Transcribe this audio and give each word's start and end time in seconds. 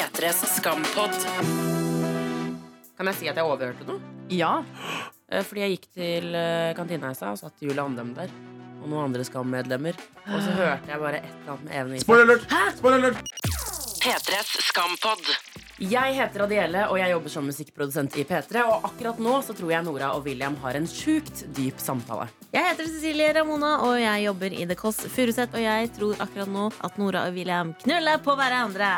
P3s 0.00 0.46
skampod. 0.56 1.12
Kan 2.96 3.08
jeg 3.10 3.16
si 3.18 3.26
at 3.28 3.36
jeg 3.36 3.44
overhørte 3.44 3.84
noe? 3.84 4.00
Ja. 4.32 4.62
Eh, 5.28 5.42
Fordi 5.44 5.60
jeg 5.60 5.74
gikk 5.74 5.84
til 5.98 6.30
eh, 6.38 6.70
kantina 6.78 7.10
i 7.12 7.18
stad, 7.18 7.34
og 7.36 7.40
satt 7.42 7.60
Julie 7.60 7.84
Andem 7.84 8.14
der. 8.16 8.32
Og 8.80 8.88
noen 8.88 9.10
andre 9.10 9.26
Skam-medlemmer. 9.28 9.98
Og 10.24 10.40
så 10.40 10.54
hørte 10.56 10.88
jeg 10.88 11.02
bare 11.02 11.20
et 11.20 11.28
eller 11.28 11.52
annet 11.52 11.66
med 11.66 11.76
Even 11.82 11.98
Isak. 11.98 12.06
Spoiler 12.06 12.32
alert! 12.32 12.78
Spoiler 12.78 13.04
alert! 13.04 13.20
P3s 14.00 14.54
Skampod. 14.70 15.34
Jeg 15.80 16.12
heter 16.12 16.42
Adiele, 16.44 16.80
og 16.92 16.98
jeg 17.00 17.08
jobber 17.14 17.32
som 17.32 17.46
musikkprodusent 17.48 18.16
i 18.20 18.24
P3. 18.28 18.66
Og 18.68 18.82
akkurat 18.84 19.20
nå 19.22 19.38
så 19.40 19.54
tror 19.56 19.70
jeg 19.72 19.84
Nora 19.86 20.10
og 20.12 20.26
William 20.28 20.58
har 20.60 20.76
en 20.76 20.84
sjukt 20.84 21.46
dyp 21.56 21.80
samtale. 21.80 22.26
Jeg 22.52 22.66
heter 22.66 22.90
Cecilie 22.90 23.30
Ramona, 23.32 23.70
og 23.86 23.94
jeg 23.96 24.26
jobber 24.26 24.52
i 24.52 24.66
The 24.68 24.76
Kåss 24.76 25.06
Furuseth. 25.08 25.56
Og 25.56 25.64
jeg 25.64 25.88
tror 25.96 26.20
akkurat 26.20 26.52
nå 26.52 26.66
at 26.84 27.00
Nora 27.00 27.24
og 27.30 27.40
William 27.40 27.72
knuller 27.80 28.20
på 28.20 28.36
hverandre. 28.36 28.90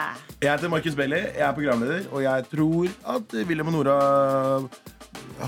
Jeg 0.42 0.51
heter 0.51 0.75
Markus 0.75 0.98
Bailey, 0.98 1.23
jeg 1.30 1.47
er 1.47 1.55
programleder, 1.61 2.11
og 2.11 2.27
jeg 2.27 2.51
tror 2.51 2.91
at 3.14 3.39
William 3.47 3.70
og 3.70 3.78
Nora 3.78 3.97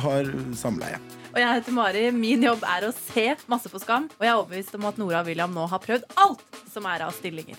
har 0.06 0.32
samleie. 0.55 1.02
Og 1.34 1.42
jeg 1.42 1.50
heter 1.50 1.74
Mari. 1.74 2.06
Min 2.14 2.46
jobb 2.46 2.62
er 2.77 2.86
å 2.86 2.94
se 2.94 3.28
masse 3.50 3.74
på 3.74 3.82
Skam. 3.82 4.06
Og 4.20 4.22
jeg 4.22 4.30
er 4.30 4.38
overbevist 4.38 4.78
om 4.78 4.86
at 4.86 5.02
Nora 5.02 5.27
og 5.27 5.34
William 5.34 5.50
nå 5.50 5.66
har 5.66 5.82
prøvd 5.82 6.06
alt 6.14 6.62
som 6.70 6.86
er 6.86 7.08
av 7.10 7.14
stillinger. 7.19 7.58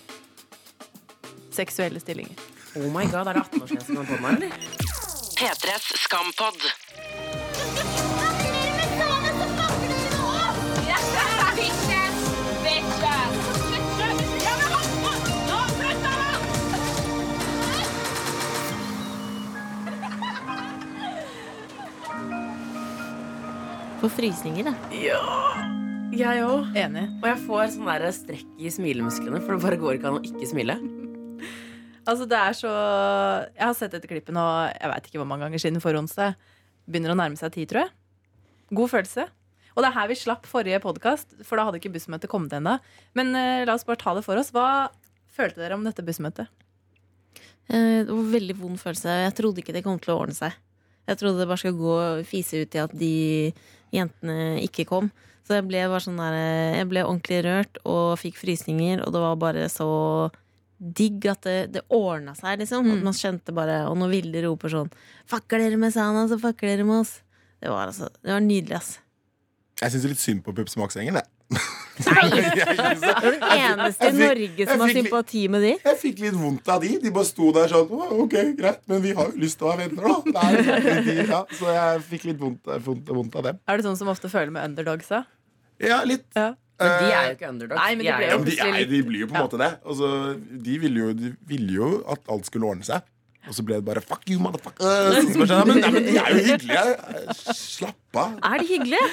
Seksuelle 1.52 2.00
stillinger. 2.00 2.55
Oh 2.78 2.90
my 2.90 3.06
god, 3.10 3.26
Er 3.26 3.32
det 3.32 3.42
18-årsgrense 3.42 4.06
får 4.06 4.20
med, 4.20 4.34
eller? 4.36 4.50
P3s 5.36 5.92
Skampod. 5.96 6.60
Får 24.00 24.08
frysninger, 24.08 24.68
da. 24.68 24.74
Jeg 26.16 26.44
òg. 26.44 26.76
Enig. 26.76 27.08
Og 27.22 27.26
jeg 27.30 27.40
får 27.46 27.72
sånn 27.72 27.88
der 27.88 28.12
strekk 28.12 28.60
i 28.60 28.70
smilemusklene, 28.70 29.40
for 29.40 29.56
det 29.56 29.64
bare 29.64 29.80
går 29.80 29.96
ikke 29.96 30.12
an 30.12 30.20
å 30.20 30.24
ikke 30.28 30.52
smile. 30.52 30.76
Altså, 32.06 32.26
det 32.30 32.38
er 32.38 32.54
så 32.54 32.70
Jeg 32.70 33.64
har 33.64 33.74
sett 33.74 33.94
dette 33.94 34.08
klippet 34.10 34.34
nå 34.34 34.44
Jeg 34.70 34.90
vet 34.92 35.08
ikke 35.08 35.20
hvor 35.20 35.28
mange 35.28 35.46
ganger 35.46 35.62
siden 35.62 35.80
onsdag. 35.82 36.36
Begynner 36.86 37.14
å 37.14 37.18
nærme 37.18 37.38
seg 37.38 37.50
ti, 37.56 37.64
tror 37.66 37.86
jeg. 37.86 37.94
God 38.70 38.92
følelse. 38.92 39.26
Og 39.76 39.82
det 39.82 39.88
er 39.90 39.96
her 39.98 40.08
vi 40.08 40.16
slapp 40.16 40.46
forrige 40.48 40.78
podkast, 40.80 41.34
for 41.44 41.58
da 41.58 41.66
hadde 41.66 41.80
ikke 41.82 41.92
bussmøtet 41.92 42.30
kommet 42.32 42.54
ennå. 42.56 42.78
Men 43.18 43.34
uh, 43.34 43.64
la 43.66 43.74
oss 43.74 43.84
bare 43.84 44.00
ta 44.00 44.14
det 44.16 44.22
for 44.24 44.38
oss. 44.40 44.52
Hva 44.54 44.88
følte 45.36 45.60
dere 45.60 45.76
om 45.76 45.84
dette 45.84 46.04
bussmøtet? 46.06 46.48
Uh, 47.68 48.06
Det 48.06 48.12
var 48.14 48.30
veldig 48.38 48.56
vond 48.62 48.80
følelse. 48.80 49.18
Jeg 49.26 49.34
trodde 49.36 49.60
ikke 49.60 49.74
det 49.76 49.84
kom 49.84 49.98
til 50.00 50.14
å 50.14 50.20
ordne 50.22 50.38
seg. 50.38 50.56
Jeg 51.10 51.20
trodde 51.20 51.42
det 51.42 51.50
bare 51.50 51.60
skulle 51.60 51.82
gå 51.82 51.92
og 51.92 52.24
fise 52.26 52.62
ut 52.62 52.74
i 52.74 52.82
at 52.82 52.94
de 52.96 53.12
jentene 53.94 54.38
ikke 54.64 54.86
kom. 54.88 55.10
Så 55.46 55.58
jeg 55.58 55.66
ble 55.68 55.84
bare 55.86 56.02
sånn 56.02 56.18
der 56.18 56.34
Jeg 56.80 56.88
ble 56.90 57.04
ordentlig 57.06 57.44
rørt 57.46 57.78
og 57.86 58.16
fikk 58.18 58.40
frysninger, 58.40 59.04
og 59.04 59.12
det 59.14 59.22
var 59.22 59.36
bare 59.42 59.68
så 59.70 59.90
digg 60.76 61.24
at 61.30 61.46
det, 61.46 61.56
det 61.72 61.82
ordna 61.94 62.34
seg, 62.36 62.58
liksom. 62.60 62.90
At 62.92 63.04
man 63.06 63.16
skjønte 63.16 63.54
bare 63.56 63.78
Og 63.88 63.96
når 63.96 64.10
Vilde 64.12 64.42
roper 64.44 64.68
sånn 64.72 64.90
Fucker 65.30 65.62
dere 65.62 65.78
med 65.80 65.94
Sana, 65.94 66.26
så 66.28 66.36
fucker 66.42 66.68
dere 66.68 66.84
med 66.84 67.00
oss. 67.04 67.14
Det 67.62 67.72
var 67.72 67.88
altså 67.88 68.10
Det 68.20 68.34
var 68.34 68.44
nydelig, 68.44 68.76
ass. 68.76 68.98
Jeg 69.80 69.92
syns 69.92 70.06
litt 70.08 70.20
synd 70.22 70.44
på 70.44 70.52
Pepsi 70.56 70.78
Max-gjengen. 70.80 71.16
jeg. 71.20 71.26
Nei! 71.52 71.62
Du 71.96 72.06
er 72.12 73.32
den 73.32 73.44
eneste 73.56 74.08
i 74.10 74.16
Norge 74.16 74.66
som 74.68 74.82
har 74.84 74.90
sympati 74.92 75.42
med 75.52 75.62
de. 75.64 75.70
Jeg 75.80 75.96
fikk 76.00 76.18
litt 76.24 76.34
vondt 76.36 76.68
av 76.72 76.82
de. 76.84 76.90
De 77.00 77.12
bare 77.14 77.28
sto 77.28 77.48
der 77.56 77.70
sånn 77.72 77.88
«Å, 77.88 78.08
Ok, 78.24 78.34
greit, 78.58 78.82
men 78.90 79.00
vi 79.04 79.14
har 79.16 79.30
jo 79.32 79.40
lyst 79.40 79.56
til 79.60 79.68
å 79.68 79.70
være 79.72 79.86
venner, 79.86 80.04
da. 80.04 80.52
Det 80.60 80.76
er 80.92 81.00
de, 81.06 81.14
ja, 81.30 81.40
så 81.56 81.72
jeg 81.72 82.02
fikk 82.10 82.26
litt 82.30 82.40
vondt, 82.42 82.68
vondt, 82.84 83.08
vondt 83.16 83.38
av 83.40 83.46
dem. 83.48 83.60
Er 83.64 83.80
det 83.80 83.86
sånn 83.88 83.96
som 84.00 84.10
ofte 84.12 84.28
føler 84.32 84.52
med 84.52 84.68
underdogsa? 84.68 85.22
Ja, 85.80 86.02
litt. 86.08 86.26
Ja. 86.36 86.50
Men 86.78 86.90
de 87.00 87.06
er 87.08 87.16
Eh, 87.16 87.26
jo 87.26 87.34
ikke 87.36 87.48
underdogs. 87.48 87.78
Nei, 87.80 87.90
men 87.96 88.04
de 88.06 88.14
ble 88.16 88.26
jo 88.30 88.38
de, 88.44 88.56
er, 88.60 88.88
de 88.90 89.02
blir 89.06 89.20
jo 89.24 89.28
på 89.30 89.36
en 89.36 89.44
måte 89.46 89.60
det. 89.60 89.70
Altså, 89.86 90.08
de, 90.66 90.74
ville 90.82 91.04
jo, 91.04 91.12
de 91.16 91.30
ville 91.48 91.76
jo 91.78 91.88
at 92.12 92.32
alt 92.34 92.48
skulle 92.50 92.68
ordne 92.68 92.84
seg. 92.84 93.06
Og 93.46 93.54
så 93.54 93.62
ble 93.62 93.78
det 93.78 93.86
bare 93.86 94.02
'fuck 94.02 94.26
you, 94.28 94.40
motherfucker'. 94.42 94.82
Sånn, 95.46 95.70
men, 95.70 95.80
nei, 95.80 95.90
men 95.94 96.04
de 96.08 96.18
er 96.18 96.28
jo 96.34 96.42
hyggelige. 96.50 96.84
Slapp 97.54 98.20
av. 98.24 98.36
Er 98.42 98.60
de 98.60 98.68
hyggelige? 98.74 99.08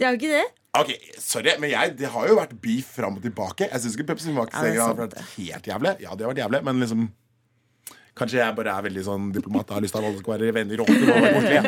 De 0.00 0.06
er 0.06 0.14
jo 0.16 0.18
ikke 0.18 0.32
det. 0.32 0.44
Ok, 0.80 0.90
Sorry, 1.20 1.52
men 1.60 1.68
jeg, 1.70 1.96
det 1.98 2.08
har 2.14 2.28
jo 2.30 2.38
vært 2.38 2.54
beef 2.64 2.94
fram 2.96 3.18
og 3.20 3.22
tilbake. 3.22 3.68
Jeg 3.68 3.82
syns 3.84 3.98
ikke 3.98 4.08
Pepsi 4.14 4.32
Max 4.32 4.56
Ja, 4.56 4.86
har 4.88 4.96
vært 4.96 5.18
helt 5.36 5.68
jævlig. 5.68 5.92
Ja, 6.00 6.16
det 6.16 6.24
har 6.24 6.32
vært 6.32 6.40
jævlig, 6.40 6.62
men 6.64 6.80
liksom 6.80 7.10
Kanskje 8.16 8.42
jeg 8.42 8.54
bare 8.56 8.72
er 8.76 8.84
veldig 8.84 9.02
sånn 9.06 9.28
diplomat 9.32 9.70
og 9.70 9.76
har 9.78 9.84
lyst 9.84 9.94
til 9.96 10.02
at 10.02 10.08
alle 10.10 10.18
skal 10.20 10.34
være 10.34 10.52
venner. 10.52 10.82
Og 10.82 10.90
ordentlige. 10.92 11.62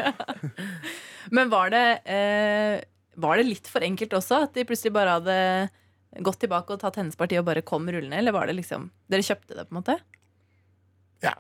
Men 1.37 1.49
var 1.49 1.71
det, 1.73 1.85
eh, 2.05 2.83
var 3.21 3.39
det 3.39 3.47
litt 3.49 3.71
for 3.71 3.85
enkelt 3.85 4.15
også? 4.19 4.45
At 4.47 4.55
de 4.57 4.67
plutselig 4.69 4.95
bare 4.95 5.17
hadde 5.19 5.37
gått 6.25 6.41
tilbake 6.45 6.75
og 6.75 6.83
tatt 6.83 6.99
hennes 7.01 7.19
parti 7.19 7.39
og 7.41 7.47
bare 7.49 7.65
kom 7.67 7.87
rullende? 7.89 8.19
Eller 8.21 8.35
var 8.35 8.49
det 8.51 8.57
liksom 8.59 8.89
Dere 9.11 9.27
kjøpte 9.27 9.57
det, 9.57 9.67
på 9.69 9.75
en 9.75 9.81
måte? 9.81 9.99
Ja. 11.25 11.35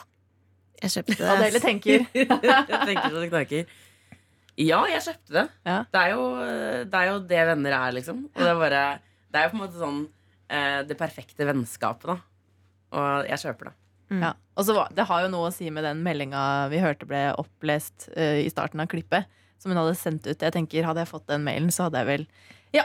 Jeg 0.82 0.96
kjøpte 0.96 1.18
det. 1.20 1.30
Adele 1.34 1.62
tenker. 1.62 2.06
jeg 2.14 2.28
tenker 2.28 3.08
så 3.14 3.20
det 3.22 3.30
knaker. 3.30 3.78
Ja, 4.60 4.82
jeg 4.90 5.02
kjøpte 5.02 5.34
det. 5.34 5.46
Ja. 5.66 5.78
Det, 5.90 6.02
er 6.02 6.12
jo, 6.14 6.26
det 6.90 7.00
er 7.00 7.08
jo 7.10 7.16
det 7.30 7.46
venner 7.50 7.78
er, 7.78 7.94
liksom. 7.96 8.26
Og 8.30 8.42
det 8.42 8.50
er 8.50 8.60
bare 8.60 8.84
Det 9.32 9.40
er 9.40 9.48
jo 9.48 9.54
på 9.54 9.58
en 9.58 9.64
måte 9.64 9.80
sånn 9.80 10.02
eh, 10.48 10.82
det 10.86 10.98
perfekte 10.98 11.48
vennskapet, 11.48 12.12
da. 12.12 12.20
Og 12.94 13.30
jeg 13.30 13.42
kjøper 13.46 13.70
det. 13.70 13.78
Ja. 14.20 14.34
Og 14.54 14.66
så 14.68 14.76
Det 14.94 15.06
har 15.08 15.24
jo 15.24 15.30
noe 15.32 15.48
å 15.48 15.54
si 15.54 15.70
med 15.72 15.86
den 15.86 16.02
meldinga 16.04 16.68
vi 16.70 16.82
hørte 16.82 17.08
ble 17.08 17.22
opplest 17.40 18.10
uh, 18.14 18.38
i 18.38 18.50
starten 18.52 18.82
av 18.84 18.90
klippet. 18.92 19.26
Som 19.64 19.72
hun 19.72 19.78
hadde 19.80 19.94
sendt 19.96 20.26
ut. 20.28 20.42
Jeg 20.44 20.52
tenker 20.52 20.84
Hadde 20.84 21.00
jeg 21.00 21.08
fått 21.08 21.24
den 21.30 21.40
mailen, 21.46 21.70
så 21.72 21.86
hadde 21.88 21.96
jeg 22.02 22.06
vel 22.10 22.26
ja, 22.76 22.82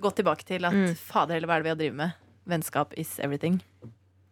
gått 0.00 0.16
tilbake 0.16 0.44
til 0.48 0.64
at 0.64 0.72
Mm. 0.72 0.94
fader 0.96 1.34
heller, 1.36 1.48
hva 1.50 1.58
er 1.58 1.62
det 1.62 1.66
vi 1.68 1.72
har 1.74 1.80
drevet 1.82 1.96
med? 2.00 2.12
Vennskap 2.48 2.94
is 2.96 3.18
everything. 3.20 3.60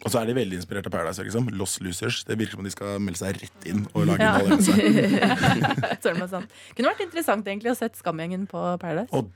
Og 0.05 0.11
så 0.11 0.19
er 0.23 0.27
de 0.27 0.35
veldig 0.35 0.57
inspirert 0.59 0.87
av 0.89 0.91
Paradise. 0.91 1.23
Liksom. 1.23 1.47
Lost 1.55 1.79
Losers. 1.85 2.25
Det 2.25 2.35
virker 2.37 2.53
som 2.57 2.61
om 2.61 2.65
de 2.67 2.71
skal 2.75 2.99
melde 2.99 3.19
seg 3.21 3.37
rett 3.45 3.67
inn 3.71 3.85
og 3.95 4.07
lage 4.09 4.19
Ja. 4.25 4.33
en 4.41 4.51
allianse. 4.51 4.73
Kunne 6.03 6.89
vært 6.91 7.05
interessant 7.05 7.47
egentlig 7.47 7.71
å 7.73 7.77
sett 7.79 7.97
Skamgjengen 8.01 8.49
på 8.51 8.59
Paradise. 8.83 9.13
Og- 9.13 9.31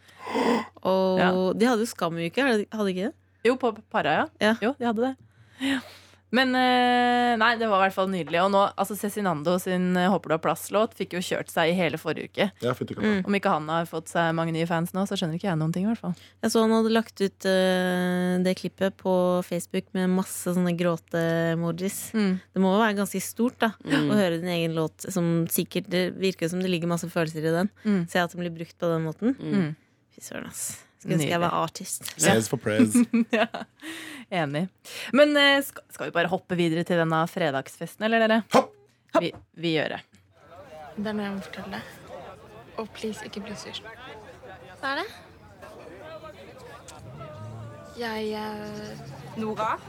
Og 0.83 1.19
Ja. 1.19 1.53
de 1.53 1.66
hadde 1.66 1.81
jo 1.84 1.87
Skamuke, 1.87 2.43
hadde 2.43 2.66
hadde 2.72 2.87
de 2.87 2.93
ikke 2.95 3.06
det? 3.11 3.15
Jo, 3.45 3.56
på 3.56 3.77
Para, 3.91 4.11
ja. 4.16 4.27
Ja. 4.41 4.55
Jo, 4.62 4.72
de 4.78 4.84
hadde 4.87 5.03
det. 5.03 5.16
Ja. 5.61 5.81
Men 6.37 6.53
eh, 6.59 7.33
nei, 7.41 7.53
det 7.61 7.69
var 7.71 7.81
i 7.81 7.87
hvert 7.87 7.97
fall 7.97 8.11
nydelig. 8.13 8.41
Og 8.45 8.51
nå, 8.53 8.63
altså 8.77 8.97
Cezinando 8.99 9.55
sin 9.63 9.95
eh, 9.97 10.09
'Håper 10.13 10.33
du 10.33 10.35
har 10.37 10.43
plass'-låt 10.45 10.97
fikk 10.99 11.17
jo 11.17 11.23
kjørt 11.25 11.49
seg 11.53 11.73
i 11.73 11.77
hele 11.79 11.97
forrige 12.01 12.29
uke. 12.31 12.49
Ja, 12.65 12.75
katta. 12.77 13.25
Om 13.27 13.39
ikke 13.39 13.53
han 13.55 13.69
har 13.73 13.89
fått 13.89 14.13
seg 14.13 14.35
mange 14.37 14.53
nye 14.57 14.69
fans 14.69 14.93
nå, 14.97 15.07
så 15.09 15.17
skjønner 15.17 15.39
ikke 15.41 15.49
jeg 15.49 15.59
noen 15.61 15.73
ting. 15.75 15.87
i 15.87 15.91
hvert 15.93 16.03
fall 16.03 16.15
Jeg 16.45 16.53
så 16.53 16.63
han 16.67 16.75
hadde 16.77 16.93
lagt 16.93 17.21
ut 17.25 17.49
uh, 17.49 18.37
det 18.45 18.57
klippet 18.61 18.97
på 19.01 19.15
Facebook 19.47 19.89
med 19.97 20.11
masse 20.13 20.53
sånne 20.53 20.75
gråte-emojis. 20.79 21.99
Mm. 22.15 22.39
Det 22.55 22.63
må 22.63 22.75
jo 22.75 22.83
være 22.85 22.99
ganske 23.01 23.23
stort 23.25 23.59
da 23.63 23.73
Mm. 23.87 24.11
å 24.11 24.17
høre 24.19 24.41
din 24.41 24.51
egen 24.51 24.75
låt 24.75 25.07
som 25.13 25.47
sikkert 25.49 25.89
Det 25.91 26.15
virker 26.19 26.49
som 26.51 26.61
det 26.61 26.71
ligger 26.71 26.89
masse 26.91 27.09
følelser 27.09 27.45
i 27.45 27.55
den. 27.55 27.71
Mm. 27.85 28.09
Se 28.11 28.19
at 28.19 28.33
den 28.33 28.41
blir 28.43 28.55
brukt 28.55 28.77
på 28.79 28.87
den 28.93 29.05
måten. 29.07 29.37
Mm. 29.39 29.77
Fy 30.15 30.21
søren, 30.21 30.47
ass. 30.51 30.86
Skulle 31.06 31.21
ønske 31.21 31.31
jeg 31.31 31.39
var 31.41 31.53
artist. 31.55 32.03
Says 32.19 32.49
for 32.50 32.59
praise. 32.59 33.05
ja, 33.39 33.47
Enig. 34.43 34.65
Men 35.15 35.37
eh, 35.39 35.62
skal, 35.62 35.84
skal 35.94 36.06
vi 36.09 36.12
bare 36.17 36.27
hoppe 36.33 36.56
videre 36.59 36.83
til 36.87 36.99
denne 36.99 37.21
fredagsfesten, 37.31 38.05
eller 38.09 38.19
dere? 38.25 38.39
Hopp! 38.56 38.72
Vi, 39.22 39.31
vi 39.55 39.71
gjør 39.77 39.89
det. 39.95 40.00
Det 40.97 41.06
er 41.06 41.12
noe 41.15 41.25
jeg 41.28 41.34
må 41.37 41.41
fortelle 41.47 41.71
deg. 41.78 41.83
Og 42.83 42.87
please, 42.97 43.21
ikke 43.25 43.41
bli 43.47 43.55
sur. 43.56 43.78
Hva 44.81 44.89
er 44.97 45.01
det? 45.04 45.10
Jeg 48.03 48.22
eh, 48.34 48.91
Nora? 49.39 49.78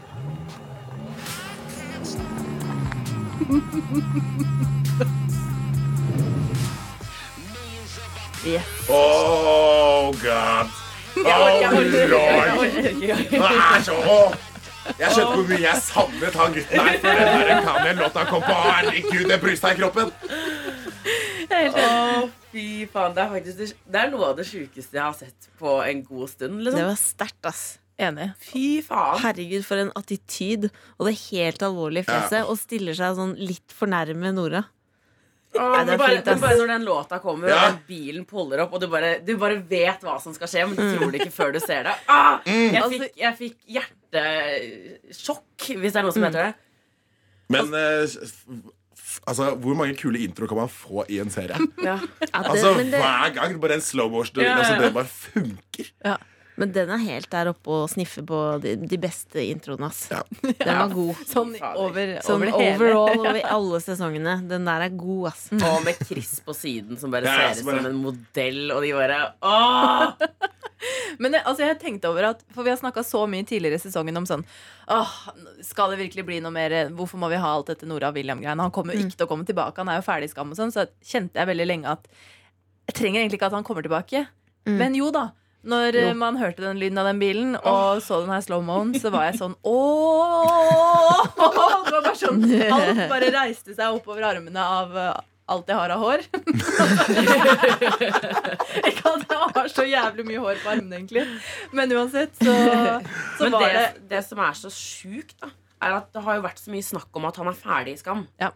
Oh 8.90 10.14
god. 10.24 10.77
Det 14.88 15.02
Jeg 15.02 15.12
skjønte 15.12 15.34
hvor 15.36 15.48
mye 15.50 15.60
jeg 15.64 15.80
savnet 15.84 16.38
han 16.40 16.54
gutten 16.56 16.80
her. 16.80 17.00
For 17.02 17.18
den 17.20 17.48
der 17.50 17.64
kan 17.66 17.88
jeg 17.88 17.98
låta 18.00 18.24
kom 18.30 18.44
på. 18.46 18.54
Herregud, 18.68 19.26
det 19.32 19.40
brysta 19.42 19.74
i 19.74 19.80
kroppen. 19.80 20.14
Å, 21.48 22.30
fy 22.54 22.64
faen. 22.92 23.16
Det 23.18 23.24
er 23.24 23.34
faktisk 23.34 23.60
det, 23.60 23.68
det 23.92 24.00
er 24.04 24.14
noe 24.14 24.30
av 24.32 24.38
det 24.40 24.46
sjukeste 24.48 24.98
jeg 24.98 25.04
har 25.04 25.18
sett 25.18 25.50
på 25.60 25.76
en 25.84 26.02
god 26.08 26.32
stund. 26.32 26.56
Det 26.62 26.70
Liksom. 26.70 26.88
var 26.92 27.00
sterkt, 27.02 27.50
ass. 27.52 27.66
Enig. 27.98 28.30
Fy 28.46 28.66
faen. 28.86 29.20
Herregud, 29.24 29.64
for 29.66 29.82
en 29.82 29.92
attityd. 29.98 30.70
Og 31.00 31.10
det 31.10 31.16
helt 31.32 31.64
alvorlige 31.66 32.08
fjeset. 32.08 32.46
Og 32.48 32.60
stiller 32.62 32.96
seg 32.98 33.18
sånn 33.18 33.36
litt 33.42 33.74
for 33.76 33.90
nærme 33.92 34.32
Nora. 34.38 34.64
Åh, 35.60 35.72
Nei, 35.76 35.84
det 35.86 35.94
er 35.94 35.98
bare, 36.02 36.16
fint, 36.16 36.28
ass. 36.28 36.34
men 36.36 36.44
bare 36.44 36.58
når 36.62 36.68
den 36.74 36.86
låta 36.88 37.20
kommer, 37.24 37.48
Ja. 37.50 37.56
og 37.56 37.72
den 37.72 37.80
bilen 37.88 38.26
puller 38.30 38.60
opp, 38.66 38.74
og 38.74 38.82
du 38.82 38.88
bare, 38.88 39.20
du 39.26 39.34
bare 39.38 39.58
vet 39.70 40.02
hva 40.06 40.18
som 40.22 40.34
skal 40.38 40.48
skje, 40.48 40.66
men 40.68 40.76
du 40.78 40.98
tror 40.98 41.12
det 41.12 41.22
ikke 41.22 41.34
før 41.36 41.54
du 41.54 41.60
ser 41.60 41.84
det. 41.90 41.96
Ah, 42.08 42.40
jeg, 42.46 42.76
Altså- 42.82 43.00
fikk, 43.02 43.18
jeg 43.18 43.38
fikk 43.38 43.58
hjertesjokk, 44.48 45.68
hvis 45.82 45.94
det 45.94 46.00
er 46.02 46.08
noe 46.08 46.16
som 46.16 46.24
heter 46.28 46.48
det. 46.50 46.54
Men 47.54 47.74
eh, 47.80 48.04
f- 48.04 49.22
altså, 49.28 49.54
hvor 49.64 49.76
mange 49.80 49.96
kule 50.00 50.20
intro 50.26 50.48
kan 50.52 50.58
man 50.60 50.72
få 50.72 51.06
i 51.10 51.20
en 51.24 51.30
serie? 51.34 51.56
Ja. 51.80 51.96
Ja, 51.96 52.00
det, 52.20 52.32
Altså, 52.44 52.74
men, 52.78 52.92
det, 52.92 53.00
Hver 53.04 53.34
gang 53.38 53.60
bare 53.64 53.78
en 53.80 53.86
slow 53.86 54.10
motion. 54.12 54.44
Ja, 54.44 54.50
ja, 54.50 54.58
Altså, 54.58 54.82
det 54.84 54.94
bare 54.94 55.06
funker. 55.08 55.94
Men 56.58 56.72
den 56.74 56.90
er 56.90 57.02
helt 57.04 57.30
der 57.30 57.52
oppe 57.52 57.70
og 57.70 57.90
sniffer 57.92 58.24
på 58.26 58.38
de, 58.64 58.74
de 58.82 58.98
beste 59.02 59.44
introene, 59.46 59.92
ass. 59.92 60.08
Ja. 60.10 60.24
Den 60.58 60.72
var 60.80 60.90
god. 60.90 61.20
Sånn 61.30 61.52
over, 61.70 62.14
Sånn 62.26 62.48
over 62.50 62.54
overall 62.58 63.22
over 63.22 63.42
alle 63.58 63.82
sesongene. 63.84 64.34
Den 64.50 64.66
der 64.66 64.88
er 64.88 64.96
god, 64.98 65.28
ass. 65.30 65.44
Og 65.70 65.84
med 65.86 66.02
Chris 66.02 66.40
på 66.42 66.56
siden 66.58 66.98
som 66.98 67.14
bare 67.14 67.30
Ja, 67.30 67.52
ser 67.54 67.62
ut 67.62 67.70
som 67.70 67.92
en 67.92 68.00
modell, 68.02 68.64
og 68.74 68.82
de 68.82 68.94
bare 68.98 69.20
Åh! 69.46 70.16
Men 71.22 71.34
det, 71.34 71.44
altså, 71.50 71.66
jeg 71.66 71.78
tenkte 71.82 72.10
over 72.10 72.28
at 72.32 72.42
For 72.54 72.66
vi 72.66 72.70
har 72.70 72.78
snakka 72.78 73.02
så 73.06 73.24
mye 73.30 73.46
tidligere 73.50 73.80
i 73.80 73.82
sesongen 73.82 74.20
om 74.20 74.28
sånn 74.30 74.44
Åh, 74.94 75.14
Skal 75.66 75.94
det 75.94 75.98
virkelig 76.04 76.26
bli 76.28 76.38
noe 76.44 76.54
mer 76.54 76.76
Hvorfor 76.94 77.22
må 77.22 77.32
vi 77.34 77.40
ha 77.42 77.50
alt 77.50 77.72
dette 77.72 77.90
Nora 77.90 78.12
William-greiene? 78.14 78.68
Han 78.68 78.74
kommer 78.74 78.94
jo 78.94 79.06
ikke 79.08 79.18
til 79.18 79.26
å 79.26 79.32
komme 79.32 79.48
tilbake. 79.48 79.82
Han 79.82 79.90
er 79.94 80.00
jo 80.00 80.06
ferdig 80.06 80.30
i 80.30 80.34
Skam 80.34 80.54
og 80.54 80.60
sånn. 80.60 80.74
Så 80.74 80.86
kjente 81.06 81.42
jeg 81.42 81.50
veldig 81.50 81.70
lenge 81.70 81.98
at 81.98 82.06
jeg 82.88 82.96
trenger 83.02 83.22
egentlig 83.22 83.42
ikke 83.42 83.50
at 83.50 83.58
han 83.58 83.66
kommer 83.68 83.84
tilbake. 83.86 84.22
Mm. 84.70 84.78
Men 84.80 84.96
jo 84.96 85.10
da. 85.14 85.26
Når 85.68 85.96
jo. 86.00 86.12
man 86.20 86.38
hørte 86.38 86.62
den 86.64 86.78
lyden 86.80 86.98
av 87.02 87.06
den 87.10 87.20
bilen 87.20 87.56
og 87.58 88.02
så 88.06 88.20
den 88.22 88.30
her 88.32 88.42
slow-moen, 88.46 88.94
så 89.02 89.10
var 89.12 89.24
jeg 89.32 89.40
sånn 89.40 89.56
ååå! 89.66 91.26
Det 91.38 91.42
var 91.42 92.02
bare 92.06 92.16
sånn 92.16 92.44
Alt 92.72 93.02
bare 93.10 93.32
reiste 93.34 93.74
seg 93.76 93.94
oppover 93.98 94.24
armene 94.30 94.62
av 94.64 94.96
eh, 94.98 95.18
alt 95.48 95.68
jeg 95.72 95.78
har 95.80 95.90
av 95.96 96.00
hår. 96.04 96.20
Ikke 98.88 99.12
at 99.14 99.24
jeg 99.28 99.50
har 99.56 99.70
så 99.72 99.86
jævlig 99.88 100.26
mye 100.28 100.42
hår 100.44 100.60
på 100.64 100.72
armene, 100.74 101.00
egentlig. 101.00 101.24
Men 101.76 101.94
uansett, 101.96 102.34
så, 102.42 102.54
så 103.38 103.48
Men 103.48 103.56
var 103.56 103.68
det, 103.68 103.74
det 103.78 103.90
det 104.16 104.22
som 104.28 104.42
er 104.44 104.58
så 104.60 104.72
sjukt, 104.74 105.36
da, 105.44 105.50
er 105.88 105.98
at 106.00 106.10
det 106.16 106.24
har 106.26 106.40
jo 106.40 106.46
vært 106.48 106.62
så 106.62 106.74
mye 106.74 106.86
snakk 106.86 107.20
om 107.20 107.28
at 107.30 107.40
han 107.42 107.52
er 107.52 107.58
ferdig 107.60 107.98
i 107.98 108.02
Skam. 108.04 108.26
Ja. 108.42 108.54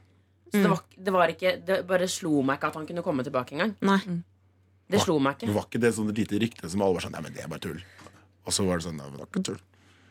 Så 0.52 0.56
Mm. 0.60 0.64
det, 0.66 0.70
var, 0.74 0.80
det 1.00 1.12
var 1.16 1.30
ikke 1.32 1.52
Det 1.64 1.76
bare 1.88 2.08
slo 2.12 2.42
meg 2.44 2.58
ikke 2.58 2.68
at 2.74 2.76
han 2.76 2.84
kunne 2.90 3.04
komme 3.06 3.24
tilbake 3.24 3.54
engang. 3.56 3.72
Nei. 3.88 4.02
Det 4.92 5.02
slo 5.04 5.18
meg 5.24 5.38
ikke. 5.40 5.54
var 5.56 5.66
ikke 5.70 5.82
det 5.82 5.92
sånn 5.96 6.12
lite 6.14 6.40
rykte 6.42 6.70
som 6.72 6.82
alle 6.86 6.94
var 6.98 7.06
sånn 7.06 7.14
Nei, 7.16 7.22
men 7.26 7.34
det 7.36 7.44
er 7.46 7.52
bare 7.52 7.64
tull. 7.64 7.82
Og 8.46 8.56
så 8.56 8.66
var 8.68 8.80
det 8.82 8.86
sånn 8.88 8.98
Nei, 8.98 9.06
men 9.10 9.14
det 9.18 9.24
var 9.24 9.30
ikke 9.32 9.44
tull. 9.52 9.62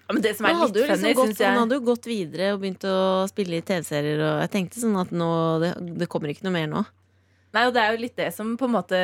ja, 0.09 0.15
Men 0.15 0.23
det 0.23 0.37
som 0.37 0.47
er 0.47 0.55
litt 0.55 0.79
funny, 0.79 0.87
liksom 1.11 1.27
han 1.27 1.35
jeg 1.39 1.59
hadde 1.59 1.77
du 1.81 1.87
gått 1.91 2.07
videre 2.11 2.53
og 2.55 2.61
begynt 2.65 2.85
å 2.89 2.97
spille 3.31 3.61
i 3.61 3.67
TV-serier. 3.67 4.23
Og 4.27 4.41
jeg 4.45 4.51
tenkte 4.57 4.81
sånn 4.83 4.97
at 5.01 5.13
nå, 5.15 5.29
det, 5.63 5.75
det 6.01 6.09
kommer 6.11 6.33
ikke 6.33 6.47
noe 6.49 6.57
mer 6.57 6.67
nå. 6.73 6.85
Nei, 7.53 7.65
og 7.67 7.75
Det 7.75 7.83
er 7.83 7.97
jo 7.97 8.03
litt 8.05 8.15
det 8.15 8.29
som 8.33 8.53
på 8.57 8.69
en 8.69 8.75
måte 8.77 8.99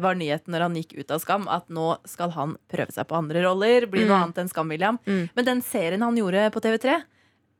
var 0.00 0.14
nyheten 0.14 0.52
når 0.54 0.60
han 0.68 0.74
gikk 0.78 0.92
ut 1.00 1.10
av 1.10 1.18
Skam. 1.18 1.48
At 1.50 1.66
nå 1.68 1.96
skal 2.06 2.30
han 2.36 2.52
prøve 2.70 2.94
seg 2.94 3.08
på 3.10 3.16
andre 3.18 3.42
roller. 3.42 3.86
Bli 3.90 4.04
noe 4.06 4.14
Mm. 4.14 4.22
annet 4.22 4.38
enn 4.38 4.48
Skam-William. 4.52 4.98
Mm. 5.06 5.24
Men 5.34 5.44
den 5.48 5.62
serien 5.66 6.02
han 6.06 6.14
gjorde 6.16 6.44
på 6.54 6.60
TV3, 6.62 7.00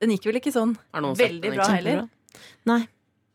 den 0.00 0.10
gikk 0.14 0.26
vel 0.30 0.38
ikke 0.38 0.52
sånn 0.54 0.76
Har 0.94 1.02
noen 1.02 1.16
sett 1.18 1.26
veldig 1.32 1.42
den, 1.50 1.56
bra 1.58 1.66
heller. 1.74 2.04
Nei. 2.70 2.80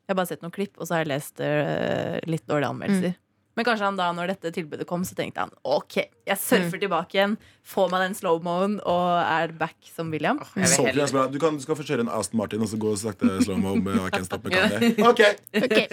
Jeg 0.03 0.11
har 0.11 0.15
bare 0.15 0.27
sett 0.31 0.41
noen 0.43 0.51
klipp, 0.55 0.77
og 0.79 0.87
så 0.87 0.95
har 0.95 1.03
jeg 1.03 1.11
lest 1.11 1.39
uh, 1.43 2.19
litt 2.27 2.43
dårlige 2.47 2.71
anmeldelser. 2.71 3.13
Men 3.55 3.65
kanskje 3.67 3.85
han 3.85 3.97
da, 3.99 4.07
når 4.17 4.31
dette 4.33 4.49
tilbudet 4.55 4.87
kom, 4.89 5.03
så 5.05 5.13
tenkte 5.17 5.43
han 5.43 5.51
OK, 5.61 5.99
jeg 6.25 6.37
surfer 6.41 6.79
tilbake 6.81 7.13
igjen, 7.19 7.35
får 7.69 7.91
meg 7.93 8.01
den 8.07 8.15
slow-moen 8.17 8.79
og 8.89 9.09
er 9.21 9.53
back 9.59 9.75
som 9.93 10.09
William. 10.09 10.39
Oh, 10.41 10.55
jeg 10.57 10.71
heller- 10.87 11.29
Du, 11.29 11.37
kan, 11.39 11.59
du 11.59 11.61
skal 11.61 11.77
få 11.77 11.85
kjøre 11.85 12.01
en 12.07 12.09
Aston 12.09 12.39
Martin 12.41 12.61
og 12.65 12.71
så 12.71 12.79
gå 12.81 12.95
sakte 12.97 13.29
slow-mo 13.45 13.75
med 13.77 13.99
I 14.01 14.09
Can't 14.15 14.25
Stop 14.25 14.43
Me 14.45 14.55
Candy. 14.55 14.89
OK, 15.05 15.21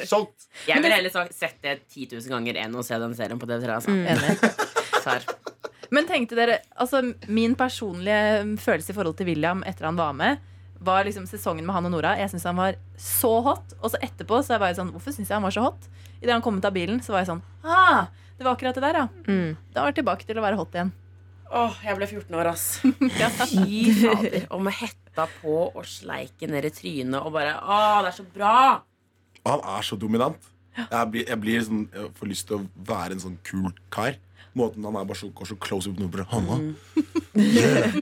solgt. 0.08 0.48
Jeg 0.66 0.80
ville 0.80 0.94
heller 0.96 1.12
sagt- 1.12 1.36
sett 1.36 1.60
det 1.62 1.80
10 1.92 2.08
000 2.16 2.32
ganger 2.32 2.56
enn 2.64 2.74
å 2.80 2.82
se 2.86 2.96
den 2.98 3.14
serien 3.18 3.38
på 3.38 3.46
TV3. 3.50 3.76
Altså. 3.76 3.90
Mm. 3.92 5.30
Men 5.90 6.06
tenkte 6.06 6.36
dere, 6.38 6.60
altså 6.78 7.00
min 7.28 7.56
personlige 7.58 8.56
følelse 8.62 8.92
i 8.92 8.96
forhold 8.96 9.16
til 9.18 9.26
William 9.26 9.64
etter 9.66 9.88
han 9.88 9.96
var 9.98 10.12
med, 10.14 10.38
var 10.80 11.04
liksom 11.04 11.26
sesongen 11.28 11.66
med 11.66 11.76
han 11.76 11.88
og 11.88 11.92
Nora. 11.94 12.14
Jeg 12.18 12.32
syntes 12.32 12.46
han 12.48 12.58
var 12.58 12.78
så 12.96 13.32
hot. 13.44 13.74
Og 13.80 13.92
så 13.92 14.00
etterpå 14.04 14.40
så 14.44 14.58
var 14.60 14.72
jeg 14.72 14.80
sånn, 14.80 14.92
hvorfor 14.94 15.14
syns 15.14 15.28
jeg 15.28 15.36
han 15.36 15.44
var 15.44 15.54
så 15.54 15.64
hot? 15.66 15.88
Idet 16.20 16.32
han 16.32 16.44
kom 16.44 16.58
ut 16.60 16.68
av 16.68 16.74
bilen, 16.76 17.02
så 17.04 17.14
var 17.14 17.24
jeg 17.24 17.30
sånn 17.32 17.44
ah, 17.64 18.08
Det 18.38 18.46
var 18.46 18.56
akkurat 18.56 18.76
det 18.76 18.84
der, 18.86 18.98
ja. 19.02 19.06
Mm. 19.28 19.56
Da 19.74 19.84
var 19.84 19.92
jeg 19.92 20.00
tilbake 20.00 20.28
til 20.28 20.40
å 20.40 20.44
være 20.44 20.60
hot 20.60 20.76
igjen. 20.76 20.92
Åh, 21.50 21.80
jeg 21.82 21.98
ble 21.98 22.06
14 22.06 22.38
år, 22.38 22.48
ass. 22.52 22.66
Fy 23.50 23.80
fader. 23.98 24.46
Og 24.54 24.62
med 24.64 24.76
hetta 24.78 25.26
på 25.40 25.56
og 25.66 25.82
sleiken 25.88 26.54
ned 26.54 26.68
i 26.68 26.72
trynet 26.74 27.18
og 27.20 27.34
bare 27.34 27.56
Åh, 27.58 28.00
det 28.06 28.12
er 28.12 28.18
så 28.20 28.26
bra! 28.36 28.54
Han 29.48 29.62
er 29.74 29.86
så 29.86 29.96
dominant. 30.00 30.49
Jeg, 30.78 31.10
blir, 31.12 31.24
jeg, 31.28 31.38
blir 31.42 31.62
sånn, 31.66 31.86
jeg 31.94 32.10
får 32.18 32.26
lyst 32.30 32.46
til 32.50 32.60
å 32.60 32.66
være 32.88 33.16
en 33.16 33.22
sånn 33.28 33.38
kul 33.46 33.70
kar. 33.92 34.14
Måten 34.58 34.82
han 34.82 34.96
er 34.98 35.04
bare 35.06 35.14
så, 35.14 35.28
går 35.30 35.46
så 35.46 35.54
close 35.62 35.86
up 35.86 35.98
noe 36.00 36.10
bare, 36.10 36.24
Hanna, 36.26 36.56
yeah, 37.38 37.92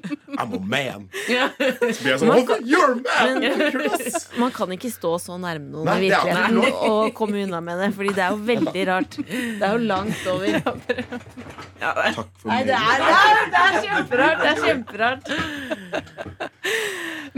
I'm 0.40 0.54
a 0.56 0.60
man. 0.64 1.02
Så 1.18 1.98
blir 2.00 2.14
jeg 2.14 2.20
sånn 2.22 2.30
oh, 2.32 2.52
You're 2.64 2.94
a 2.94 3.00
man! 3.04 3.42
Men- 3.42 4.16
Man 4.40 4.54
kan 4.56 4.72
ikke 4.72 4.88
stå 4.88 5.10
så 5.20 5.36
nærme 5.40 5.68
noen 5.74 5.84
Nei, 5.90 5.96
i 6.06 6.08
det 6.08 6.16
virkeligheten 6.16 6.80
og 6.88 7.12
komme 7.18 7.42
unna 7.44 7.60
med 7.64 7.82
det. 7.82 7.90
Fordi 7.98 8.14
det 8.16 8.24
er 8.24 8.32
jo 8.32 8.40
veldig 8.48 8.84
rart. 8.88 9.18
Det 9.28 9.60
er 9.68 9.76
jo 9.76 9.82
langt 9.90 10.24
over. 10.32 10.46
Ja, 10.48 10.62
det 10.72 12.14
Takk 12.16 12.32
for 12.40 12.48
Nei, 12.48 12.60
det 12.64 12.78
er, 12.78 12.96
det 13.04 13.12
er, 13.18 13.44
det 13.52 13.60
er 13.66 13.76
kjemperart. 13.84 14.38
Det 14.40 14.48
er 14.48 14.58
kjemperart. 14.64 15.24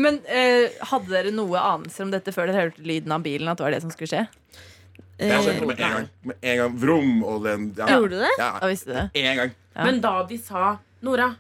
Men 0.00 0.21
eh, 0.31 0.71
hadde 0.93 1.11
dere 1.17 1.35
noe 1.35 1.59
anelse 1.75 2.06
om 2.06 2.15
dette 2.15 2.31
før 2.37 2.47
dere 2.53 2.69
hørte 2.69 2.87
lyden 2.87 3.11
av 3.19 3.26
bilen? 3.26 3.50
At 3.50 3.59
det 3.59 3.67
var 3.67 3.75
det 3.75 3.83
som 3.83 3.91
skulle 3.91 4.12
skje? 4.15 4.25
Jeg 5.21 5.43
skjønte 5.45 5.63
Eh, 5.63 5.67
med 5.67 5.81
en 5.81 5.93
gang. 5.95 6.09
Med 6.25 6.37
en 6.43 6.57
gang 6.63 6.79
Vrom 6.81 7.23
og 7.25 7.43
den 7.45 7.75
ja. 7.77 7.87
Gjorde 7.93 8.11
du 8.17 8.19
det? 8.25 8.31
Ja, 8.39 8.51
Da 8.61 8.67
visste 8.71 8.87
du 8.91 8.95
det. 8.97 9.11
en 9.15 9.37
gang. 9.37 9.53
Ja. 9.77 9.85
Men 9.85 10.01
da 10.01 10.15
de 10.27 10.39
sa 10.39 10.79
Nora, 11.03 11.37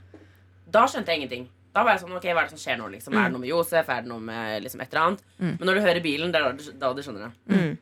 da 0.70 0.84
skjønte 0.86 1.06
jeg 1.12 1.20
ingenting. 1.22 1.48
Da 1.74 1.84
var 1.84 1.92
jeg 1.94 2.00
sånn, 2.02 2.16
ok, 2.16 2.24
Hva 2.34 2.42
er 2.42 2.48
det 2.48 2.54
som 2.58 2.58
skjer 2.58 2.78
nå? 2.80 2.88
liksom? 2.90 3.14
Er 3.14 3.24
det 3.28 3.32
noe 3.32 3.40
med 3.40 3.48
Josef? 3.50 3.88
Er 3.88 4.02
det 4.02 4.08
noe 4.10 4.20
med 4.20 4.62
liksom, 4.64 4.80
et 4.82 4.92
eller 4.92 5.06
annet? 5.06 5.20
Mm. 5.38 5.52
Men 5.58 5.66
når 5.68 5.74
du 5.74 5.80
hører 5.80 6.00
bilen, 6.02 6.32
det 6.32 6.40
er 6.40 6.44
da 6.48 6.52
du, 6.52 6.72
da 6.80 6.92
du 6.94 7.02
skjønner 7.02 7.28
det. 7.28 7.32
Mm. 7.54 7.78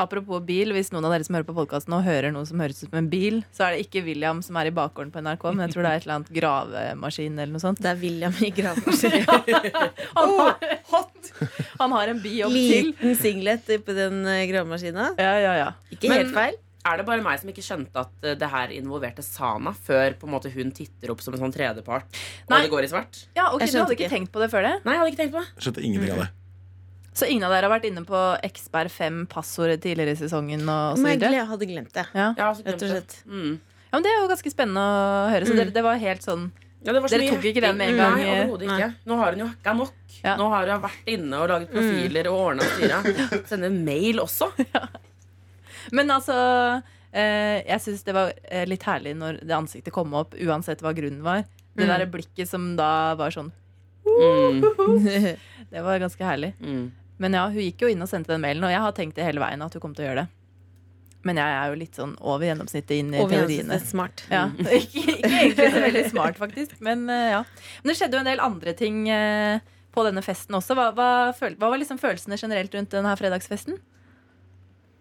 Apropos 0.00 0.40
bil, 0.46 0.72
hvis 0.76 0.90
noen 0.94 1.04
av 1.04 1.12
dere 1.14 1.26
som 1.26 1.36
hører 1.36 1.46
på 1.48 1.54
podkasten 1.56 1.92
og 1.96 2.02
hører 2.06 2.32
noe 2.32 2.46
som 2.48 2.60
høres 2.62 2.80
ut 2.82 2.88
som 2.88 2.98
en 3.02 3.10
bil, 3.12 3.42
så 3.52 3.66
er 3.66 3.76
det 3.76 3.84
ikke 3.86 4.02
William 4.06 4.40
som 4.44 4.56
er 4.60 4.70
i 4.70 4.74
bakgården 4.74 5.12
på 5.12 5.20
NRK, 5.24 5.44
men 5.52 5.66
jeg 5.66 5.74
tror 5.74 5.86
det 5.86 5.90
er 5.92 6.00
et 6.00 6.06
eller 6.08 6.16
annet 6.20 6.32
gravemaskin 6.40 7.36
eller 7.38 7.52
noe 7.54 7.62
sånt. 7.62 7.82
Det 7.84 7.90
er 7.92 8.00
William 8.00 8.34
i 8.40 8.50
gravemaskin. 8.56 9.28
Han 10.16 10.34
har, 10.38 10.56
han 11.80 11.92
har 11.94 12.10
en 12.12 12.18
bijobb 12.22 12.52
til. 12.56 12.90
Liten 12.90 13.14
singlet 13.20 13.68
på 13.86 13.94
den 13.96 14.24
eh, 14.28 14.42
gravemaskina. 14.50 15.12
Ja, 15.20 15.36
ja, 15.40 15.54
ja. 15.64 15.70
Ikke 15.94 16.10
Men- 16.10 16.24
helt 16.24 16.34
feil. 16.36 16.58
Er 16.80 16.96
det 16.96 17.04
bare 17.04 17.20
meg 17.20 17.36
som 17.36 17.50
ikke 17.52 17.60
skjønte 17.60 18.00
at 18.06 18.22
eh, 18.24 18.34
det 18.40 18.48
her 18.48 18.70
involverte 18.72 19.20
Sana, 19.24 19.74
før 19.76 20.14
på 20.16 20.24
en 20.24 20.32
måte 20.32 20.48
hun 20.54 20.70
titter 20.72 21.12
opp 21.12 21.20
som 21.20 21.34
en 21.36 21.42
sånn 21.42 21.52
tredjepart, 21.52 22.06
og 22.48 22.54
det 22.56 22.70
går 22.72 22.86
i 22.86 22.88
svart? 22.88 23.18
ja 23.36 23.50
ok, 23.52 23.60
Du 23.66 23.76
hadde 23.82 23.92
ikke 23.98 24.06
ikke. 24.06 24.14
tenkt 24.14 24.32
på 24.32 24.40
det 24.40 24.48
før 24.48 24.64
det? 24.64 24.72
Nei, 24.86 24.94
jeg 24.96 25.02
hadde 25.02 25.12
ikke 25.12 25.20
tenkt 25.20 25.34
på 25.36 25.42
det. 25.42 25.50
Jeg 25.58 25.66
skjønte 25.66 25.84
ingenting 25.84 26.14
av 26.16 26.22
det. 26.24 26.28
Så 27.12 27.26
ingen 27.26 27.42
av 27.44 27.50
dere 27.52 27.66
har 27.66 27.72
vært 27.80 27.88
inne 27.90 28.04
på 28.06 28.18
Xberg 28.54 28.90
5 28.94 29.26
passordet 29.32 29.80
tidligere 29.82 30.14
i 30.14 30.20
sesongen? 30.20 30.62
og 30.68 30.96
så 30.96 31.02
Men 31.02 31.20
jeg 31.20 31.46
hadde 31.48 31.66
glemt 31.66 31.92
det. 31.92 32.06
Ja. 32.14 32.28
ja 32.38 32.52
glemt 32.54 32.66
Rett 32.66 32.74
og 32.74 32.80
det. 32.80 32.90
slett. 32.90 33.16
Mm. 33.26 33.58
ja, 33.60 33.92
men 33.98 34.02
Det 34.06 34.10
er 34.12 34.18
jo 34.22 34.28
ganske 34.30 34.52
spennende 34.54 34.84
å 34.84 35.30
høre. 35.32 35.44
Så 35.46 35.52
Mm. 35.52 35.56
dere, 35.58 35.70
det 35.74 35.82
var 35.82 35.96
helt 35.98 36.22
sånn 36.22 36.50
Ja, 36.82 36.92
det 36.94 37.02
var 37.02 37.08
så 37.08 37.18
Dere 37.18 37.26
mye 37.26 37.34
tok 37.34 37.44
ikke 37.50 37.60
den 37.60 37.76
med 37.76 37.88
en 37.90 37.96
gang, 37.98 38.14
Nei, 38.16 38.28
overhodet 38.30 38.68
ikke. 38.70 38.94
Nå 39.06 39.16
har 39.20 39.30
hun 39.32 39.38
jo 39.42 39.46
hacka 39.50 39.74
nok. 39.76 39.92
Ja. 40.24 40.36
Nå 40.36 40.48
har 40.48 40.66
hun 40.70 40.80
vært 40.82 41.06
inne 41.12 41.34
og 41.42 41.48
laget 41.50 41.70
profiler 41.74 42.26
og 42.30 42.38
ordna 42.46 42.62
styra. 42.62 43.02
Sende 43.50 43.70
mail 43.70 44.16
også. 44.22 44.48
Men 45.92 46.08
altså 46.14 46.82
eh, 47.12 47.60
Jeg 47.66 47.80
syns 47.84 48.04
det 48.06 48.14
var 48.14 48.32
eh, 48.48 48.64
litt 48.70 48.82
herlig 48.86 49.16
når 49.18 49.40
det 49.44 49.56
ansiktet 49.56 49.92
kom 49.92 50.14
opp, 50.14 50.34
uansett 50.40 50.80
hva 50.80 50.94
grunnen 50.96 51.22
var. 51.26 51.44
Det 51.76 51.84
Mm. 51.86 51.98
der 51.98 52.06
blikket 52.06 52.48
som 52.48 52.76
da 52.76 53.14
var 53.14 53.30
sånn 53.30 53.50
Mm. 54.10 54.60
Det 55.70 55.82
var 55.84 55.98
ganske 56.00 56.24
herlig. 56.24 56.54
Mm. 56.60 56.90
Men 57.20 57.36
ja, 57.36 57.46
hun 57.52 57.60
gikk 57.60 57.82
jo 57.84 57.90
inn 57.92 58.00
og 58.04 58.08
sendte 58.08 58.32
den 58.32 58.40
mailen, 58.42 58.64
og 58.64 58.72
jeg 58.72 58.80
har 58.80 58.92
tenkt 58.96 59.18
det 59.20 59.26
hele 59.26 59.42
veien 59.42 59.60
at 59.64 59.74
hun 59.76 59.82
kom 59.84 59.94
til 59.96 60.06
å 60.06 60.08
gjøre 60.10 60.22
det. 60.24 60.28
Men 61.28 61.36
jeg 61.36 61.52
er 61.52 61.66
jo 61.68 61.74
litt 61.76 61.98
sånn 61.98 62.14
over 62.24 62.46
gjennomsnittet 62.48 62.94
inn 62.96 63.10
i 63.12 63.18
over 63.20 63.42
teoriene. 63.42 63.76
smart. 63.84 64.22
Ja, 64.32 64.46
ikke, 64.78 65.02
ikke 65.18 65.28
egentlig 65.28 65.66
så 65.74 65.82
veldig 65.84 66.04
smart, 66.14 66.38
faktisk. 66.40 66.78
Men 66.80 67.02
eh, 67.12 67.26
ja. 67.34 67.42
Men 67.82 67.92
det 67.92 67.96
skjedde 67.98 68.16
jo 68.16 68.22
en 68.24 68.30
del 68.30 68.40
andre 68.40 68.72
ting 68.78 69.02
eh, 69.12 69.60
på 69.92 70.04
denne 70.06 70.22
festen 70.24 70.56
også. 70.56 70.72
Hva, 70.78 70.86
hva, 70.96 71.08
hva 71.36 71.68
var 71.74 71.76
liksom 71.82 72.00
følelsene 72.00 72.40
generelt 72.40 72.72
rundt 72.78 72.96
denne 72.96 73.12
fredagsfesten? 73.20 73.76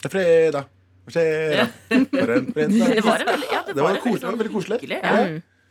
Det 0.04 0.10
er 0.12 0.16
fredag. 0.18 0.68
Fredag. 1.10 1.72
Det 1.88 2.20
var 2.20 2.36
en 2.36 2.52
veldig, 2.54 3.48
ja, 3.50 3.64
det 3.64 3.74
Det 3.74 3.80
var 3.80 3.96
var 3.96 3.96
en 3.96 4.04
veldig, 4.44 4.52
koselig. 4.52 4.92
Ja. 4.92 5.16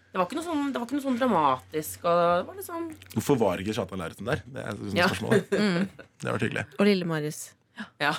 Det 0.08 0.16
var 0.16 0.24
ikke 0.24 0.38
noe 0.40 0.46
sånn, 0.48 0.68
det 0.72 0.80
var 0.80 0.86
ikke 0.88 0.96
noe 0.96 1.04
sånn 1.04 1.18
dramatisk. 1.20 2.04
Og 2.08 2.18
det 2.24 2.44
var 2.48 2.64
sånn 2.64 2.86
Hvorfor 3.18 3.36
var 3.44 3.60
ikke 3.62 3.74
Kjartan 3.76 4.00
Lauritzen 4.00 4.30
der? 4.32 4.40
Det 4.48 4.64
er 4.64 4.70
et 4.72 4.96
Ja. 4.96 5.08
spørsmål. 5.12 5.42
Mm. 5.58 6.06
Det 6.18 6.28
har 6.28 6.36
vært 6.36 6.46
hyggelig. 6.48 6.66
Og 6.78 6.88
lille 6.88 7.06
Marius. 7.08 7.40
Ja. 8.02 8.12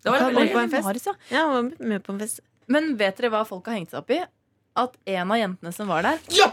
Det 0.00 0.12
var 0.14 0.26
veldig 0.30 0.52
på 0.54 0.62
en 0.62 0.72
fest? 0.72 0.86
Marius, 0.86 1.06
ja. 1.10 1.14
Ja, 1.34 1.44
han 1.50 1.70
var 1.72 1.86
med 1.92 2.04
på 2.06 2.14
en 2.14 2.20
fest. 2.22 2.40
Men 2.70 2.92
vet 3.00 3.18
dere 3.18 3.32
hva 3.34 3.42
folk 3.48 3.66
har 3.68 3.76
hengt 3.80 3.92
seg 3.92 4.00
opp 4.02 4.12
i? 4.14 4.20
At 4.80 4.94
en 5.10 5.32
av 5.34 5.40
jentene 5.40 5.72
som 5.74 5.90
var 5.90 6.06
der 6.06 6.20
Ja! 6.36 6.52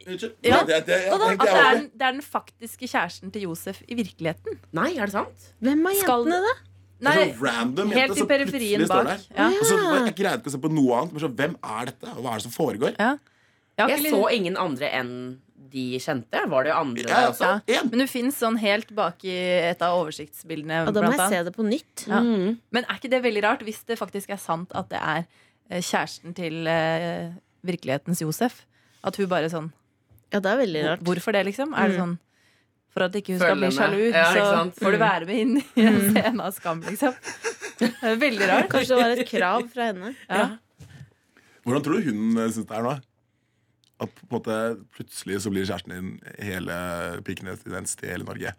Unnskyld. 0.00 0.32
Ja. 0.46 0.62
Det, 0.64 0.78
det, 0.86 0.96
det, 0.96 1.12
At 1.12 1.20
det 1.20 1.28
er, 1.28 1.36
det. 1.36 1.72
den, 1.76 1.90
det 1.92 2.06
er 2.06 2.14
den 2.14 2.22
faktiske 2.24 2.88
kjæresten 2.88 3.32
til 3.34 3.42
Josef 3.50 3.82
i 3.84 3.98
virkeligheten. 3.98 4.56
Nei, 4.72 4.94
er 4.96 5.10
det 5.10 5.12
sant? 5.12 5.50
Hvem 5.60 5.82
er 5.90 5.96
jentene, 5.98 6.38
da? 6.46 6.54
Nei, 7.04 7.12
sånn 7.16 7.44
random 7.44 7.92
helt 7.92 8.14
jente 8.14 8.24
i 8.24 8.28
periferien 8.28 8.86
bak. 8.88 9.10
Ja. 9.32 9.50
Og 9.52 9.66
så, 9.68 9.76
jeg 10.06 10.14
greide 10.16 10.40
ikke 10.40 10.52
å 10.52 10.54
se 10.54 10.60
på 10.62 10.70
noe 10.72 10.96
annet. 11.02 11.12
Men 11.16 11.24
så, 11.24 11.30
hvem 11.42 11.58
er 11.76 11.90
dette? 11.90 12.14
Hva 12.16 12.32
er 12.32 12.40
det 12.40 12.46
som 12.46 12.54
foregår? 12.54 12.96
Ja. 12.96 13.12
Jeg 13.80 13.94
Jeg 13.94 14.12
så 14.12 14.22
ingen 14.36 14.56
andre 14.60 14.90
enn 14.98 15.12
de 15.72 15.84
kjente? 16.02 16.42
Var 16.50 16.64
det 16.66 16.72
andre 16.74 17.04
Ja, 17.06 17.08
der 17.20 17.28
også? 17.30 17.50
Ja. 17.70 17.82
Men 17.88 17.98
du 18.02 18.06
finnes 18.10 18.38
sånn 18.40 18.58
helt 18.58 18.90
bak 18.96 19.22
i 19.24 19.34
et 19.70 19.82
av 19.82 19.98
oversiktsbildene. 20.02 20.86
Og 20.88 20.94
da 20.96 21.02
må 21.06 21.12
jeg 21.16 21.28
se 21.32 21.42
det 21.48 21.54
på 21.56 21.66
nytt. 21.66 22.06
Ja. 22.08 22.20
Mm. 22.24 22.58
Men 22.72 22.84
er 22.88 22.98
ikke 23.00 23.10
det 23.12 23.22
veldig 23.24 23.42
rart 23.46 23.62
hvis 23.66 23.82
det 23.86 23.98
faktisk 24.00 24.30
er 24.34 24.40
sant 24.42 24.72
at 24.74 24.88
det 24.92 24.98
er 25.00 25.22
eh, 25.70 25.80
kjæresten 25.80 26.34
til 26.34 26.66
eh, 26.66 27.30
virkelighetens 27.66 28.20
Josef? 28.24 28.64
At 29.04 29.16
hun 29.16 29.28
bare 29.30 29.48
sånn 29.52 29.70
Ja, 30.32 30.38
det 30.40 30.50
er 30.50 30.58
veldig 30.60 30.82
rart. 30.86 31.00
Hvorfor 31.06 31.32
det, 31.34 31.46
liksom? 31.48 31.72
Er 31.74 31.88
det 31.88 31.96
Mm. 31.96 32.02
sånn 32.02 32.18
for 32.90 33.04
at 33.06 33.12
ikke 33.14 33.36
hun 33.36 33.38
skal 33.38 33.56
bli 33.56 33.68
sjalu. 33.70 34.00
Ja, 34.10 34.24
så 34.34 34.72
får 34.74 34.90
du 34.90 34.98
Mm. 34.98 35.04
være 35.06 35.26
med 35.26 35.36
inn 35.38 35.56
i 35.78 35.86
en 35.86 36.00
scene 36.10 36.40
av 36.42 36.52
Skam, 36.54 36.80
liksom? 36.82 37.14
Veldig 38.18 38.48
rart. 38.50 38.68
Kanskje 38.68 38.88
det 38.88 38.98
var 38.98 39.10
et 39.14 39.28
krav 39.28 39.68
fra 39.72 39.86
henne. 39.92 40.10
Ja. 40.28 40.48
Hvordan 41.64 41.82
tror 41.84 42.00
du 42.00 42.08
hun 42.10 42.34
syns 42.50 42.66
det 42.66 42.76
er 42.76 42.82
nå? 42.82 42.94
At 44.00 44.08
på 44.16 44.24
en 44.24 44.32
måte 44.32 44.54
plutselig 44.96 45.42
så 45.44 45.50
blir 45.52 45.66
kjæresten 45.68 45.92
din 45.92 46.10
hele 46.40 46.76
pikenes 47.26 47.60
tendens 47.60 47.92
til 48.00 48.08
hele 48.08 48.24
Norge. 48.24 48.54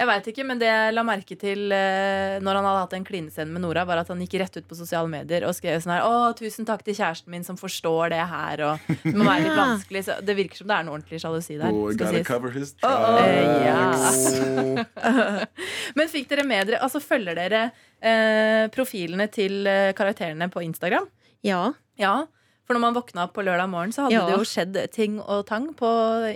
Jeg 0.00 0.08
veit 0.08 0.28
ikke, 0.32 0.44
men 0.48 0.58
det 0.58 0.66
jeg 0.66 0.94
la 0.96 1.02
merke 1.04 1.36
til 1.38 1.70
eh, 1.76 2.38
når 2.42 2.56
han 2.58 2.66
hadde 2.66 2.80
hatt 2.80 2.94
en 2.96 3.04
klinescene 3.06 3.52
med 3.52 3.62
Nora, 3.62 3.84
var 3.86 4.00
at 4.00 4.08
han 4.10 4.22
gikk 4.24 4.38
rett 4.40 4.56
ut 4.56 4.66
på 4.66 4.78
sosiale 4.78 5.10
medier 5.12 5.44
og 5.46 5.52
skrev 5.54 5.76
sånn 5.84 5.92
her 5.92 6.06
Å, 6.08 6.32
tusen 6.38 6.66
takk 6.66 6.82
til 6.86 6.96
kjæresten 6.96 7.30
min 7.30 7.44
som 7.46 7.58
forstår 7.60 8.10
det 8.14 8.22
her, 8.32 8.62
og 8.66 8.88
det 9.04 9.12
må 9.14 9.28
være 9.28 9.44
litt 9.44 9.60
vanskelig. 9.64 10.02
Så 10.08 10.16
det 10.24 10.36
virker 10.40 10.62
som 10.62 10.70
det 10.72 10.78
er 10.78 10.86
en 10.86 10.92
ordentlig 10.96 11.20
sjalusi 11.22 11.58
der. 11.60 11.70
Oh, 11.70 11.92
skal 11.92 12.10
gotta 12.16 12.24
cover 12.32 12.56
his 12.56 12.74
Oh, 12.82 12.90
oh, 12.90 13.20
tracks. 13.20 14.26
ja. 14.40 14.84
Men 16.00 16.10
fikk 16.10 16.28
dere 16.32 16.44
med 16.48 16.70
dere 16.70 16.80
Altså 16.84 17.00
følger 17.04 17.36
dere 17.38 17.62
eh, 18.00 18.66
profilene 18.74 19.28
til 19.32 19.62
eh, 19.70 19.92
karakterene 19.98 20.48
på 20.50 20.64
Instagram? 20.66 21.06
Ja. 21.46 21.62
Ja. 22.00 22.14
For 22.70 22.78
når 22.78 22.84
man 22.84 22.94
våkna 22.94 23.22
opp 23.26 23.32
på 23.34 23.42
lørdag 23.42 23.66
morgen, 23.66 23.90
så 23.90 24.04
hadde 24.04 24.14
Ja. 24.14 24.26
det 24.30 24.36
jo 24.38 24.44
skjedd 24.46 24.76
ting 24.94 25.16
og 25.18 25.40
tang 25.48 25.72
på 25.74 25.88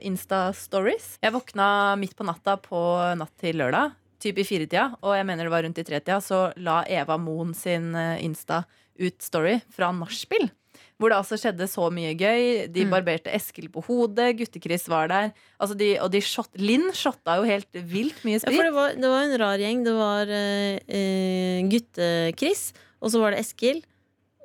Insta-stories. 0.03 1.13
Jeg 1.23 1.31
våkna 1.31 1.95
midt 1.97 2.17
på 2.19 2.27
natta 2.27 2.57
på 2.59 2.75
natt 3.17 3.31
til 3.39 3.55
lørdag, 3.55 3.93
typ 4.19 4.41
i 4.43 4.43
firetida, 4.43 4.97
og 5.01 5.15
jeg 5.15 5.25
mener 5.29 5.45
det 5.47 5.53
var 5.55 5.63
rundt 5.63 5.79
i 5.79 5.85
tretida, 5.87 6.19
så 6.19 6.53
la 6.59 6.83
Eva 6.91 7.17
Moen 7.23 7.55
sin 7.55 7.95
eh, 7.95 8.19
Insta 8.27 8.65
ut 8.99 9.23
story 9.23 9.61
fra 9.71 9.93
nachspiel. 9.95 10.51
Hvor 10.99 11.11
det 11.15 11.19
altså 11.23 11.39
skjedde 11.39 11.69
så 11.71 11.87
mye 11.95 12.17
gøy. 12.19 12.67
De 12.73 12.83
Mm. 12.85 12.91
barberte 12.91 13.31
Eskil 13.31 13.69
på 13.71 13.85
hodet. 13.87 14.35
Gutte-Chris 14.37 14.89
var 14.89 15.07
der. 15.07 15.33
Altså 15.61 15.77
de, 15.79 15.99
og 16.01 16.11
de 16.11 16.19
shot, 16.21 16.51
Linn 16.59 16.91
shotta 16.91 17.37
jo 17.39 17.45
helt 17.47 17.71
vilt 17.73 18.25
mye 18.25 18.43
Ja, 18.43 18.51
for 18.51 18.63
det 18.67 18.75
var, 18.75 18.91
det 18.95 19.07
var 19.07 19.23
en 19.23 19.39
rar 19.39 19.59
gjeng. 19.59 19.85
Det 19.85 19.95
var 19.95 20.27
uh, 20.27 21.63
gutte-Chris, 21.71 22.73
og 23.01 23.11
så 23.15 23.21
var 23.23 23.31
det 23.31 23.39
Eskil. 23.47 23.85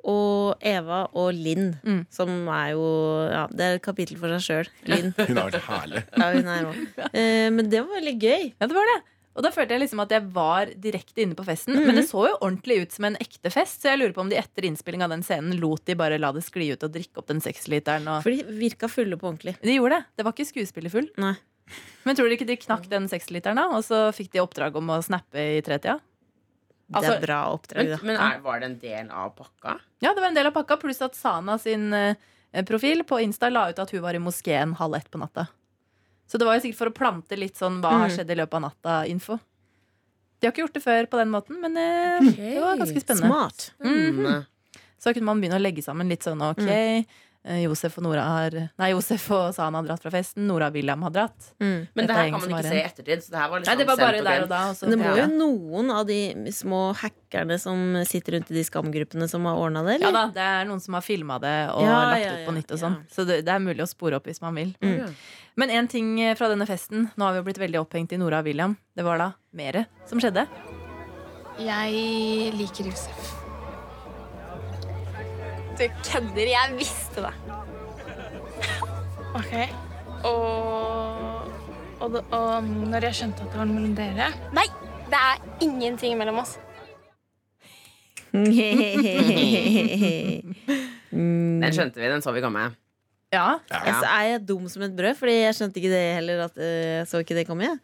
Og 0.08 0.56
Eva 0.62 1.04
og 1.14 1.34
Linn, 1.36 1.74
Mm. 1.84 2.06
som 2.10 2.30
er 2.48 2.72
jo 2.72 2.86
Ja, 3.30 3.48
det 3.52 3.60
er 3.66 3.76
et 3.76 3.82
kapittel 3.86 4.18
for 4.18 4.30
seg 4.40 4.42
sjøl. 4.48 4.70
Linn. 4.88 5.14
Hun 5.28 5.38
har 5.38 5.50
vært 5.52 5.68
herlig. 5.68 6.04
Ja, 6.18 6.32
hun 6.34 6.48
er 6.48 6.68
også. 6.72 7.08
Eh, 7.20 7.50
men 7.52 7.70
det 7.70 7.82
var 7.84 8.00
veldig 8.00 8.16
gøy. 8.22 8.54
Ja, 8.60 8.68
det 8.68 8.76
var 8.78 8.86
det. 8.96 9.00
Og 9.40 9.44
da 9.46 9.52
følte 9.56 9.72
jeg 9.76 9.84
liksom 9.86 10.02
at 10.04 10.12
jeg 10.12 10.26
var 10.36 10.66
direkte 10.84 11.22
inne 11.24 11.36
på 11.38 11.46
festen. 11.48 11.76
Mhm. 11.78 11.86
Men 11.88 11.96
det 12.00 12.06
så 12.10 12.26
jo 12.28 12.38
ordentlig 12.42 12.82
ut 12.82 12.92
som 12.96 13.06
en 13.08 13.16
ekte 13.22 13.52
fest, 13.54 13.82
så 13.82 13.92
jeg 13.94 14.00
lurer 14.02 14.14
på 14.16 14.24
om 14.26 14.30
de 14.32 14.36
etter 14.40 14.66
innspilling 14.68 15.04
av 15.06 15.10
den 15.14 15.22
scenen 15.24 15.60
lot 15.62 15.86
de 15.88 15.96
bare 15.96 16.18
la 16.20 16.32
det 16.36 16.44
skli 16.44 16.72
ut 16.74 16.84
og 16.84 16.92
drikke 16.92 17.22
opp 17.22 17.28
den 17.32 17.40
seksliteren. 17.40 18.08
Og... 18.10 18.24
For 18.26 18.32
de 18.36 18.44
virka 18.60 18.90
fulle 18.92 19.16
på 19.20 19.30
ordentlig. 19.30 19.56
De 19.62 19.78
gjorde 19.78 20.00
det. 20.02 20.06
Det 20.20 20.26
var 20.28 20.36
ikke 20.36 20.50
skuespillerfull. 20.50 21.08
Nei. 21.22 21.36
Men 22.04 22.18
tror 22.18 22.26
dere 22.28 22.40
ikke 22.40 22.50
de 22.50 22.58
knakk 22.58 22.88
den 22.90 23.06
seksliteren, 23.12 23.60
da? 23.62 23.68
Og 23.78 23.84
så 23.86 24.10
fikk 24.18 24.32
de 24.34 24.42
oppdrag 24.42 24.76
om 24.80 24.90
å 24.90 25.00
snappe 25.06 25.38
i 25.38 25.62
tretida? 25.64 26.00
Det 26.90 26.98
Altså- 26.98 27.16
er 27.18 27.22
bra 27.22 27.40
oppdrag, 27.54 27.86
Men, 27.86 27.92
da. 27.92 27.98
men 28.04 28.16
er, 28.18 28.40
var 28.42 28.60
det 28.60 28.66
en 28.66 28.80
del 28.80 29.10
av 29.14 29.30
pakka? 29.38 29.76
Ja, 30.02 30.14
det 30.14 30.22
var 30.24 30.28
en 30.28 30.34
del 30.40 30.48
av 30.50 30.54
pakka, 30.56 30.78
pluss 30.82 31.02
at 31.06 31.14
Sana 31.16 31.58
sin 31.62 31.94
eh, 31.94 32.16
profil 32.66 33.04
på 33.06 33.20
Insta 33.22 33.50
la 33.54 33.68
ut 33.70 33.78
at 33.80 33.92
hun 33.94 34.02
var 34.02 34.16
i 34.18 34.20
moskeen 34.20 34.74
halv 34.80 34.96
ett 34.96 35.12
på 35.12 35.20
natta. 35.22 35.48
Så 36.28 36.38
det 36.42 36.46
var 36.46 36.56
jo 36.58 36.62
sikkert 36.66 36.78
for 36.82 36.90
å 36.90 36.96
plante 36.98 37.38
litt 37.38 37.56
sånn 37.58 37.78
hva 37.82 37.92
har 37.92 38.08
Mhm. 38.10 38.16
skjedd 38.18 38.32
i 38.32 38.36
løpet 38.42 38.54
av 38.54 38.62
natta-info. 38.62 39.40
De 40.40 40.48
har 40.48 40.52
ikke 40.54 40.64
gjort 40.66 40.74
det 40.74 40.84
før 40.84 41.06
på 41.12 41.18
den 41.20 41.30
måten, 41.30 41.60
men 41.62 41.78
okay. 41.78 42.54
det 42.56 42.62
var 42.62 42.78
ganske 42.78 43.02
spennende. 43.02 43.28
Smart. 43.28 43.72
Mm. 43.84 44.46
Så 44.98 45.14
kunne 45.14 45.26
man 45.30 45.42
begynne 45.42 45.60
å 45.60 45.62
legge 45.62 45.84
sammen 45.84 46.08
litt 46.10 46.22
sånn 46.24 46.42
ok. 46.42 46.66
eh, 46.68 47.04
Josef 47.40 47.96
og 47.98 48.04
Nora 48.04 48.24
har 48.28 48.56
Nei, 48.78 48.90
Josef 48.92 49.24
og 49.32 49.54
Sana 49.56 49.80
har 49.80 49.86
dratt 49.88 50.04
fra 50.04 50.12
festen. 50.12 50.44
Nora 50.50 50.68
og 50.68 50.76
William 50.76 51.02
har 51.08 51.14
dratt. 51.16 51.48
Mm. 51.64 51.88
Men 51.96 52.10
det 52.10 52.12
er 52.12 52.20
her 52.20 52.32
kan 52.34 52.44
man 52.44 52.52
ikke 52.52 52.64
se 52.68 52.76
i 52.76 52.84
ettertid. 52.84 53.24
Så 53.24 53.32
det 53.32 53.40
her 53.40 53.48
var 53.54 53.62
Nei, 53.62 53.64
liksom 53.64 53.80
det 53.80 53.88
var 53.88 54.02
bare 54.02 54.24
der 54.28 54.44
og 54.44 54.52
da. 54.52 54.60
Også. 54.74 54.84
Men 54.86 54.92
det 54.92 55.00
må 55.00 55.08
ja. 55.08 55.24
jo 55.24 55.28
noen 55.40 55.94
av 55.96 56.04
de 56.10 56.20
små 56.54 56.82
hackerne 57.00 57.60
som 57.64 57.96
sitter 58.10 58.38
rundt 58.38 58.52
i 58.52 58.58
de 58.60 58.66
skamgruppene, 58.68 59.30
som 59.32 59.48
har 59.48 59.56
ordna 59.64 59.86
det, 59.88 60.00
ja 60.04 60.12
da, 60.14 60.26
det 60.36 60.44
er 60.44 60.68
noen 60.68 60.84
som 60.84 61.00
har 61.00 61.06
filma 61.06 61.40
det 61.40 61.56
og 61.72 61.88
Ja, 61.88 61.96
lagt 62.12 62.26
ja, 62.26 62.36
ut 62.36 62.50
på 62.52 62.58
nytt 62.60 62.76
og 62.76 62.84
sånn. 62.84 63.00
ja. 63.00 63.14
Så 63.16 63.26
det, 63.30 63.42
det 63.48 63.56
er 63.56 63.64
mulig 63.64 63.88
å 63.88 63.90
spore 63.90 64.20
opp 64.20 64.28
hvis 64.28 64.44
man 64.44 64.60
vil. 64.60 64.76
Mm. 64.84 65.16
Men 65.64 65.76
en 65.80 65.88
ting 65.92 66.14
fra 66.36 66.52
denne 66.52 66.68
festen, 66.68 67.08
nå 67.16 67.24
har 67.26 67.38
vi 67.38 67.42
jo 67.42 67.48
blitt 67.48 67.64
veldig 67.64 67.82
opphengt 67.86 68.12
i 68.16 68.20
Nora 68.20 68.44
og 68.44 68.52
William. 68.52 68.76
Det 68.96 69.08
var 69.08 69.24
da 69.24 69.32
mere 69.56 69.88
som 70.12 70.20
skjedde. 70.20 70.44
Jeg 71.60 72.56
liker 72.56 72.92
Josef. 72.92 73.39
Du 75.80 75.86
kødder. 76.04 76.50
Jeg 76.52 76.76
visste 76.76 77.22
det. 77.24 77.32
OK. 79.40 79.54
Og, 80.28 81.48
og, 82.04 82.18
og 82.36 82.64
når 82.64 83.06
jeg 83.08 83.16
skjønte 83.16 83.40
at 83.46 83.50
det 83.54 83.58
var 83.62 83.68
noe 83.70 83.76
mellom 83.78 83.94
dere 83.96 84.28
Nei! 84.58 84.66
Det 85.10 85.18
er 85.18 85.38
ingenting 85.64 86.18
mellom 86.20 86.38
oss. 86.42 86.52
Mm. 88.36 88.46
Den 91.64 91.72
skjønte 91.74 91.98
vi, 91.98 92.06
den 92.12 92.22
så 92.22 92.30
vi 92.36 92.44
komme. 92.44 92.62
Ja, 93.34 93.58
Altså, 93.72 94.06
er 94.06 94.24
jeg 94.34 94.48
dum 94.50 94.68
som 94.70 94.82
et 94.86 94.96
brød? 94.98 95.16
Fordi 95.18 95.34
jeg 95.40 95.56
skjønte 95.58 95.80
ikke 95.82 95.94
det 95.94 96.04
heller. 96.20 96.36
At, 96.46 96.56
uh, 96.60 96.64
jeg 97.00 97.08
så 97.10 97.16
ikke 97.24 97.38
det 97.40 97.48
komme. 97.48 97.64
Jeg, 97.66 97.78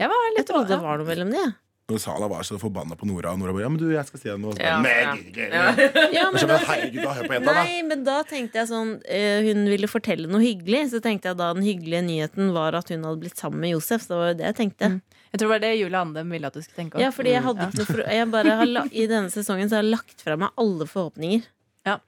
jeg 0.00 0.08
var 0.10 0.18
jeg 0.38 0.46
trodde 0.48 0.68
det 0.72 0.80
var 0.82 0.96
noe 0.98 1.06
mellom 1.06 1.30
de. 1.34 1.44
Når 1.92 1.98
Sala 2.00 2.24
var 2.32 2.40
så 2.48 2.56
forbanna 2.56 2.96
på 2.96 3.04
Nora, 3.04 3.34
og 3.34 3.40
Nora 3.42 3.52
bare 3.52 3.66
Ja, 3.66 3.68
men 3.68 3.76
du, 3.82 3.90
jeg 3.92 4.06
skal 4.08 4.20
si 4.22 4.28
deg 4.30 4.38
noe. 4.40 4.54
Og 4.54 4.56
så 4.56 4.62
Ja, 4.64 6.30
Men 6.32 6.46
da, 6.48 6.56
herregud, 6.64 7.02
da, 7.04 7.10
hør 7.18 7.26
på 7.28 7.34
jenta, 7.36 7.52
nei, 7.58 7.82
men 7.90 8.04
da 8.06 8.14
tenkte 8.24 8.56
jeg 8.62 8.70
sånn 8.70 8.94
eh, 9.04 9.44
Hun 9.50 9.66
ville 9.68 9.90
fortelle 9.92 10.30
noe 10.32 10.40
hyggelig. 10.40 10.80
Så 10.94 11.02
tenkte 11.04 11.28
jeg 11.28 11.36
da 11.42 11.50
den 11.52 11.66
hyggelige 11.66 12.00
nyheten 12.06 12.54
var 12.56 12.78
at 12.80 12.88
hun 12.88 13.04
hadde 13.04 13.20
blitt 13.26 13.36
sammen 13.36 13.60
med 13.60 13.74
Josef. 13.74 14.00
Så 14.06 14.14
det 14.14 14.20
var 14.22 14.32
jo 14.32 14.38
det 14.40 14.46
jeg 14.48 14.58
tenkte. 14.62 14.90
Mm. 14.94 14.96
Jeg 15.34 15.42
tror 15.42 15.44
det 15.44 15.52
var 15.52 15.62
det 15.66 15.72
Julie 15.76 16.00
Andem 16.00 16.32
ville 16.38 16.48
at 16.48 16.56
du 16.56 16.62
skulle 16.64 16.80
tenke. 16.80 17.04
Ja, 17.04 17.10
fordi 17.12 17.34
jeg 17.34 17.44
hadde 17.44 17.68
ikke 17.68 17.80
noe 17.82 17.90
for, 17.92 18.02
jeg 18.16 18.30
bare 18.32 18.56
har, 18.62 18.72
la- 18.78 18.88
I 18.88 19.06
denne 19.10 19.34
sesongen 19.36 19.68
så 19.68 19.76
har 19.76 19.84
jeg 19.84 19.92
lagt 19.92 20.24
fra 20.24 20.36
meg 20.40 20.56
alle 20.64 20.86
forhåpninger. 20.88 21.44
Ja. 21.84 21.98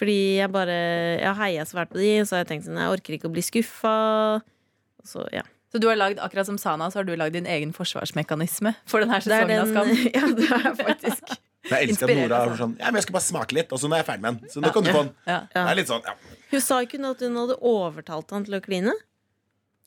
Fordi 0.00 0.16
jeg 0.38 0.52
bare 0.54 0.76
Jeg 1.18 1.26
har 1.26 1.40
heia 1.42 1.64
svært 1.68 1.90
på 1.92 1.98
de, 2.00 2.12
og 2.22 2.28
så 2.30 2.38
har 2.38 2.44
jeg 2.46 2.52
tenkt 2.54 2.68
sånn 2.70 2.78
Jeg 2.80 2.96
orker 2.96 3.16
ikke 3.18 3.28
å 3.28 3.34
bli 3.36 3.42
skuffa. 3.44 3.96
Og 4.40 5.04
Så, 5.12 5.28
ja. 5.36 5.44
Så 5.70 5.78
du 5.78 5.86
har 5.86 5.94
lagd, 5.96 6.18
akkurat 6.18 6.46
som 6.48 6.58
Sana, 6.58 6.88
så 6.90 6.98
har 7.00 7.04
du 7.06 7.12
lagd 7.16 7.32
din 7.38 7.46
egen 7.46 7.70
forsvarsmekanisme 7.76 8.72
for 8.90 9.00
denne 9.04 9.16
er 9.20 9.22
sesongen 9.22 9.60
av 9.62 9.68
Skam. 9.70 9.92
ja, 10.18 10.24
det 10.34 10.48
er 10.50 10.74
faktisk. 10.80 11.36
Jeg 11.70 11.90
elsker 11.90 12.10
at 12.10 12.16
Nora 12.16 12.38
er 12.40 12.48
altså. 12.48 12.56
sånn 12.64 12.72
Ja, 12.80 12.86
men 12.90 12.98
jeg 12.98 13.04
skal 13.06 13.14
bare 13.18 13.26
smake 13.28 13.54
litt, 13.54 13.70
og 13.72 13.78
så 13.78 13.86
nå 13.90 13.94
er 13.94 14.00
jeg 14.02 14.08
ferdig 14.08 14.24
med 14.24 14.40
den. 14.40 14.50
Så 14.50 14.62
nå 14.64 14.72
kan 14.74 14.82
du 14.86 14.90
få 14.90 15.02
den. 15.04 15.12
Ja. 15.28 15.36
Det 15.52 15.62
er 15.62 15.78
litt 15.78 15.90
sånn, 15.92 16.02
ja. 16.08 16.16
Hun 16.50 16.64
sa 16.64 16.80
ikke 16.82 16.98
at 17.06 17.22
hun 17.22 17.36
hadde 17.38 17.56
overtalt 17.70 18.34
han 18.34 18.46
til 18.48 18.56
å 18.58 18.60
kline. 18.64 18.94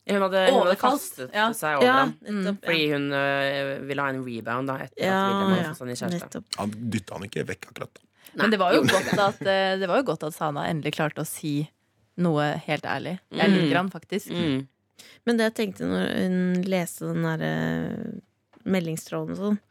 Hun 0.08 0.20
hadde, 0.26 0.40
hun 0.52 0.60
hadde 0.66 0.78
kastet 0.80 1.36
Ja. 1.36 1.50
seg 1.56 1.78
over 1.80 1.88
Ja, 1.88 1.98
ham. 2.06 2.58
Fordi 2.64 2.88
hun 2.92 3.06
øh, 3.16 3.84
ville 3.88 4.04
ha 4.04 4.10
en 4.14 4.24
rebound 4.24 4.68
da 4.72 4.78
etter 4.86 5.04
ja, 5.04 5.20
at 5.20 5.28
William 5.28 5.52
hadde 5.54 5.62
ja, 5.64 5.70
fått 5.70 5.80
seg 5.80 5.88
ny 5.92 5.96
kjæreste. 6.02 6.42
Han 6.60 6.74
dytta 6.96 7.16
han 7.18 7.28
ikke 7.28 7.46
vekk 7.52 7.70
akkurat. 7.72 8.02
Men 8.40 8.52
det 8.52 8.60
var, 8.60 8.74
jo 8.76 8.82
godt 8.88 9.20
at, 9.28 9.42
eh, 9.48 9.76
det 9.80 9.88
var 9.92 10.00
jo 10.02 10.08
godt 10.12 10.24
at 10.28 10.36
Sana 10.36 10.66
endelig 10.72 10.96
klarte 10.96 11.24
å 11.24 11.28
si 11.28 11.56
noe 12.24 12.48
helt 12.68 12.86
ærlig. 12.88 13.18
Jeg 13.34 13.50
Mm. 13.50 13.56
liker 13.60 13.76
han 13.80 13.90
faktisk. 13.94 14.30
Mm. 14.32 14.68
Men 15.28 15.40
det 15.40 15.50
jeg 15.50 15.58
tenkte 15.60 15.90
når 15.90 16.10
hun 16.18 16.38
leste 16.70 17.10
den 17.10 17.28
derre 17.28 17.54
eh, 17.54 18.18
meldingstråden 18.64 19.36
og 19.36 19.42
sånn, 19.42 19.62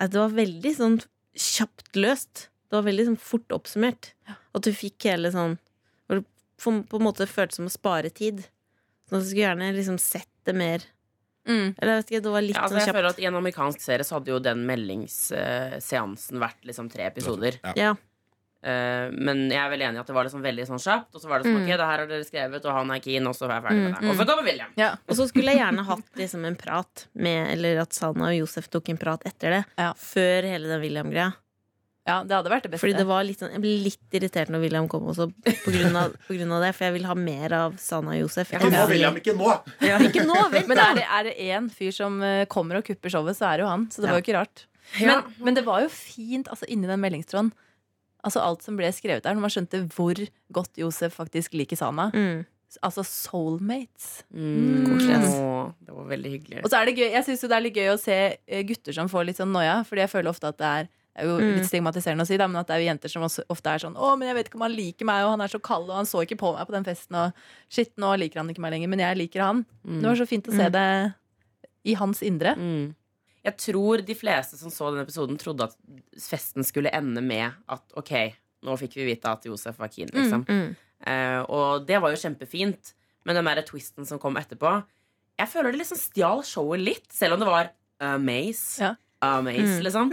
at 0.00 0.12
det 0.12 0.20
var 0.20 0.32
veldig 0.36 0.72
sånn 0.76 0.96
kjapt 1.32 1.94
løst. 1.96 2.48
Det 2.68 2.78
var 2.78 2.86
veldig 2.88 3.06
sånn 3.10 3.20
fort 3.20 3.54
oppsummert. 3.54 4.12
At 4.28 4.64
du 4.64 4.72
fikk 4.76 5.08
hele 5.08 5.32
sånn 5.32 5.58
hvor 6.06 6.20
det 6.20 6.26
på 6.62 6.74
på 6.88 7.00
en 7.00 7.06
måte 7.06 7.28
føltes 7.28 7.60
som 7.60 7.68
å 7.68 7.72
spare 7.72 8.10
tid. 8.12 8.44
Så 9.08 9.18
du 9.20 9.24
skulle 9.26 9.46
gjerne 9.46 9.72
liksom 9.76 10.00
sett 10.00 10.30
det 10.48 10.56
mer 10.56 10.88
Mm. 11.42 11.74
Eller 11.78 11.96
jeg 11.96 11.98
vet 12.02 12.10
ikke, 12.12 12.22
det 12.22 12.32
var 12.32 12.44
litt 12.44 12.54
Ja, 12.54 12.62
altså, 12.62 12.76
sånn 12.76 12.86
jeg 12.86 12.94
føler 12.94 13.08
at 13.08 13.18
I 13.18 13.26
en 13.26 13.36
amerikansk 13.40 13.82
serie 13.82 14.06
så 14.06 14.14
hadde 14.18 14.30
jo 14.30 14.38
den 14.42 14.60
meldingsseansen 14.68 16.38
vært 16.42 16.68
liksom 16.68 16.90
tre 16.92 17.08
episoder. 17.08 17.58
Ja. 17.64 17.72
Ja. 17.74 17.92
Eh, 18.62 19.10
men 19.10 19.48
jeg 19.50 19.58
er 19.58 19.70
vel 19.72 19.80
enig 19.82 19.98
i 19.98 20.00
at 20.04 20.06
det 20.06 20.14
var 20.14 20.24
liksom 20.28 20.42
veldig 20.44 20.66
sånn 20.68 20.78
kjapt. 20.82 21.14
Og 21.16 21.20
så 21.20 21.28
var 21.28 21.42
det 21.42 21.46
sånn, 21.50 21.56
Mm. 21.58 21.64
ok, 21.66 21.76
det 21.76 21.86
her 21.90 21.98
har 21.98 22.06
dere 22.06 22.24
skrevet, 22.24 22.64
og 22.64 22.72
han 22.76 22.90
er 22.94 23.00
keen, 23.02 23.26
og 23.26 23.34
så 23.34 23.48
er 23.48 23.56
jeg 23.56 23.62
ferdig 23.64 23.82
med 23.82 23.94
Mm, 23.94 24.00
det. 24.00 24.10
Og 24.10 24.16
så 24.16 24.26
kommer 24.30 24.44
William. 24.44 24.70
Ja. 24.76 24.90
Og 25.08 25.16
så 25.16 25.26
skulle 25.28 25.50
jeg 25.50 25.58
gjerne 25.58 25.84
hatt 25.84 26.04
liksom 26.16 26.44
en 26.46 26.56
prat 26.56 27.06
med 27.14 27.50
Eller 27.52 27.80
at 27.82 27.92
Sana 27.92 28.28
og 28.30 28.36
Josef 28.38 28.68
tok 28.70 28.88
en 28.90 28.96
prat 28.98 29.20
etter 29.26 29.50
det. 29.50 29.64
Ja. 29.78 29.92
Før 29.94 30.42
hele 30.46 30.68
den 30.68 30.80
William-greia. 30.80 31.34
ja, 32.06 32.22
det 32.24 32.34
hadde 32.34 32.50
vært 32.50 32.62
det 32.62 32.70
beste. 32.72 32.80
Fordi 32.86 32.96
det 32.98 33.06
var 33.06 33.22
litt 33.24 33.38
sånn, 33.38 33.52
Jeg 33.52 33.60
ble 33.62 33.74
litt 33.82 34.10
irritert 34.12 34.48
når 34.50 34.60
William 34.60 34.88
kom 34.88 35.02
også, 35.06 35.32
på 35.44 35.70
grunn 35.70 35.94
av, 35.96 36.12
på 36.26 36.34
grunn 36.38 36.50
av 36.52 36.62
det. 36.62 36.74
For 36.74 36.84
jeg 36.84 36.92
vil 36.94 37.04
ha 37.06 37.14
mer 37.14 37.52
av 37.52 37.76
Sana 37.78 38.10
og 38.14 38.20
Josef. 38.22 38.50
Ikke 38.50 38.70
nå, 38.70 38.78
få 38.86 38.88
William. 38.90 39.14
Ikke 39.16 39.34
nå! 39.38 39.52
Ikke 39.80 40.24
nå, 40.26 40.50
vent 40.50 40.66
Men 40.68 40.78
er 40.78 40.94
det, 40.94 41.04
er 41.10 41.22
det 41.24 41.36
én 41.38 41.68
fyr 41.70 41.92
som 41.92 42.20
eh, 42.22 42.44
kommer 42.46 42.76
og 42.78 42.84
kupper 42.84 43.10
showet, 43.10 43.36
så 43.38 43.50
er 43.52 43.56
det 43.58 43.64
jo 43.66 43.70
han. 43.70 43.86
Så 43.90 44.02
det 44.02 44.06
Ja. 44.06 44.12
var 44.14 44.20
jo 44.20 44.24
ikke 44.26 44.38
rart. 44.38 44.66
Men, 45.00 45.22
men 45.40 45.54
det 45.54 45.64
var 45.64 45.80
jo 45.82 45.88
fint 45.88 46.46
altså, 46.48 46.66
inni 46.68 46.86
den 46.86 47.00
meldingstråden. 47.00 47.52
Altså 48.24 48.40
alt 48.40 48.62
som 48.62 48.76
ble 48.76 48.86
skrevet 48.94 49.22
der, 49.24 49.34
når 49.34 49.40
man 49.40 49.50
skjønte 49.50 49.88
hvor 49.90 50.14
godt 50.52 50.76
Josef 50.78 51.16
faktisk 51.18 51.52
liker 51.54 51.76
Sana, 51.76 52.10
Mm. 52.14 52.44
Altså 52.82 53.02
soulmates. 53.04 54.22
Mm, 54.32 54.86
Åh, 55.28 55.72
det 55.84 55.92
var 55.94 56.04
veldig 56.08 56.30
hyggelig. 56.32 56.62
Og 56.64 56.70
så 56.70 56.78
er 56.80 56.86
det 56.88 56.94
gøy, 56.96 57.10
jeg 57.12 57.24
synes 57.26 57.40
det 57.44 57.52
er 57.52 57.60
litt 57.66 57.74
gøy 57.76 57.90
å 57.92 57.98
se 58.00 58.16
eh, 58.48 58.62
gutter 58.64 58.94
som 58.96 59.08
får 59.12 59.26
litt 59.28 59.36
sånn 59.36 59.52
noia, 59.52 59.82
fordi 59.84 60.00
jeg 60.06 60.08
føler 60.14 60.30
ofte 60.32 60.48
at 60.48 60.56
det 60.58 60.66
er 60.66 60.88
det 61.12 61.20
er 61.20 61.26
jo 61.28 61.34
Mm. 61.44 61.56
litt 61.58 61.68
stigmatiserende 61.68 62.24
å 62.24 62.26
si, 62.26 62.36
da, 62.38 62.46
men 62.48 62.56
at 62.56 62.66
det 62.68 62.72
er 62.74 62.80
jo 62.80 62.88
jenter 62.88 63.10
som 63.12 63.22
også, 63.22 63.42
ofte 63.52 63.66
er 63.68 63.78
sånn 63.84 63.94
'Å, 63.94 64.16
men 64.18 64.28
jeg 64.28 64.34
vet 64.36 64.46
ikke 64.48 64.54
om 64.54 64.62
han 64.62 64.72
liker 64.72 65.04
meg, 65.04 65.24
og 65.24 65.30
han 65.36 65.40
er 65.42 65.48
så 65.52 65.60
kald, 65.60 65.90
og 65.90 65.96
han 65.96 66.06
så 66.06 66.24
ikke 66.24 66.38
på 66.40 66.56
meg 66.56 66.66
på 66.66 66.72
den 66.72 66.84
festen', 66.84 67.14
og 67.26 67.32
'shit, 67.68 67.92
nå 67.98 68.16
liker 68.18 68.40
han 68.40 68.48
ikke 68.48 68.60
meg 68.64 68.72
lenger, 68.72 68.88
men 68.88 68.98
jeg 68.98 69.16
liker 69.18 69.40
han'. 69.44 69.66
Det 69.84 70.02
var 70.08 70.14
så 70.16 70.26
fint 70.26 70.48
å 70.48 70.52
se 70.56 70.70
Mm. 70.70 70.72
det 70.72 71.14
i 71.84 71.92
hans 71.94 72.22
indre. 72.22 72.56
Mm. 72.56 72.94
Jeg 73.44 73.56
tror 73.58 74.04
de 74.06 74.14
fleste 74.14 74.56
som 74.58 74.70
så 74.70 74.92
den 74.94 75.02
episoden, 75.04 75.38
trodde 75.40 75.64
at 75.66 75.74
festen 76.20 76.62
skulle 76.64 76.92
ende 76.94 77.20
med 77.26 77.52
at 77.68 77.82
ok, 77.98 78.12
nå 78.62 78.76
fikk 78.78 78.94
vi 79.00 79.08
vite 79.14 79.26
at 79.32 79.44
Josef 79.48 79.78
var 79.82 79.88
keen, 79.90 80.08
liksom. 80.14 80.44
Mm. 80.46 80.76
Eh, 81.06 81.40
og 81.50 81.86
det 81.88 81.98
var 82.00 82.10
jo 82.14 82.20
kjempefint. 82.22 82.92
Men 83.26 83.34
den 83.38 83.44
der 83.50 83.62
twisten 83.62 84.06
som 84.06 84.18
kom 84.18 84.34
etterpå 84.36 84.82
Jeg 85.38 85.48
føler 85.48 85.72
det 85.72 85.78
liksom 85.80 85.98
stjal 85.98 86.42
showet 86.46 86.80
litt, 86.82 87.06
selv 87.14 87.34
om 87.34 87.40
det 87.40 87.46
var 87.48 87.70
amaze. 88.00 88.80
Ja. 88.82 88.94
Amaze, 89.22 89.78
Mm. 89.78 89.82
liksom. 89.86 90.08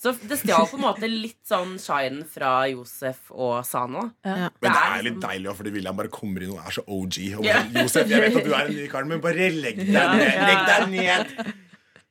Så 0.00 0.12
det 0.26 0.38
stjal 0.40 0.64
på 0.66 0.76
en 0.78 0.82
måte 0.86 1.08
litt 1.08 1.40
sånn 1.46 1.74
shinen 1.78 2.24
fra 2.26 2.64
Josef 2.72 3.30
og 3.30 3.64
Sano. 3.68 4.10
Ja. 4.24 4.48
Men 4.60 4.72
det 4.72 4.80
er 4.80 5.02
liksom- 5.02 5.04
litt 5.04 5.20
deilig 5.20 5.48
også, 5.50 5.56
fordi 5.58 5.72
William 5.72 5.96
bare 5.96 6.08
kommer 6.08 6.42
inn 6.42 6.50
og 6.52 6.58
er 6.66 6.70
så 6.72 6.82
OG. 6.88 7.34
Og 7.36 7.44
bare, 7.44 7.82
Josef, 7.84 8.08
jeg 8.08 8.20
vet 8.24 8.36
at 8.40 8.44
du 8.44 8.54
er 8.54 8.64
en 8.66 8.74
ny 8.74 8.86
kar, 8.88 9.04
men 9.04 9.20
bare 9.20 9.50
legg 9.50 9.76
deg 9.76 9.86
ned. 9.86 10.38
Legg 10.48 10.66
deg 10.66 10.88
ned. 10.90 11.54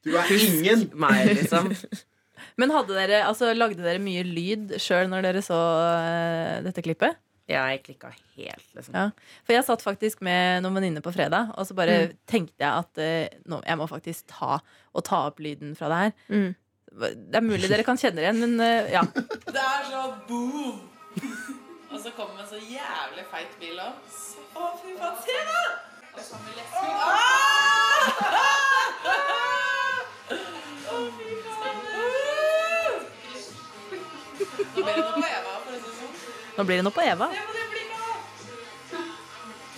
Du 0.04 0.12
er 0.20 0.32
ingen. 0.36 0.88
Meg, 1.00 1.30
liksom. 1.38 1.72
Men 2.60 2.70
hadde 2.76 2.94
dere, 2.98 3.24
altså, 3.26 3.54
lagde 3.56 3.82
dere 3.82 4.02
mye 4.04 4.24
lyd 4.28 4.76
sjøl 4.82 5.08
når 5.10 5.22
dere 5.30 5.42
så 5.46 5.58
eh, 5.98 6.58
dette 6.66 6.84
klippet? 6.86 7.16
Jeg 7.50 7.82
klikka 7.84 8.10
helt, 8.38 8.68
liksom. 8.78 8.94
Ja. 8.96 9.06
For 9.44 9.52
jeg 9.56 9.66
satt 9.68 9.82
faktisk 9.84 10.22
med 10.24 10.62
noen 10.64 10.78
venninner 10.78 11.04
på 11.04 11.12
fredag, 11.16 11.50
og 11.60 11.66
så 11.68 11.76
bare 11.76 11.98
Mm. 12.08 12.14
tenkte 12.30 12.64
jeg 12.64 12.72
at 12.84 12.98
eh, 13.04 13.28
nå, 13.52 13.60
jeg 13.68 13.78
må 13.80 13.88
faktisk 13.90 14.28
ta 14.32 14.60
og 14.94 15.04
ta 15.08 15.24
opp 15.28 15.40
lyden 15.44 15.74
fra 15.76 15.90
det 15.92 15.98
her. 16.04 16.12
Mm. 16.32 16.52
Det 16.94 17.36
er 17.40 17.42
mulig 17.48 17.68
dere 17.72 17.84
kan 17.88 17.98
kjenne 18.00 18.22
det 18.22 18.28
igjen, 18.28 18.40
men 18.44 18.54
eh, 18.64 18.92
ja. 18.96 19.02
Det 19.56 19.60
er 19.64 19.84
så 19.90 20.04
boom! 20.30 20.80
Og 21.94 22.00
så 22.02 22.10
kommer 22.18 22.42
en 22.42 22.48
så 22.50 22.58
jævlig 22.58 23.22
feit 23.30 23.52
bil 23.62 23.78
opp. 23.84 24.02
Å, 24.58 24.72
fy 24.82 24.96
faen, 24.98 25.18
se 25.26 25.38
da! 25.50 25.64
Og 26.14 26.22
så 26.22 26.30
kommer 26.34 26.54
lesken. 26.58 26.94
Nå 34.76 34.82
blir 34.84 34.96
det 34.96 35.04
noe 35.06 35.14
på 35.14 35.26
Eva, 35.30 35.54
for 35.64 35.70
å 35.70 35.78
si 35.78 35.86
det 35.86 35.94
sånn. 36.00 36.14
Nå 36.58 36.62
blir 36.66 36.78
det 36.80 36.86
noe 36.88 36.96
på 36.96 37.04
Eva. 37.06 37.26
Se 37.30 37.42
på 37.48 37.54
det 37.58 37.66
blikket! 37.74 37.84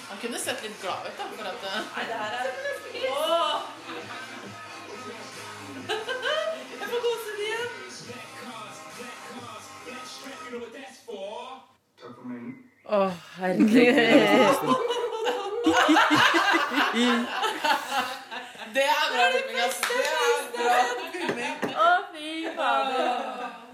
Han 0.10 0.18
kunne 0.22 0.40
sett 0.40 0.60
litt 0.64 0.78
glad 0.82 1.00
ut, 1.10 1.16
da, 1.20 1.26
for 1.36 1.46
at 1.52 1.62
eh, 1.68 1.80
Nei, 1.96 2.04
det 2.10 2.18
her 2.22 2.32
er 2.40 2.46
Åh! 3.12 3.60
Jeg 6.80 6.88
får 6.92 7.00
gåsehud 7.06 7.42
igjen. 7.46 7.72
Å, 12.86 13.02
herregud. 13.36 13.76
Det 18.76 18.84
er 18.86 19.06
bra 19.12 19.26
filming, 19.34 19.60
altså. 19.66 19.94
Det 20.56 20.66
er 20.72 21.56
bra 21.66 21.90
filming. 22.14 22.56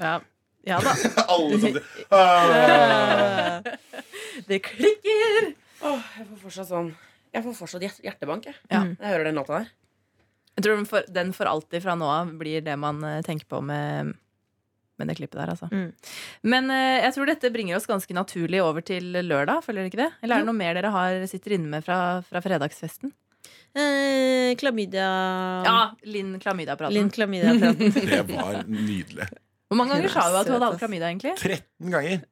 Ja, 0.02 0.14
ja 0.68 0.80
da. 0.84 0.96
Alle 1.34 1.60
samtidig. 1.60 1.84
Ah. 2.10 3.62
Det 4.48 4.60
klikker! 4.66 5.52
Oh, 5.82 6.02
jeg 6.18 6.26
får 6.28 6.40
fortsatt 6.44 6.70
sånn 6.70 6.90
Jeg 7.34 7.44
får 7.46 7.56
fortsatt 7.58 8.02
hjertebank, 8.06 8.50
jeg. 8.50 8.58
Ja. 8.72 8.84
Jeg 8.86 9.14
hører 9.14 9.30
den 9.30 9.40
låta 9.40 9.60
der. 9.62 9.70
Jeg 10.58 10.66
tror 10.66 10.76
den 10.78 10.90
for, 10.90 11.08
den 11.16 11.32
for 11.36 11.50
alltid 11.50 11.84
fra 11.86 11.96
nå 11.98 12.10
av 12.12 12.34
blir 12.40 12.64
det 12.66 12.76
man 12.80 13.00
eh, 13.08 13.22
tenker 13.26 13.48
på 13.50 13.62
med, 13.64 14.12
med 15.00 15.10
det 15.10 15.16
klippet 15.18 15.40
der, 15.40 15.54
altså. 15.54 15.70
Mm. 15.72 15.88
Men 16.54 16.68
eh, 16.76 17.00
jeg 17.06 17.16
tror 17.16 17.32
dette 17.32 17.54
bringer 17.56 17.80
oss 17.80 17.88
ganske 17.90 18.16
naturlig 18.18 18.60
over 18.64 18.84
til 18.86 19.14
lørdag, 19.16 19.64
føler 19.66 19.86
dere 19.86 19.92
ikke 19.94 20.02
det? 20.04 20.10
Eller 20.22 20.36
er 20.36 20.44
det 20.44 20.52
noe 20.52 20.60
mer 20.60 20.76
dere 20.78 20.92
har, 20.94 21.24
sitter 21.32 21.56
inne 21.56 21.72
med 21.72 21.88
fra, 21.88 22.00
fra 22.28 22.44
fredagsfesten? 22.44 23.14
Eh, 23.72 24.52
klamydia 24.60 25.08
Ja, 25.64 25.78
Linn 26.04 26.36
klamydia-praten. 26.44 26.98
Linn 26.98 27.10
klamydia-praten. 27.10 27.96
Det 28.12 28.22
var 28.28 28.60
nydelig. 28.68 29.30
Hvor 29.72 29.80
mange 29.80 29.96
ganger 29.96 30.12
sa 30.12 30.26
du 30.28 30.36
at 30.42 30.48
du 30.50 30.52
hadde 30.52 30.68
hatt 30.68 30.82
klamydia, 30.82 31.08
egentlig? 31.08 31.32
13 31.40 31.94
ganger. 31.96 32.26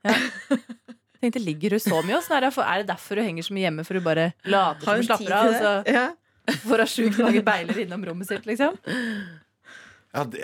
Tenkte, 1.20 1.40
Ligger 1.44 1.76
du 1.76 1.80
så 1.84 2.00
mye 2.04 2.16
hos 2.20 2.28
Er 2.32 2.44
det 2.46 2.52
er 2.60 2.82
det 2.84 2.88
derfor 2.92 3.16
du 3.20 3.24
henger 3.24 3.44
så 3.48 3.54
mye 3.56 3.66
hjemme, 3.68 3.86
for 3.88 3.96
du 3.96 4.04
bare 4.04 4.26
later 4.48 4.84
som 4.84 4.94
hun 4.94 5.02
du 5.04 5.08
slapper 5.08 5.36
av? 5.36 5.48
Og 5.48 5.54
det? 5.88 5.94
Ja. 5.96 6.06
så 6.50 6.60
får 6.68 6.84
hun 6.84 6.92
sjukt 6.96 7.20
mange 7.24 7.44
beiler 7.48 7.80
innom 7.84 8.04
rommet 8.08 8.28
sitt, 8.28 8.46
liksom? 8.50 8.76
Ja, 10.16 10.24
det, 10.26 10.44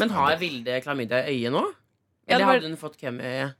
Men 0.00 0.10
har 0.10 0.36
Vilde 0.40 0.80
klamydia 0.84 1.22
i 1.28 1.36
øyet 1.38 1.52
nå? 1.54 1.64
Ja, 2.28 2.36
Eller 2.36 2.46
var- 2.48 2.54
hadde 2.60 2.68
hun 2.72 2.76
fått 2.80 2.96
køm 3.00 3.20
i 3.20 3.24
øyet? 3.24 3.54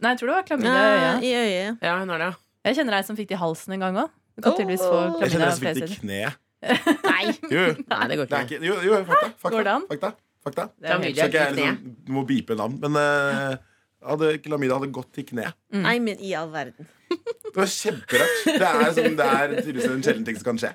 Nei, 0.00 0.10
jeg 0.14 0.18
tror 0.20 0.26
det 0.32 0.36
var 0.36 0.46
klamydia 0.48 0.72
i 0.72 0.76
Ja, 0.76 1.12
øyet. 1.12 1.22
I 1.22 1.32
øyet. 1.40 1.78
Ja, 1.84 1.98
hun 2.00 2.08
har 2.08 2.18
det. 2.18 2.30
Jeg 2.64 2.76
kjenner 2.76 2.96
ei 2.96 3.02
som 3.06 3.16
fikk 3.16 3.28
det 3.28 3.36
i 3.36 3.40
halsen 3.40 3.72
en 3.76 3.80
gang 3.80 3.96
òg. 4.04 4.10
Du 4.36 4.42
kan 4.42 4.56
tydeligvis 4.56 4.80
få 4.84 4.96
Åh. 4.96 5.20
Jeg 5.20 5.30
kjenner 5.34 5.46
ei 5.46 5.56
som 5.56 5.64
fikk 5.64 5.74
det 5.80 5.90
i 5.90 6.00
kneet. 6.00 6.00
kne. 6.00 6.96
Nei! 7.04 7.24
Jo. 7.52 7.62
Nei, 7.92 8.08
det 8.08 8.16
går 8.20 8.26
Det 8.28 8.36
er 8.36 8.44
ikke. 8.44 8.58
ikke, 8.60 8.66
jo, 8.68 8.74
jo, 8.84 9.04
fakta. 9.04 9.28
fakta, 9.40 9.52
Går 9.56 9.64
det 9.68 9.72
an? 9.76 9.86
Fakta. 9.92 10.10
Fakta. 10.44 10.68
Det 10.80 10.92
er 10.92 11.02
mye, 11.02 11.12
ikke 11.14 11.28
jeg 11.34 11.56
liksom, 11.58 11.96
du 12.06 12.14
må 12.16 12.24
beepe 12.28 12.56
navn, 12.58 12.78
men 12.82 12.96
uh, 12.96 13.56
hadde, 14.12 14.32
klamydia 14.44 14.78
hadde 14.78 14.92
gått 14.94 15.12
til 15.16 15.28
kne. 15.32 15.50
Nei, 15.76 15.98
men 16.02 16.20
i 16.22 16.32
all 16.38 16.52
verden. 16.52 16.88
Det 17.10 17.56
var 17.56 17.66
kjemperart. 17.66 18.38
Det 18.46 18.70
er, 18.70 18.86
som, 18.94 19.16
det 19.18 19.26
er 19.26 19.56
tydeligvis 19.58 19.90
en 19.90 20.06
sjelden 20.06 20.26
ting 20.28 20.38
som 20.38 20.52
kan 20.52 20.62
skje. 20.62 20.70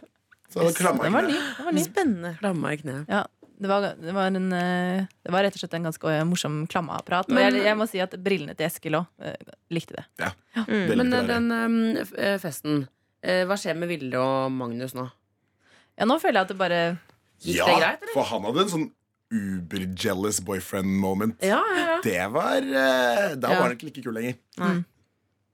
Så 0.52 0.68
klamma 0.78 1.08
i 1.08 1.14
var 1.14 1.26
ny. 1.26 1.34
kne. 1.34 1.54
Den 1.58 1.66
var 1.66 1.76
ny. 1.76 1.84
Spennende. 1.86 2.32
Klamma 2.40 2.74
i 2.74 2.80
kneet. 2.82 3.12
Ja, 3.12 3.22
det 3.58 3.68
var, 3.72 3.88
det, 4.02 4.12
var 4.12 4.28
en, 4.28 4.54
eh, 4.54 5.06
det 5.24 5.32
var 5.32 5.46
rett 5.46 5.56
og 5.56 5.64
slett 5.64 5.76
en 5.78 5.88
ganske 5.88 6.12
eh, 6.12 6.24
morsom 6.28 6.58
klammeapparat. 6.72 7.32
Og 7.32 7.40
jeg, 7.40 7.62
jeg 7.64 7.80
må 7.80 7.88
si 7.88 8.02
at 8.04 8.16
brillene 8.24 8.56
til 8.58 8.68
Eskil 8.68 9.00
òg 9.00 9.28
likte 9.74 10.02
det. 10.02 10.32
Mm. 10.68 10.92
Men 11.00 11.16
den 11.30 11.50
um, 11.52 11.80
festen 12.42 12.86
eh, 13.24 13.44
Hva 13.48 13.58
skjer 13.60 13.76
med 13.80 13.92
Vilde 13.92 14.20
og 14.20 14.52
Magnus 14.56 14.96
nå? 14.96 15.08
Ja, 15.96 16.08
nå 16.08 16.18
føler 16.20 16.42
jeg 16.42 16.48
at 16.48 16.54
det 16.54 16.60
bare 16.60 16.80
Gikk 17.44 17.58
Ja, 17.60 17.68
det 17.68 17.80
greit, 17.82 18.04
eller? 18.04 18.14
for 18.16 18.28
han 18.30 18.48
hadde 18.48 18.64
en 18.64 18.72
sånn 18.72 18.86
uber-jealous 19.34 20.40
boyfriend-moment. 20.46 21.38
Ja, 21.42 21.62
ja, 21.76 21.86
ja. 21.96 22.00
Det 22.04 22.28
var 22.32 22.58
eh, 22.62 23.36
Da 23.36 23.50
Ja. 23.52 23.56
var 23.60 23.64
han 23.70 23.78
ikke 23.78 23.90
like 23.90 24.04
kul 24.06 24.14
lenger. 24.14 24.36
Nei. 24.62 24.76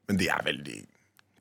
Men 0.07 0.17
de 0.17 0.27
er 0.29 0.43
veldig 0.43 0.79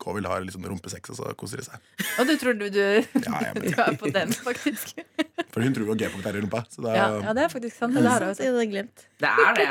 Kåvild 0.01 0.25
har 0.25 0.41
litt 0.41 0.55
sånn 0.55 0.65
rumpesex, 0.65 1.11
og 1.13 1.17
så 1.19 1.35
koser 1.37 1.61
de 1.61 1.65
seg. 1.67 1.77
Og 2.23 2.25
du 2.25 2.31
tror 2.41 2.55
du, 2.57 2.71
du, 2.73 2.79
Ja, 2.81 3.41
jeg 3.45 3.55
du 3.67 3.75
er 3.83 3.97
på 4.01 4.09
den, 4.15 4.33
faktisk. 4.33 4.97
For 5.53 5.61
hun 5.61 5.75
tror 5.77 5.91
jo 5.91 5.97
G-punkt 6.01 6.25
er 6.31 6.39
i 6.39 6.41
rumpa. 6.41 6.63
Så 6.73 6.81
da, 6.87 6.95
Ja, 6.97 7.09
ja, 7.21 7.35
det 7.37 7.43
er 7.45 7.51
faktisk 7.53 7.77
sant. 7.77 7.93
Det 7.99 8.07
har 8.09 8.25
Sant, 8.25 8.41
jeg 8.41 8.49
hadde 8.55 8.65
glemt. 8.71 9.05
Det 9.21 9.29
er 9.29 9.53
det. 9.61 9.69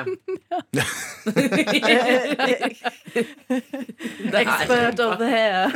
det 4.29 4.37
er 4.37 4.45
Expert 4.45 4.99
of 5.07 5.17
the 5.17 5.29
hair. 5.33 5.73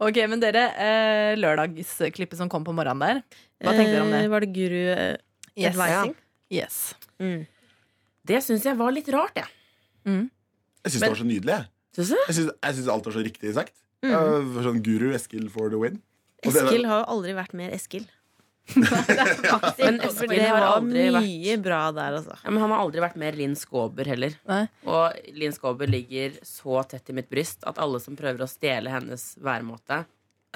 Ok, 0.00 0.18
men 0.30 0.40
dere, 0.42 0.64
eh, 0.76 1.36
lørdagsklippet 1.38 2.36
som 2.40 2.48
kom 2.48 2.64
på 2.64 2.74
morgenen 2.74 3.00
der. 3.00 3.22
Hva 3.62 3.74
tenkte 3.76 3.92
dere 3.94 4.02
om 4.06 4.10
det? 4.14 4.22
Eh, 4.24 4.28
Var 4.32 4.40
det 4.40 4.52
guru 4.54 4.80
eh, 4.94 5.16
Yes. 5.56 5.74
advising? 5.76 6.14
Yes. 6.50 6.94
Mm. 7.20 7.46
Det 8.26 8.40
syns 8.42 8.64
jeg 8.64 8.76
var 8.76 8.90
litt 8.92 9.08
rart, 9.14 9.36
jeg. 9.36 9.46
jeg 10.04 10.90
syns 10.90 11.00
det 11.00 11.08
var 11.08 11.20
så 11.20 11.26
nydelig. 11.28 11.54
jeg. 11.54 11.66
Synes 11.94 12.08
du? 12.10 12.16
Jeg 12.26 12.34
syns, 12.34 12.50
jeg 12.64 12.74
syns 12.78 12.88
alt 12.90 13.04
var 13.06 13.12
så 13.14 13.22
riktig 13.24 13.54
sagt. 13.54 13.74
Mm. 14.04 14.12
Uh, 14.12 14.62
sånn 14.66 14.82
Guru 14.84 15.12
Eskil 15.14 15.46
for 15.48 15.70
the 15.70 15.78
win. 15.78 16.02
Og 16.44 16.52
det- 16.52 16.64
Eskil 16.64 16.84
har 16.86 17.04
jo 17.04 17.06
aldri 17.14 17.32
vært 17.32 17.54
mer 17.54 17.70
Eskil. 17.70 18.06
Men 19.78 20.00
Espen, 20.00 20.30
det 20.32 20.46
har 20.48 20.64
aldri 20.64 21.02
vært- 21.12 21.26
mye 21.26 21.56
bra 21.62 21.80
der, 21.92 22.16
altså. 22.18 22.36
Ja, 22.44 22.50
men 22.50 22.62
han 22.62 22.72
har 22.72 22.80
aldri 22.84 23.02
vært 23.04 23.16
mer 23.20 23.36
Linn 23.36 23.54
Skåber 23.58 24.08
heller. 24.08 24.34
Nei. 24.48 24.62
Og 24.88 25.18
Linn 25.36 25.52
Skåber 25.52 25.90
ligger 25.90 26.38
så 26.48 26.80
tett 26.88 27.10
i 27.12 27.16
mitt 27.16 27.28
bryst 27.30 27.64
at 27.68 27.78
alle 27.82 28.00
som 28.00 28.16
prøver 28.16 28.40
å 28.46 28.48
stjele 28.50 28.90
hennes 28.94 29.34
væremåte 29.44 30.04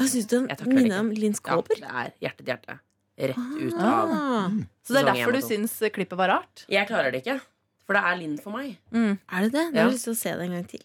Jeg 0.01 0.09
syns 0.15 0.29
du 0.31 0.37
han 0.49 0.75
minner 0.75 1.01
om 1.03 1.11
Linn 1.13 1.35
Skåber. 1.37 1.79
Ja, 1.83 1.87
det 1.87 1.93
er 1.93 2.29
hjerte 2.29 2.45
til 2.45 2.53
hjerte. 2.55 2.79
Rett 3.19 3.55
ut 3.59 3.75
av 3.83 4.11
Ah, 4.15 4.51
Så 4.87 4.95
det 4.95 5.01
er 5.03 5.09
derfor 5.13 5.33
du 5.35 5.41
syns 5.43 5.73
klippet 5.93 6.17
var 6.17 6.29
rart? 6.37 6.65
Jeg 6.71 6.87
klarer 6.89 7.11
det 7.13 7.25
ikke. 7.25 7.41
For 7.85 7.97
det 7.99 8.03
er 8.05 8.17
Linn 8.21 8.39
for 8.39 8.53
meg. 8.55 8.77
er 8.95 9.41
det 9.43 9.53
det? 9.53 9.65
Da 9.75 9.81
har 9.83 9.89
jeg 9.89 9.97
lyst 9.97 10.05
til 10.09 10.15
å 10.15 10.21
se 10.21 10.35
det 10.39 10.45
en 10.49 10.53
gang 10.59 10.67
til. 10.71 10.85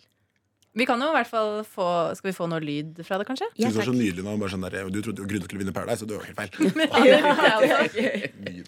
Vi 0.73 0.85
kan 0.89 1.01
jo 1.01 1.11
i 1.11 1.13
hvert 1.13 1.29
fall 1.29 1.59
få 1.69 1.87
Skal 2.17 2.31
vi 2.31 2.33
få 2.33 2.47
noe 2.49 2.57
lyd 2.63 2.97
fra 3.05 3.19
det, 3.21 3.27
kanskje? 3.29 3.45
Ja, 3.61 3.69
det 3.69 3.77
var 3.77 3.85
så 3.85 3.93
nydelig 3.93 4.23
når 4.25 4.31
han 4.33 4.41
bare 4.41 4.53
sånn 4.55 4.65
der, 4.65 4.89
Du 4.89 5.01
trodde 5.05 5.21
jo 5.21 5.27
Grunde 5.29 5.45
skulle 5.45 5.61
vinne 5.61 5.75
Paradise, 5.75 6.01
og 6.01 6.09
det 6.09 6.17
var 6.17 6.25
helt 6.25 6.39
feil. 6.39 6.49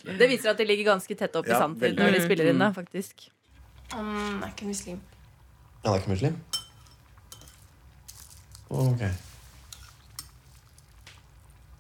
Det 0.21 0.29
viser 0.29 0.51
at 0.53 0.61
de 0.61 0.67
ligger 0.69 0.91
ganske 0.93 1.17
tett 1.17 1.39
opp 1.39 1.49
i 1.49 1.53
Ja, 1.55 1.63
sanntid 1.63 1.97
når 1.97 2.17
de 2.17 2.21
spiller 2.27 2.51
inn, 2.51 2.61
da, 2.61 2.69
faktisk. 2.75 3.25
Han 3.93 4.43
er 4.43 4.51
ikke 4.51 4.69
muslim. 4.69 5.01
Han 5.85 5.93
er 5.93 6.03
ikke 6.03 6.13
muslim? 6.13 6.37
Ok. 8.69 9.01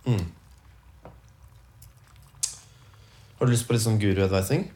Mm. 0.05 0.25
Har 3.39 3.45
du 3.45 3.51
lyst 3.51 3.65
på 3.67 3.75
litt 3.75 3.83
sånn 3.83 3.97
guru-advising? 4.01 4.67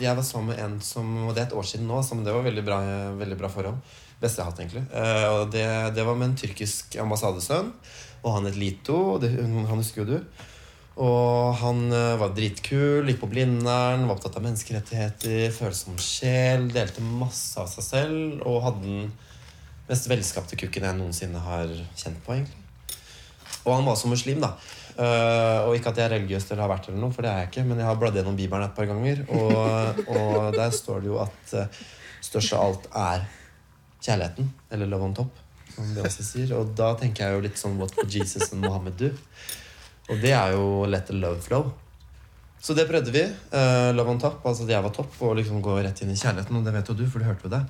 Jeg 0.00 0.14
var 0.14 0.22
sammen 0.22 0.52
med 0.52 0.62
en 0.62 0.80
som 0.84 1.08
og 1.26 1.34
Det 1.34 1.42
er 1.42 1.46
et 1.48 1.56
år 1.58 1.66
siden 1.66 1.88
nå, 1.90 2.00
så 2.02 2.16
det 2.22 2.34
var 2.34 2.44
veldig 2.46 2.64
bra, 2.66 2.80
veldig 3.18 3.38
bra 3.40 3.50
forhold. 3.50 3.78
Beste 4.20 4.40
jeg 4.40 4.46
har 4.46 4.52
hatt, 4.52 4.60
egentlig. 4.62 4.84
Eh, 4.94 5.28
og 5.34 5.52
det, 5.52 5.66
det 5.96 6.06
var 6.06 6.18
med 6.18 6.30
en 6.30 6.36
tyrkisk 6.38 6.98
ambassadesønn. 7.02 7.72
Og 8.24 8.36
han 8.36 8.48
het 8.48 8.58
Lito. 8.58 9.18
Det, 9.20 9.32
han 9.42 9.80
husker 9.80 10.04
jo 10.04 10.14
du. 10.14 10.44
Og 11.02 11.56
han 11.58 11.88
eh, 11.90 12.14
var 12.20 12.34
dritkul, 12.36 13.08
gikk 13.10 13.20
på 13.24 13.30
Blindern, 13.32 14.06
var 14.06 14.14
opptatt 14.14 14.38
av 14.38 14.44
menneskerettigheter, 14.46 15.48
følsom 15.54 15.98
sjel, 15.98 16.68
delte 16.74 17.02
masse 17.02 17.58
av 17.58 17.66
seg 17.72 17.88
selv 17.88 18.44
og 18.46 18.62
hadde 18.68 18.84
den 18.84 19.08
mest 19.88 20.06
velskapte 20.08 20.56
kukken 20.60 20.86
jeg 20.86 20.96
noensinne 21.00 21.42
har 21.42 21.72
kjent 21.98 22.22
på, 22.24 22.36
egentlig. 22.38 22.62
Og 23.64 23.74
han 23.74 23.88
var 23.88 23.96
også 23.96 24.12
muslim, 24.12 24.38
da. 24.44 24.54
Eh, 24.94 25.60
og 25.66 25.74
ikke 25.74 25.90
at 25.90 25.98
jeg 25.98 26.06
er 26.06 26.12
religiøs 26.14 26.44
eller 26.46 26.62
har 26.62 26.70
vært 26.70 26.88
eller 26.88 27.00
noe, 27.02 27.14
for 27.14 27.26
det 27.26 27.30
er 27.32 27.40
jeg 27.42 27.50
ikke, 27.50 27.64
men 27.66 27.80
jeg 27.82 27.88
har 27.88 27.96
bladd 27.98 28.18
gjennom 28.18 28.36
Bibelen 28.38 28.66
et 28.66 28.76
par 28.76 28.86
ganger, 28.86 29.22
og, 29.34 30.02
og 30.14 30.36
der 30.54 30.74
står 30.76 31.02
det 31.02 31.10
jo 31.10 31.16
at 31.24 31.54
uh, 31.58 31.80
størst 32.22 32.54
av 32.54 32.66
alt 32.68 32.86
er 33.00 33.24
kjærligheten, 34.04 34.52
eller 34.76 34.92
love 34.92 35.08
on 35.08 35.16
top, 35.18 35.40
som 35.74 35.88
Beyoncé 35.96 36.26
sier. 36.26 36.52
Og 36.54 36.70
da 36.78 36.92
tenker 37.00 37.26
jeg 37.26 37.34
jo 37.34 37.46
litt 37.48 37.58
sånn 37.58 37.74
What 37.80 37.96
would 37.98 38.14
Jesus 38.14 38.52
and 38.52 38.62
Mohammed 38.62 39.00
do? 39.00 39.10
Og 40.12 40.20
det 40.22 40.34
er 40.36 40.54
jo 40.54 40.84
let 40.86 41.08
the 41.10 41.16
love 41.18 41.42
flow. 41.42 41.72
Så 42.64 42.76
det 42.76 42.86
prøvde 42.88 43.12
vi. 43.12 43.24
Uh, 43.50 43.90
love 43.96 44.14
on 44.14 44.22
top, 44.22 44.44
altså 44.46 44.68
at 44.68 44.76
jeg 44.76 44.86
var 44.86 44.94
topp, 44.94 45.18
og 45.26 45.34
liksom 45.40 45.58
gå 45.64 45.74
rett 45.82 46.04
inn 46.04 46.14
i 46.14 46.20
kjærligheten. 46.20 46.60
Og 46.60 46.64
det 46.64 46.76
vet 46.76 46.92
jo 46.92 46.96
du, 47.02 47.04
for 47.10 47.18
du 47.18 47.28
hørte 47.28 47.48
jo 47.48 47.52
det. 47.56 47.64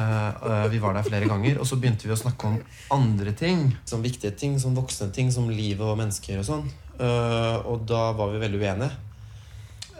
Eh, 0.00 0.28
eh, 0.28 0.68
vi 0.68 0.78
var 0.78 0.94
der 0.94 1.04
flere 1.04 1.28
ganger, 1.28 1.58
og 1.60 1.66
så 1.68 1.76
begynte 1.76 2.08
vi 2.08 2.14
å 2.14 2.18
snakke 2.18 2.48
om 2.48 2.58
andre 2.94 3.34
ting. 3.36 3.66
Som 3.88 4.04
viktige 4.04 4.32
ting, 4.32 4.58
som 4.62 4.76
voksne 4.76 5.10
ting, 5.12 5.32
som 5.34 5.50
livet 5.52 5.84
og 5.84 5.98
mennesker 6.00 6.40
og 6.40 6.46
sånn. 6.46 6.68
Eh, 7.00 7.56
og 7.68 7.84
da 7.88 8.10
var 8.16 8.32
vi 8.32 8.40
veldig 8.40 8.60
uenige. 8.60 8.92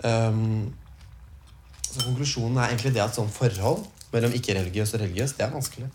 Um, 0.01 0.71
så 1.85 2.07
konklusjonen 2.07 2.57
er 2.57 2.71
egentlig 2.71 2.95
det 2.95 3.03
at 3.05 3.17
sånn 3.19 3.29
forhold 3.29 3.83
mellom 4.15 4.33
ikke-religiøs 4.39 4.95
og 4.97 5.03
religiøs, 5.03 5.35
det 5.37 5.45
er 5.45 5.53
vanskelig. 5.53 5.91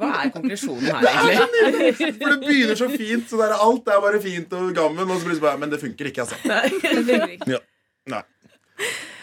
Hva 0.00 0.08
er 0.24 0.32
konklusjonen 0.34 0.88
her, 0.88 1.06
egentlig? 1.12 1.92
For 2.00 2.32
det 2.32 2.38
begynner 2.42 2.80
så 2.80 2.88
fint. 2.90 3.28
Så 3.30 3.38
der, 3.38 3.54
alt 3.54 3.92
er 3.92 4.02
bare 4.02 4.22
fint 4.24 4.58
og 4.58 4.72
gammen. 4.74 5.06
Og 5.06 5.20
så 5.20 5.28
blir 5.28 5.38
det 5.38 5.44
bare, 5.44 5.60
men 5.60 5.70
det 5.70 5.80
funker 5.82 6.10
ikke, 6.10 6.26
altså. 6.26 6.40
Nei, 6.48 6.66
det 7.06 7.20
funker 7.20 7.54
Ja. 7.54 7.62
Nei. 8.10 8.24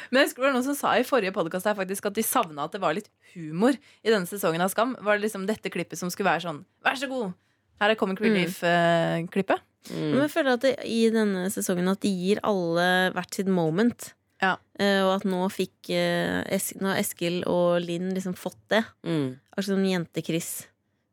Men 0.10 0.22
jeg 0.22 0.30
husker 0.30 0.42
det 0.44 0.48
var 0.48 0.56
noen 0.56 0.68
som 0.68 0.78
sa 0.78 0.94
i 0.98 1.06
forrige 1.08 1.34
podcast 1.36 1.68
her 1.70 1.80
at 1.84 2.16
de 2.16 2.24
savna 2.26 2.66
at 2.68 2.76
det 2.76 2.82
var 2.84 2.96
litt 2.98 3.10
humor 3.34 3.76
i 3.76 4.10
denne 4.12 4.30
sesongen 4.30 4.64
av 4.64 4.72
Skam. 4.74 4.96
Var 5.02 5.18
det 5.18 5.28
liksom 5.28 5.48
dette 5.50 5.72
klippet 5.74 6.00
som 6.00 6.12
skulle 6.14 6.32
være 6.32 6.46
sånn 6.48 6.62
Vær 6.86 7.00
så 7.00 7.10
god! 7.12 7.34
Her 7.82 7.94
er 7.94 8.00
Comic 8.00 8.22
Relief-klippet. 8.24 9.62
Men 9.94 10.24
jeg 10.26 10.32
føler 10.34 10.56
at 10.58 10.64
det, 10.66 10.72
i 10.90 11.08
denne 11.14 11.46
sesongen 11.54 11.88
at 11.92 12.02
de 12.04 12.10
gir 12.12 12.42
alle 12.44 12.88
hvert 13.16 13.38
sitt 13.38 13.48
moment. 13.52 14.10
Ja. 14.42 14.56
Uh, 14.80 15.04
og 15.08 15.12
at 15.16 15.28
nå 15.30 15.40
fikk 15.50 15.90
uh, 15.94 16.42
es 16.54 16.72
Nå 16.78 16.92
har 16.92 17.00
Eskil 17.02 17.40
og 17.50 17.80
Linn 17.86 18.12
liksom 18.14 18.36
fått 18.38 18.60
det. 18.74 18.84
Mm. 19.08 19.38
Akkurat 19.54 19.70
som 19.72 19.86
Jente-Chris 19.88 20.50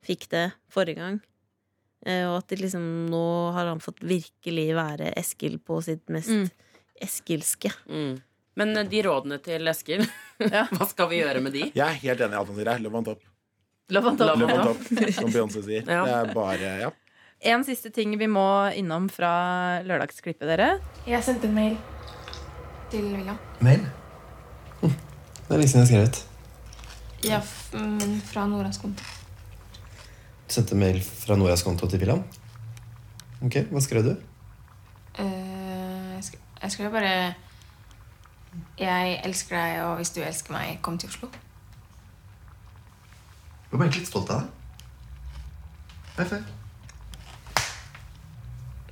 fikk 0.05 0.27
det 0.33 0.49
forrige 0.73 1.01
gang. 1.01 1.21
Uh, 2.05 2.27
og 2.33 2.35
at 2.43 2.51
det 2.53 2.61
liksom 2.61 2.85
nå 3.13 3.25
har 3.57 3.71
han 3.71 3.81
fått 3.85 4.03
virkelig 4.05 4.67
være 4.77 5.13
Eskil 5.21 5.57
på 5.65 5.81
sitt 5.85 6.09
mest 6.13 6.33
Mm. 6.35 6.49
eskilske. 7.05 7.71
Mm. 7.89 8.19
Men 8.57 8.77
eh, 8.77 8.87
de 8.91 9.03
rådene 9.07 9.39
til 9.43 9.67
Eskil, 9.73 10.05
Ja. 10.55 10.65
hva 10.71 10.87
skal 10.91 11.09
vi 11.11 11.21
gjøre 11.23 11.41
med 11.43 11.53
de? 11.55 11.69
Jeg 11.75 11.85
er 11.87 12.01
helt 12.03 12.21
enig 12.27 12.35
i 12.37 12.41
alt 12.41 12.49
han 12.53 12.57
sier. 12.59 12.71
her. 12.73 12.83
Love 12.85 12.99
on 13.01 13.05
top. 13.09 13.21
Love 13.95 14.09
on 14.13 14.17
top. 14.21 14.39
Love 14.41 14.55
on 14.55 14.69
top, 14.69 14.85
som 15.15 15.31
Beyoncé 15.35 15.63
sier. 15.67 15.83
Ja. 15.89 16.05
Det 16.07 16.15
er 16.21 16.31
bare, 16.35 16.71
ja. 16.85 16.91
En 17.45 17.65
siste 17.67 17.91
ting 17.93 18.15
vi 18.19 18.27
må 18.31 18.45
innom 18.79 19.09
fra 19.13 19.31
lørdagsklippet, 19.85 20.47
dere. 20.49 20.69
Jeg 21.07 21.21
sendte 21.27 21.51
en 21.51 21.55
mail 21.59 21.75
til 22.93 23.05
William. 23.13 23.37
Mail? 23.65 23.83
Hm. 24.81 24.95
Det 24.95 25.51
er 25.53 25.61
lenge 25.61 25.69
siden 25.75 25.85
jeg 25.85 25.85
har 25.85 25.91
skrevet. 25.93 26.23
Ja, 27.25 27.39
f- 27.45 27.75
men 27.81 28.17
fra 28.25 28.47
Noras 28.49 28.79
konto. 28.81 29.05
Du 30.45 30.53
sendte 30.57 30.77
mail 30.79 30.99
fra 31.05 31.37
Noras 31.41 31.63
konto 31.67 31.89
til 31.91 32.01
William? 32.01 32.23
Ok, 33.45 33.61
hva 33.71 33.81
skrev 33.85 34.07
du? 34.09 34.15
Uh, 35.19 36.15
jeg 36.17 36.25
sk- 36.31 36.41
jeg 36.65 36.73
skrev 36.75 36.91
bare 36.97 37.13
Jeg 38.79 39.21
elsker 39.25 39.57
deg, 39.57 39.83
og 39.85 39.97
hvis 39.97 40.11
du 40.11 40.21
elsker 40.23 40.53
meg, 40.53 40.79
kom 40.83 40.99
til 40.99 41.09
Oslo. 41.09 41.29
Jeg 43.71 43.79
ble 43.79 43.87
egentlig 43.87 44.05
litt 44.05 44.11
stolt 44.11 44.31
av 44.31 44.41
deg. 44.41 44.49
Perfekt. 46.15 46.53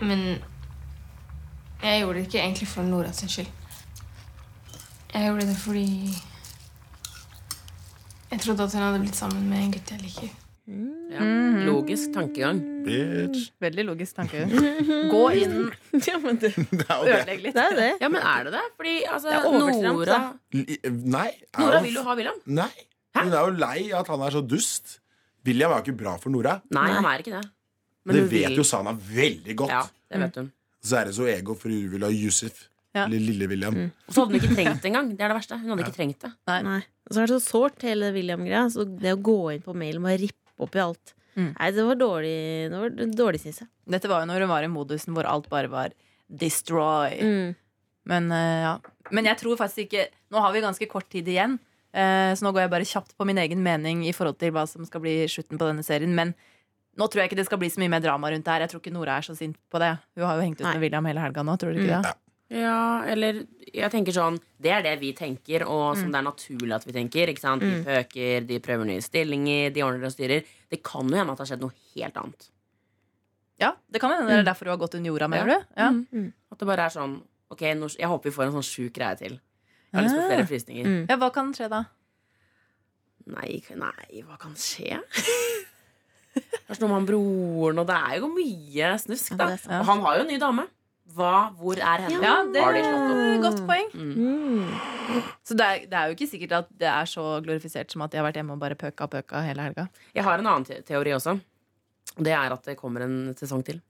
Men 0.03 0.25
jeg 1.83 2.01
gjorde 2.01 2.19
det 2.19 2.27
ikke 2.27 2.43
egentlig 2.43 2.69
for 2.69 2.83
Nora 2.87 3.13
sin 3.15 3.31
skyld. 3.31 3.51
Jeg 5.15 5.27
gjorde 5.27 5.47
det 5.47 5.57
fordi 5.57 5.89
jeg 8.33 8.41
trodde 8.41 8.63
at 8.65 8.73
hun 8.73 8.83
hadde 8.83 9.01
blitt 9.01 9.17
sammen 9.17 9.49
med 9.51 9.59
en 9.59 9.73
gutt 9.75 9.91
jeg 9.91 10.01
liker. 10.01 10.42
Ja. 11.83 11.89
Logisk 11.89 12.13
tankegang. 12.15 12.59
Bitch. 12.87 13.51
Veldig 13.61 13.85
logisk 13.89 14.15
tanke. 14.17 14.45
Gå 15.13 15.23
inn, 15.41 15.57
ja, 16.07 16.19
men 16.23 16.39
det, 16.39 16.53
Det 16.71 16.87
er 16.87 17.03
ødelegg 17.03 17.43
litt. 17.43 17.55
det 17.57 17.65
er 17.65 17.77
det. 17.79 17.89
Ja, 18.01 18.09
men 18.13 18.23
er 18.23 18.45
det 18.47 18.53
det? 18.55 18.63
Fordi 18.79 18.95
altså, 19.11 19.29
Det 19.29 19.37
er 19.37 19.89
Nora, 19.93 20.19
Nei. 20.53 21.29
er 21.53 21.61
Nora 21.61 21.81
vil 21.85 21.99
jo 21.99 22.05
ha 22.07 22.15
William. 22.19 22.39
Nei. 22.47 22.71
Hun 23.19 23.33
er 23.35 23.39
jo 23.45 23.55
lei 23.61 23.79
av 23.93 24.01
at 24.05 24.11
han 24.15 24.23
er 24.25 24.31
så 24.39 24.43
dust. 24.47 24.99
William 25.45 25.73
er 25.75 25.83
jo 25.83 25.89
ikke 25.91 25.99
bra 26.05 26.15
for 26.23 26.33
Nora. 26.33 26.57
Nei, 26.73 26.89
han 26.95 27.05
er 27.11 27.25
ikke 27.25 27.35
det. 27.35 27.45
Men 28.07 28.17
det 28.19 28.23
vet 28.31 28.49
vil- 28.51 28.61
jo 28.63 28.67
Sana 28.67 28.93
veldig 28.95 29.57
godt. 29.59 29.71
Ja, 29.75 29.83
det 30.11 30.21
vet 30.25 30.39
hun. 30.41 30.53
Så 30.83 30.97
er 30.99 31.05
det 31.11 31.15
så 31.19 31.27
ego, 31.31 31.55
for 31.59 31.71
hun 31.71 31.91
vil 31.93 32.03
ha 32.07 32.11
Yusuf. 32.11 32.69
Ja. 32.93 33.07
Eller 33.07 33.23
lille 33.25 33.47
William. 33.49 33.77
Og 34.09 34.13
så 34.15 34.21
hadde 34.25 34.35
hun 34.35 34.41
ikke 34.41 34.55
trengt 34.57 34.83
det 34.83 34.89
engang. 34.91 35.13
Det 35.17 35.23
er 35.25 35.31
det 35.33 35.37
verste. 35.39 35.57
Hun 35.61 35.71
hadde 35.73 35.85
ikke 35.87 35.97
trengt 35.97 36.25
det. 36.27 36.33
Nei. 36.67 36.81
Og 37.09 37.15
så 37.15 37.23
er 37.23 37.27
det 37.31 37.37
så 37.39 37.45
sårt, 37.53 37.83
hele 37.87 38.11
William-greia. 38.13 38.67
Så 38.75 38.85
det 38.85 39.15
å 39.15 39.21
gå 39.23 39.37
inn 39.55 39.63
på 39.65 39.73
mailen 39.77 40.05
og 40.05 40.19
rippe 40.21 40.39
opp 40.63 40.77
i 40.77 40.83
alt 40.83 41.15
Mm. 41.37 41.51
Nei, 41.57 41.69
det 41.73 41.85
var 41.89 41.99
dårlig, 42.01 42.39
det 42.73 42.81
var 42.83 42.97
dårlig 43.23 43.41
syns 43.43 43.63
jeg. 43.63 43.71
Dette 43.95 44.11
var 44.11 44.23
jo 44.23 44.29
når 44.31 44.45
hun 44.45 44.53
var 44.53 44.67
i 44.67 44.71
modusen 44.73 45.17
hvor 45.17 45.29
alt 45.29 45.49
bare 45.53 45.71
var 45.73 45.95
destroy. 46.29 47.19
Mm. 47.23 47.55
Men, 48.09 48.33
eh, 48.33 48.63
ja. 48.67 48.75
Men 49.15 49.29
jeg 49.31 49.39
tror 49.39 49.61
faktisk 49.61 49.85
ikke 49.87 50.09
Nå 50.33 50.41
har 50.43 50.51
vi 50.55 50.63
ganske 50.65 50.89
kort 50.89 51.07
tid 51.13 51.27
igjen, 51.29 51.59
eh, 51.93 52.33
så 52.33 52.41
nå 52.47 52.55
går 52.57 52.65
jeg 52.65 52.73
bare 52.73 52.89
kjapt 52.89 53.13
på 53.21 53.27
min 53.29 53.37
egen 53.37 53.61
mening 53.63 54.07
i 54.09 54.15
forhold 54.17 54.39
til 54.41 54.55
hva 54.57 54.63
som 54.67 54.87
skal 54.89 55.03
bli 55.05 55.27
slutten 55.29 55.61
på 55.61 55.69
denne 55.69 55.85
serien. 55.85 56.15
Men 56.17 56.33
nå 56.97 57.09
tror 57.09 57.21
jeg 57.21 57.31
ikke 57.31 57.41
det 57.43 57.45
skal 57.51 57.61
bli 57.61 57.69
så 57.69 57.83
mye 57.83 57.93
mer 57.93 58.01
drama 58.01 58.31
rundt 58.33 58.47
det 58.47 58.55
her. 58.55 58.65
Jeg 58.65 58.73
tror 58.73 58.81
ikke 58.81 58.95
Nora 58.97 59.19
er 59.21 59.27
så 59.27 59.37
sint 59.37 59.59
på 59.69 59.81
det. 59.83 59.91
Hun 60.17 60.25
har 60.25 60.41
jo 60.41 60.47
hengt 60.47 60.61
ut 60.61 60.65
Nei. 60.65 60.73
med 60.73 60.87
William 60.87 61.09
hele 61.11 61.21
helga 61.21 61.45
nå, 61.45 61.59
tror 61.61 61.77
du 61.77 61.83
ikke 61.83 62.01
det? 62.01 62.15
Ja, 62.53 63.05
eller 63.09 63.39
jeg 63.73 63.89
tenker 63.95 64.13
sånn 64.13 64.37
Det 64.61 64.73
er 64.75 64.83
det 64.85 64.97
vi 65.01 65.13
tenker, 65.17 65.65
og 65.65 65.97
som 65.97 66.11
det 66.13 66.19
er 66.21 66.27
naturlig 66.27 66.75
at 66.77 66.85
vi 66.87 66.93
tenker. 66.93 67.31
Ikke 67.33 67.41
sant? 67.43 67.65
De 67.65 67.79
pøker, 67.87 68.45
de 68.47 68.59
prøver 68.63 68.89
nye 68.91 69.05
stillinger, 69.05 69.71
de 69.73 69.85
ordner 69.87 70.11
og 70.11 70.13
styrer. 70.15 70.45
Det 70.71 70.83
kan 70.85 71.09
jo 71.09 71.17
hende 71.17 71.33
at 71.33 71.41
det 71.41 71.47
har 71.47 71.51
skjedd 71.55 71.65
noe 71.65 71.77
helt 71.95 72.19
annet. 72.21 72.49
Ja, 73.63 73.73
det 73.93 74.01
kan 74.03 74.11
hende 74.13 74.29
det 74.29 74.41
er 74.43 74.49
derfor 74.51 74.69
du 74.69 74.73
har 74.75 74.81
gått 74.81 74.97
under 74.99 75.13
jorda, 75.13 75.29
mener 75.31 75.49
Ja. 75.49 75.59
du? 75.59 75.67
Ja. 75.77 75.89
Mm. 76.21 76.33
At 76.53 76.59
det 76.59 76.67
bare 76.69 76.87
er 76.89 76.95
sånn 76.95 77.23
Ok, 77.53 77.61
jeg 77.69 78.09
håper 78.09 78.31
vi 78.31 78.33
får 78.33 78.47
en 78.47 78.55
sånn 78.57 78.65
sjuk 78.65 78.95
greie 78.97 79.17
til. 79.21 79.35
Jeg 79.93 79.99
har 79.99 80.05
lyst 80.07 80.17
på 80.17 80.29
flere 80.31 80.47
frysninger. 80.49 80.87
Mm. 80.89 81.03
ja, 81.11 81.17
hva 81.21 81.29
kan 81.35 81.51
skje 81.53 81.69
da? 81.69 81.83
Nei, 83.29 83.63
nei, 83.77 84.23
hva 84.25 84.39
kan 84.41 84.55
skje? 84.57 84.97
Kanskje 86.33 86.81
noe 86.81 86.89
med 86.89 86.97
han 86.97 87.09
broren, 87.11 87.79
og 87.83 87.87
det 87.91 87.97
er 87.99 88.15
jo 88.23 88.31
mye 88.33 88.93
snusk, 89.03 89.35
da. 89.37 89.51
Og 89.53 89.85
han 89.91 90.01
har 90.07 90.17
jo 90.17 90.25
en 90.25 90.31
ny 90.33 90.39
dame. 90.41 90.65
Hva, 91.13 91.51
hvor 91.59 91.77
er 91.77 92.05
henne? 92.07 92.23
Ja, 92.25 92.35
det 92.49 92.63
Har 92.65 92.73
de 92.73 92.81
er 92.81 93.35
et 93.35 93.43
godt 93.45 93.63
poeng. 93.69 93.89
Mm. 93.93 94.69
Så 95.45 95.57
det 95.59 95.67
er, 95.67 95.87
det 95.91 95.99
er 95.99 96.09
jo 96.09 96.17
ikke 96.17 96.29
sikkert 96.31 96.53
at 96.63 96.69
det 96.81 96.89
er 96.89 97.09
så 97.11 97.25
glorifisert 97.45 97.91
som 97.93 98.05
at 98.07 98.13
de 98.15 98.21
har 98.21 98.25
vært 98.29 98.39
hjemme 98.41 98.55
og 98.57 98.61
bare 98.63 98.79
pøka 98.81 99.05
og 99.09 99.11
pøka 99.17 99.43
hele 99.45 99.67
helga. 99.67 99.89
Jeg 100.17 100.25
har 100.25 100.39
en 100.41 100.47
annen 100.49 100.65
te 100.69 100.79
teori 100.89 101.13
også. 101.17 101.37
Det 102.17 102.33
er 102.33 102.53
at 102.55 102.65
det 102.71 102.77
kommer 102.81 103.05
en 103.05 103.35
sesong 103.37 103.65
til. 103.67 103.81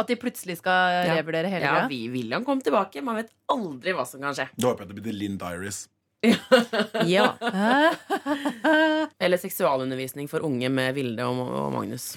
At 0.00 0.08
de 0.08 0.16
plutselig 0.16 0.56
skal 0.58 1.06
Ja. 1.06 1.14
revurdere 1.20 1.48
hele 1.52 1.64
Ja, 1.64 1.72
greia. 1.84 1.88
vi, 1.88 2.08
William 2.10 2.44
kom 2.44 2.60
tilbake. 2.64 3.02
Man 3.04 3.16
vet 3.20 3.30
aldri 3.52 3.92
hva 3.92 4.04
som 4.08 4.20
kan 4.24 4.34
skje. 4.34 4.48
Da 4.56 4.68
håper 4.72 4.84
jeg 4.84 4.88
det 4.88 4.96
blir 5.02 5.12
The 5.12 5.18
Lynn 5.18 5.38
Diaries. 5.38 5.88
Ja. 7.08 7.34
Eller 9.20 9.36
seksualundervisning 9.42 10.28
for 10.30 10.44
unge 10.46 10.68
med 10.70 10.94
Vilde 10.94 11.24
og, 11.26 11.40
og 11.50 11.72
Magnus. 11.74 12.16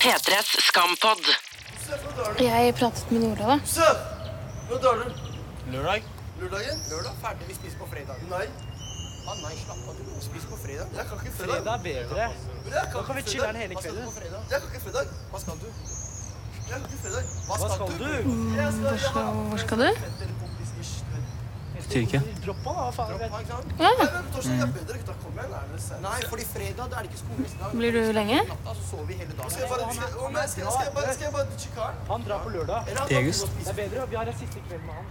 P3s 0.00 0.56
Skampod. 0.68 1.22
Jeg 1.86 2.74
pratet 2.74 3.10
med 3.12 3.20
Nora, 3.22 3.46
da. 3.52 3.56
Søt! 3.64 3.98
Når 4.70 4.78
drar 4.82 4.96
du? 5.02 5.04
Lørdag. 5.70 6.02
Lørdagen? 6.40 6.80
Lørdag, 6.90 7.12
Ferdig. 7.22 7.46
Vi 7.48 7.54
spiser 7.54 7.78
på 7.78 7.86
fredag. 7.92 8.16
Nei. 8.30 8.46
Ah, 9.26 9.36
nei, 9.42 9.52
slapp 9.60 9.84
av. 9.90 9.94
Du 9.98 10.02
må 10.10 10.22
spise 10.24 10.46
på 10.50 10.58
fredag. 10.64 10.90
Jeg 10.98 11.06
kan 11.10 11.22
ikke 11.22 11.34
fredag. 11.38 11.54
Fredag 11.54 11.74
er 11.74 11.82
bedre. 11.86 12.26
Da 12.94 13.02
kan 13.06 13.16
vi 13.16 13.22
chille 13.30 13.46
den 13.46 13.60
hele 13.62 13.78
kvelden. 13.82 14.10
Jeg 14.50 14.58
kan 14.60 14.68
ikke 14.72 14.82
fredag. 14.88 15.14
Hva 15.30 15.42
skal 15.44 15.62
du? 15.62 15.68
Jeg 16.66 16.74
kan 16.74 16.88
ikke 16.88 17.00
fredag. 17.04 17.22
Hva 17.46 17.56
skal, 17.62 17.94
du? 18.02 18.08
Jeg 18.58 18.72
skal, 18.72 18.88
Hvor 18.90 18.98
skal, 19.06 19.24
hvor 19.50 19.62
skal 19.64 19.78
du? 19.78 19.88
Tyrkia. 21.96 22.20
Droppa, 22.44 22.72
da. 22.76 22.86
Faen. 22.96 23.10
Ja. 23.80 23.92
Nei, 26.04 26.18
fordi 26.30 26.44
fredag 26.50 26.92
er 26.92 27.00
det 27.00 27.10
ikke 27.10 27.22
skole. 27.22 27.70
Blir 27.76 27.96
du 27.96 28.02
lenge? 28.16 28.38
Han 32.08 32.26
drar 32.28 32.44
på 32.44 32.54
lørdag. 32.54 32.92
Det 33.08 33.16
er 33.16 33.80
bedre. 33.80 34.06
Vi 34.10 34.16
har 34.20 34.32
siste 34.36 34.60
kveld 34.68 34.84
med 34.84 34.94
han. 34.94 35.06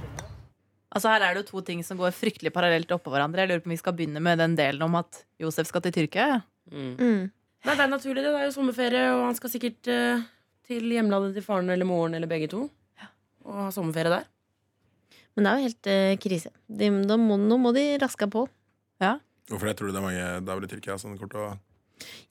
Altså 0.96 1.12
Her 1.12 1.26
er 1.26 1.36
det 1.36 1.42
jo 1.44 1.50
to 1.50 1.62
ting 1.68 1.82
som 1.84 2.00
går 2.00 2.14
fryktelig 2.16 2.54
parallelt 2.56 2.92
oppå 2.96 3.12
hverandre. 3.12 3.44
Jeg 3.44 3.52
lurer 3.52 3.64
på 3.66 3.68
om 3.68 3.74
vi 3.74 3.82
skal 3.82 3.96
begynne 3.98 4.22
med 4.24 4.40
den 4.40 4.56
delen 4.56 4.86
om 4.86 4.96
at 5.02 5.26
Josef 5.42 5.68
skal 5.68 5.84
til 5.84 5.96
Tyrkia. 5.98 6.40
Mm. 6.72 6.94
Mm. 6.96 7.26
Nei, 7.66 7.74
det 7.74 7.84
er 7.84 7.92
naturlig, 7.92 8.22
det. 8.22 8.32
Det 8.32 8.40
er 8.40 8.48
jo 8.48 8.56
sommerferie, 8.56 9.04
og 9.12 9.26
han 9.26 9.36
skal 9.36 9.52
sikkert 9.52 9.90
uh, 9.92 10.24
til 10.70 10.88
hjemlandet 10.96 11.36
til 11.36 11.44
faren 11.44 11.74
eller 11.74 11.90
moren 11.90 12.16
eller 12.16 12.32
begge 12.32 12.48
to. 12.54 12.68
Og 13.46 13.60
ha 13.66 13.68
sommerferie 13.76 14.14
der. 14.14 14.30
Men 15.36 15.44
det 15.44 15.52
er 15.52 15.58
jo 15.60 15.68
helt 15.68 15.88
eh, 15.92 16.16
krise. 16.24 16.50
De, 16.68 16.90
de 17.10 17.18
må, 17.20 17.36
nå 17.42 17.58
må 17.60 17.74
de 17.76 17.84
raske 18.02 18.28
på. 18.32 18.46
Hvorfor 19.04 19.68
det? 19.70 19.76
Tror 19.78 19.92
du 19.92 19.94
det 19.94 20.00
er 20.02 20.06
mange 20.06 20.28
der 20.48 20.64
i 20.66 20.70
Tyrkia 20.72 20.96
som 20.98 21.18
kommer 21.20 21.30
til 21.36 21.44
å 21.44 21.50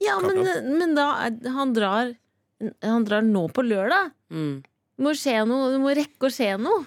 Ja, 0.03 0.17
men, 0.25 0.40
men 0.81 0.95
da 0.97 1.05
er- 1.29 1.51
Han 1.55 1.73
drar 1.77 2.14
Han 2.83 3.05
drar 3.07 3.23
nå 3.23 3.45
på 3.55 3.62
lørdag. 3.62 4.11
Mm. 4.33 4.62
Det 4.64 5.05
må 5.05 5.12
skje 5.19 5.37
noe. 5.47 5.71
Det 5.75 5.79
må 5.83 5.93
rekke 5.95 6.27
å 6.27 6.33
skje 6.33 6.55
noe. 6.59 6.85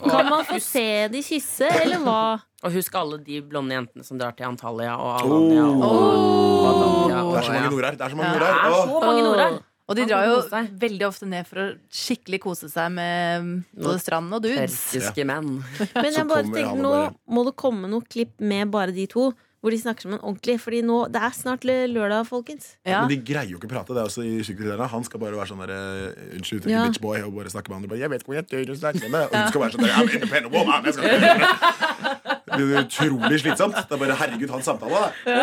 Kan 0.00 0.28
man 0.30 0.44
få 0.48 0.56
se 0.62 1.08
de 1.12 1.20
kysse, 1.24 1.66
eller 1.82 2.00
hva? 2.04 2.40
Og 2.64 2.72
husk 2.72 2.94
alle 2.96 3.18
de 3.24 3.40
blonde 3.44 3.74
jentene 3.76 4.04
som 4.06 4.16
drar 4.20 4.32
til 4.36 4.46
Antalya 4.48 4.94
og 4.96 5.10
Alanya. 5.20 5.64
Og, 5.66 5.86
Oh. 5.86 6.62
Badania 6.66 7.18
Det 7.26 7.38
er 7.38 7.46
så 7.46 7.52
mange 7.52 7.70
nord 7.70 7.84
her! 7.84 7.96
Det 7.96 8.04
er 8.06 8.10
så 8.14 8.16
mange 8.16 8.32
nord 8.32 8.40
Det 8.40 8.48
er 8.48 8.70
Åh. 8.70 8.86
så 8.86 9.00
mange 9.04 9.22
nordher. 9.26 9.58
Og 9.86 9.94
de 9.94 10.04
drar 10.10 10.24
jo 10.26 10.38
veldig 10.82 11.04
ofte 11.06 11.28
ned 11.30 11.46
for 11.46 11.62
å 11.62 11.66
skikkelig 11.94 12.40
kose 12.42 12.66
seg 12.72 12.90
med 12.96 13.50
både 13.76 14.00
stranden 14.02 14.34
og 14.34 14.42
dudes. 14.42 14.74
Persiske 14.74 15.26
menn. 15.28 15.60
Men 15.94 16.10
jeg 16.10 16.26
bare 16.26 16.48
tenkte, 16.48 16.80
nå 16.82 16.94
må 17.30 17.44
det 17.46 17.54
komme 17.60 17.90
noe 17.92 18.02
klipp 18.02 18.34
med 18.42 18.72
bare 18.74 18.94
de 18.96 19.06
to. 19.12 19.28
Hvor 19.66 19.74
de 19.74 19.78
snakker 19.82 20.04
sammen 20.06 20.20
en 20.20 20.24
ordentlig. 20.30 20.54
Fordi 20.62 20.78
nå, 20.86 20.96
det 21.10 21.18
er 21.26 21.32
snart 21.34 21.64
lørdag, 21.66 22.20
folkens. 22.28 22.68
Ja. 22.86 23.00
Men 23.02 23.10
de 23.10 23.16
greier 23.26 23.50
jo 23.50 23.58
ikke 23.58 23.66
å 23.66 23.72
prate. 23.72 23.96
Det 23.96 23.98
er 23.98 24.06
også 24.06 24.22
i. 24.22 24.86
Han 24.94 25.04
skal 25.08 25.18
bare 25.24 25.34
være 25.34 25.48
sånn 25.50 25.62
der, 25.66 25.72
eh, 25.74 26.36
Unnskyld, 26.38 26.68
Ja. 26.70 26.84
bitch 26.86 27.00
boy, 27.02 27.18
og 27.26 27.34
bare 27.34 27.50
snakke 27.50 27.68
med 27.72 27.76
andre. 27.82 27.88
Bare, 27.90 27.98
jeg 28.04 28.10
vet 28.12 28.22
ikke 28.22 28.30
hvor 28.30 28.38
jeg 28.38 28.46
tør 28.46 28.70
å 28.70 28.78
snakke 28.78 29.10
med. 29.10 29.26
Og 29.26 29.34
hun 29.34 29.48
skal 29.50 29.60
være 29.64 29.72
sånn 29.74 29.82
der, 29.82 29.94
I'm 29.98 30.14
independent 30.14 30.52
woman. 30.54 30.84
Jeg 30.86 30.94
skal 30.94 31.04
det. 31.20 31.34
Det 32.56 32.62
er 32.62 32.84
utrolig 32.86 33.40
slitsomt. 33.42 33.74
Det 33.74 33.92
er 33.92 33.98
bare 34.00 34.14
herregud, 34.16 34.48
han 34.54 34.62
samtale, 34.62 35.00
da. 35.02 35.34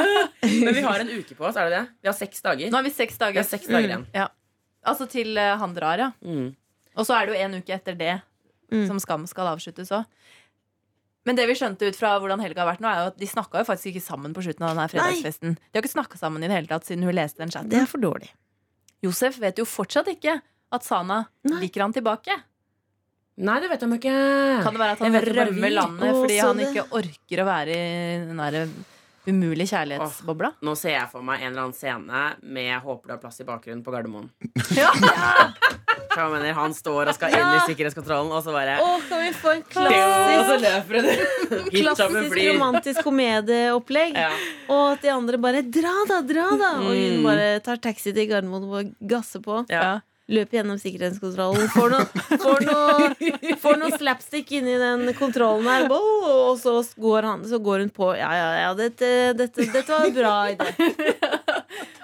Men 0.42 0.74
vi 0.74 0.82
har 0.82 1.00
en 1.04 1.10
uke 1.20 1.36
på 1.36 1.46
oss, 1.46 1.58
er 1.60 1.68
det 1.70 1.76
det? 1.76 1.88
Vi 2.02 2.08
har 2.10 2.16
seks 2.18 2.42
dager. 2.42 2.72
Nå 2.72 2.80
har 2.80 2.84
vi 2.88 2.90
seks 2.96 3.18
Vi 3.20 3.26
dager. 3.26 3.42
har 3.44 3.44
seks 3.50 3.68
dager 3.68 3.90
igjen. 3.92 4.06
Ja. 4.16 4.28
Altså 4.88 5.06
til 5.12 5.38
eh, 5.38 5.58
han 5.60 5.76
drar, 5.76 6.00
ja. 6.00 6.12
Mm. 6.26 6.56
Og 6.96 7.06
så 7.06 7.20
er 7.20 7.28
det 7.28 7.36
jo 7.36 7.42
en 7.44 7.60
uke 7.62 7.76
etter 7.76 7.98
det 8.00 8.22
Mm. 8.72 8.88
som 8.88 8.98
Skam 9.00 9.28
skal 9.28 9.46
avsluttes 9.52 9.92
òg. 9.94 10.06
Men 11.24 11.38
det 11.40 11.46
vi 11.48 11.56
skjønte 11.56 11.88
ut 11.88 11.98
fra 11.98 12.18
hvordan 12.20 12.42
helga 12.44 12.64
har 12.64 12.74
vært 12.74 12.82
nå, 12.84 12.90
er 12.92 13.04
jo 13.06 13.12
at 13.14 13.20
de 13.22 13.28
snakka 13.32 13.62
jo 13.62 13.68
faktisk 13.70 13.94
ikke 13.94 14.04
sammen 14.04 14.34
på 14.36 14.44
slutten 14.44 14.66
av 14.68 14.74
denne 14.74 14.88
fredagsfesten. 14.92 15.54
De 15.56 15.78
har 15.78 15.84
ikke 15.86 15.94
snakka 15.94 16.20
sammen 16.20 16.44
i 16.44 16.50
det 16.52 16.58
hele 16.58 16.72
tatt 16.72 16.88
siden 16.90 17.06
hun 17.08 17.16
leste 17.16 17.40
den 17.40 17.54
chatten. 17.54 17.72
Det 17.72 17.80
er 17.80 17.88
for 17.90 18.04
dårlig. 18.04 18.32
Josef 19.04 19.40
vet 19.44 19.60
jo 19.60 19.68
fortsatt 19.68 20.10
ikke 20.12 20.38
at 20.74 20.88
Sana 20.88 21.24
Nei. 21.48 21.62
liker 21.64 21.86
han 21.86 21.96
tilbake. 21.96 22.36
Nei, 23.44 23.56
det 23.64 23.70
vet 23.72 23.82
han 23.86 23.96
ikke. 23.96 24.16
Kan 24.66 24.76
det 24.76 24.82
være 24.84 24.98
at 24.98 25.04
han 25.04 25.18
rømmer 25.26 25.74
landet 25.74 26.18
fordi 26.20 26.36
han 26.38 26.60
ikke 26.68 26.84
orker 27.00 27.42
å 27.42 27.48
være 27.48 27.78
i 27.78 28.18
den 28.28 28.42
derre 28.44 28.66
umulige 29.28 29.70
kjærlighetsbobla? 29.72 30.50
Nå 30.62 30.74
ser 30.78 30.96
jeg 30.98 31.10
for 31.12 31.22
meg 31.24 31.42
en 31.42 31.52
eller 31.54 31.62
annen 31.68 31.78
scene 31.78 32.24
med 32.44 32.74
håper 32.84 33.08
du 33.08 33.14
har 33.16 33.22
plass 33.24 33.40
i 33.40 33.46
bakgrunnen' 33.48 33.84
på 33.86 33.92
Gardermoen. 33.96 34.30
Ja. 34.78 34.90
Jeg 36.14 36.30
mener, 36.30 36.54
Han 36.54 36.74
står 36.78 37.10
og 37.10 37.16
skal 37.18 37.34
inn 37.34 37.56
i 37.56 37.62
sikkerhetskontrollen, 37.66 38.30
og 38.34 38.44
så 38.46 38.54
bare 38.54 38.76
Å, 38.82 38.90
kan 39.10 39.22
vi 39.24 39.32
få 39.34 39.50
en 39.56 39.64
klassisk, 39.66 40.94
klassisk 41.74 42.38
romantisk 42.54 43.02
komedieopplegg? 43.06 44.14
Ja. 44.18 44.30
Og 44.70 44.84
at 44.94 45.02
de 45.06 45.10
andre 45.14 45.40
bare 45.42 45.64
'dra 45.66 45.94
da, 46.10 46.22
dra 46.22 46.48
da'. 46.54 46.74
Og 46.86 46.94
hun 46.94 47.18
Mm. 47.18 47.24
bare 47.26 47.60
tar 47.66 47.78
taxi 47.78 48.14
til 48.14 48.28
Gardermoen 48.30 48.64
og 48.70 48.94
gasser 49.10 49.40
på. 49.42 49.66
Ja. 49.70 50.02
Løper 50.32 50.56
gjennom 50.62 50.78
sikkerhetskontrollen. 50.80 51.66
Får 51.74 51.90
noe, 51.92 52.06
får 52.40 52.64
noe, 52.64 53.56
får 53.60 53.80
noe 53.82 53.98
slapstick 54.00 54.54
inni 54.56 54.78
den 54.80 55.10
kontrollen 55.18 55.68
her. 55.68 55.90
Og 55.92 56.56
så 56.62 56.78
går, 56.96 57.28
han, 57.28 57.44
så 57.50 57.60
går 57.60 57.84
hun 57.84 57.92
på. 57.92 58.14
Ja, 58.16 58.30
ja, 58.40 58.48
ja, 58.62 58.70
dette, 58.80 59.10
dette, 59.36 59.66
dette 59.74 59.84
var 59.92 60.08
en 60.08 60.16
bra 60.16 60.36
idé. 60.54 60.70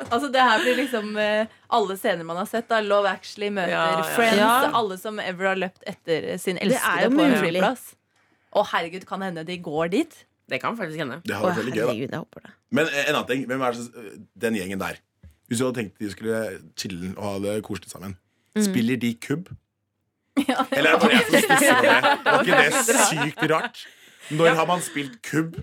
Altså 0.10 0.26
Det 0.34 0.42
her 0.42 0.64
blir 0.64 0.74
liksom 0.80 1.12
eh, 1.22 1.52
alle 1.76 1.94
scener 2.00 2.26
man 2.26 2.40
har 2.42 2.48
sett. 2.50 2.66
da 2.72 2.80
Love 2.82 3.12
Actually 3.12 3.52
møter 3.54 3.76
Ja, 3.76 3.84
ja. 4.00 4.06
Friends. 4.16 4.40
Ja. 4.42 4.72
Alle 4.80 4.98
som 4.98 5.20
ever 5.22 5.52
har 5.52 5.60
løpt 5.60 5.84
etter 5.86 6.32
sin 6.42 6.58
elskede 6.58 7.12
på 7.14 7.28
en 7.28 7.36
flyplass. 7.38 7.84
Å 8.58 8.64
herregud, 8.72 9.06
kan 9.06 9.22
det 9.22 9.30
hende 9.30 9.44
de 9.46 9.60
går 9.62 9.92
dit? 9.94 10.16
Det 10.50 10.58
kan 10.64 10.74
faktisk 10.80 10.98
hende. 11.04 11.20
Det 11.30 11.38
hadde 11.38 11.52
vært 11.52 11.62
veldig 11.62 11.76
gøy, 11.78 12.08
da. 12.10 12.24
Men 12.74 12.90
en 12.90 13.12
annen 13.20 13.30
ting, 13.30 13.46
hvem 13.52 13.68
er 13.68 13.78
den 14.48 14.58
gjengen 14.58 14.82
der 14.82 14.98
Hvis 15.50 15.58
du 15.60 15.66
hadde 15.66 15.80
tenkt 15.82 16.00
de 16.00 16.12
skulle 16.14 16.40
chille 16.78 17.12
og 17.18 17.24
ha 17.26 17.34
det 17.48 17.60
koselig 17.66 17.90
sammen 17.92 18.16
Spiller 18.60 18.98
de 19.02 19.14
kubb? 19.24 19.50
Eller 20.40 20.90
er 20.90 20.94
det 20.94 21.02
bare 21.02 21.12
jeg 21.12 21.24
som 21.26 21.40
stusser 21.46 21.72
over 21.74 21.82
det? 21.86 21.94
Var 22.26 22.40
ikke 22.44 22.58
det 22.60 22.72
sykt 23.10 23.42
rart? 23.52 23.78
Når 24.30 24.50
har 24.60 24.66
man 24.70 24.82
spilt 24.86 25.16
kubb 25.26 25.56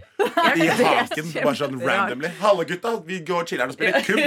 i 0.59 0.67
haken 0.67 1.29
bare 1.37 1.55
sånn 1.55 1.77
randomly? 1.87 2.29
Halle 2.41 2.65
gutta, 2.67 2.97
vi 3.07 3.21
går 3.29 3.45
og 3.45 3.51
chiller'n 3.53 3.71
og 3.71 3.77
spiller 3.77 4.03
kubb. 4.03 4.19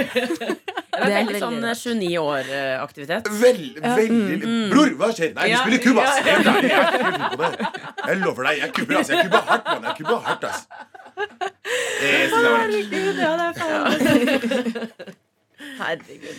Det 1.00 1.06
er 1.06 1.12
veldig 1.24 1.40
sånn 1.40 1.64
eh, 1.64 1.76
29 1.80 2.18
år-aktivitet. 2.20 3.28
Veldig, 3.40 3.68
veldig 3.84 4.48
Bror, 4.72 4.90
hva 5.00 5.08
skjer? 5.16 5.30
Nei, 5.36 5.44
vi 5.46 5.52
Ja. 5.54 5.60
spiller 5.62 5.80
kubb, 5.84 5.98
ass! 6.02 6.14
Jeg, 6.24 6.24
jeg, 6.44 6.56
jeg. 6.68 6.82
Jeg 8.10 8.16
lover 8.24 8.42
deg, 8.48 8.54
jeg 8.64 8.70
kubber, 8.76 8.94
ass. 9.00 9.08
Jeg 9.12 9.18
kubber 9.28 9.42
hardt, 9.48 9.64
mann. 9.70 9.84
Jeg 9.88 9.94
kubber 10.00 10.18
hardt, 10.26 10.44
ass. 10.50 10.60
Det 12.00 12.12
synes 12.28 12.42
det 12.44 12.50
var 13.24 13.36
rart. 13.48 15.16
Herregud. 15.80 16.38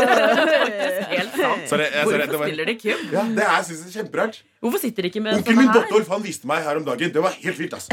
Helt 0.00 1.34
sant. 1.36 1.66
Sorry, 1.68 1.84
jeg- 1.84 2.04
sorry, 2.04 2.18
det 2.18 2.28
Hvorfor 2.28 2.38
var- 2.38 2.46
spiller 2.48 2.64
de 2.70 2.74
kubb? 2.80 3.12
Ja, 3.12 3.22
det 3.36 3.44
er, 3.44 3.62
synes 3.66 3.80
jeg 3.80 3.88
er 3.90 3.96
kjemperart. 4.02 4.38
Hvorfor 4.62 4.78
sitter 4.80 5.02
de 5.02 5.08
ikke 5.10 5.20
med 5.22 5.34
Onkelen 5.34 5.56
sånne 5.56 5.56
min 5.60 5.68
her? 5.68 5.80
Dottolf 5.80 6.08
han 6.08 6.22
viste 6.24 6.46
meg 6.46 6.62
her 6.64 6.76
om 6.80 6.84
dagen. 6.84 7.12
Det 7.12 7.22
var 7.22 7.30
helt 7.36 7.58
vilt, 7.58 7.72
altså. 7.74 7.88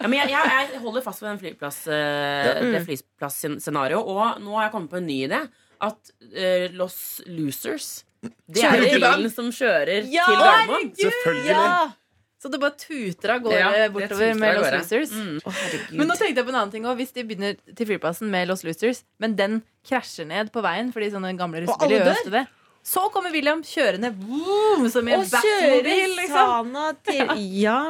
Ja, 0.00 0.06
men 0.06 0.12
jeg, 0.20 0.28
jeg, 0.30 0.42
jeg 0.72 0.80
holder 0.80 1.02
fast 1.02 1.22
ved 1.22 1.28
den 1.32 1.38
flyplass, 1.42 1.78
eh, 1.90 2.60
det 2.72 2.82
flyplassscenarioet. 2.86 4.06
Og 4.06 4.40
nå 4.44 4.54
har 4.54 4.62
jeg 4.68 4.72
kommet 4.76 4.90
på 4.92 4.96
en 5.00 5.06
ny 5.08 5.16
idé. 5.26 5.40
At 5.80 6.10
eh, 6.34 6.68
Los 6.74 7.20
Losers 7.26 8.04
Det 8.22 8.62
er 8.64 8.76
jo 8.80 8.86
Kjører 8.90 9.14
bilen 9.14 9.30
som 9.30 9.50
kjører 9.54 10.06
Ja, 10.10 10.24
til 10.26 10.34
Gardermoen. 10.42 10.88
Selvfølgelig. 10.98 11.50
Ja! 11.54 11.92
Så 12.38 12.50
det 12.52 12.60
bare 12.62 12.76
tuter 12.78 13.32
av 13.34 13.40
gårde 13.42 13.58
Ja, 13.58 13.88
bortover 13.90 14.36
med 14.38 14.60
Los. 14.60 14.68
Losers. 14.70 15.10
Mm. 15.10 15.40
Oh. 15.42 15.56
Men 15.90 16.06
nå 16.06 16.14
tenkte 16.14 16.38
jeg 16.38 16.46
på 16.46 16.52
en 16.52 16.60
annen 16.60 16.74
ting 16.74 16.84
også. 16.86 16.98
Hvis 17.00 17.16
de 17.16 17.24
begynner 17.26 17.56
til 17.74 17.88
flyplassen 17.88 18.30
med 18.30 18.46
Los 18.50 18.62
Losers, 18.66 19.02
men 19.18 19.34
den 19.38 19.58
krasjer 19.88 20.28
ned 20.28 20.52
på 20.54 20.62
veien 20.62 20.92
fordi 20.94 21.10
sånne 21.14 21.34
gamle 21.38 21.64
russebiler 21.64 22.04
gjør 22.04 22.12
ofte 22.14 22.34
det, 22.36 22.44
så 22.88 23.02
kommer 23.12 23.34
William 23.34 23.60
kjørende 23.66 24.12
boom, 24.16 24.86
som 24.88 25.08
i 25.08 25.12
en 25.16 25.24
Og 25.24 25.32
kjører 25.32 25.82
Batmobil. 25.82 26.14
Liksom. 26.20 26.76
Til 27.08 27.32
Ja, 27.64 27.80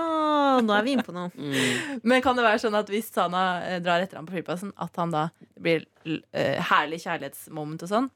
nå 0.65 0.75
er 0.75 0.87
vi 0.87 0.95
inne 0.97 1.05
på 1.07 1.15
noe. 1.15 1.29
Mm. 1.37 2.01
Men 2.09 2.25
kan 2.25 2.39
det 2.39 2.47
være 2.47 2.63
sånn 2.65 2.79
at 2.79 2.89
hvis 2.91 3.13
Sana 3.13 3.45
eh, 3.67 3.83
drar 3.85 4.03
etter 4.03 4.19
ham 4.19 4.27
på 4.27 4.35
flyplassen, 4.39 4.73
at 4.75 4.97
han 4.99 5.13
da 5.15 5.29
blir 5.61 5.85
uh, 6.09 6.57
herlig 6.73 7.03
kjærlighetsmoment 7.05 7.85
og 7.85 7.93
sånn? 7.93 8.09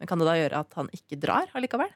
Men 0.00 0.10
kan 0.10 0.20
det 0.20 0.26
da 0.26 0.38
gjøre 0.40 0.64
at 0.64 0.80
han 0.80 0.90
ikke 0.96 1.20
drar 1.22 1.52
allikevel? 1.54 1.92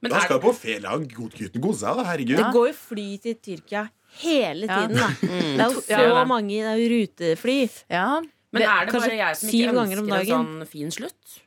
Men 0.00 0.12
er, 0.16 0.24
skal 0.24 0.38
jo 0.38 0.42
på 0.46 0.54
ferie. 0.56 0.94
Gutten 1.12 1.60
kose 1.64 1.82
seg, 1.84 1.98
da. 2.00 2.06
Herregud. 2.08 2.38
Det 2.40 2.48
går 2.56 2.70
jo 2.70 2.76
fly 2.78 3.08
til 3.26 3.36
Tyrkia 3.44 3.82
hele 4.22 4.66
Ja. 4.66 4.80
tiden, 4.80 4.96
da. 4.96 5.10
Det 5.20 5.60
er 5.60 5.68
jo 5.74 5.84
så 5.84 6.00
ja, 6.08 6.24
mange 6.24 6.56
Det 6.56 6.72
er 6.72 6.80
jo 6.80 6.88
rutefly. 6.96 7.58
Ja. 7.90 8.08
men 8.52 8.62
er 8.66 8.88
det 8.88 8.96
bare 8.96 9.14
jeg 9.20 9.36
som 9.36 9.48
ikke 9.54 9.76
ønsker 9.84 10.20
en 10.20 10.26
sånn 10.32 10.66
fin 10.66 10.90
slutt? 10.90 11.38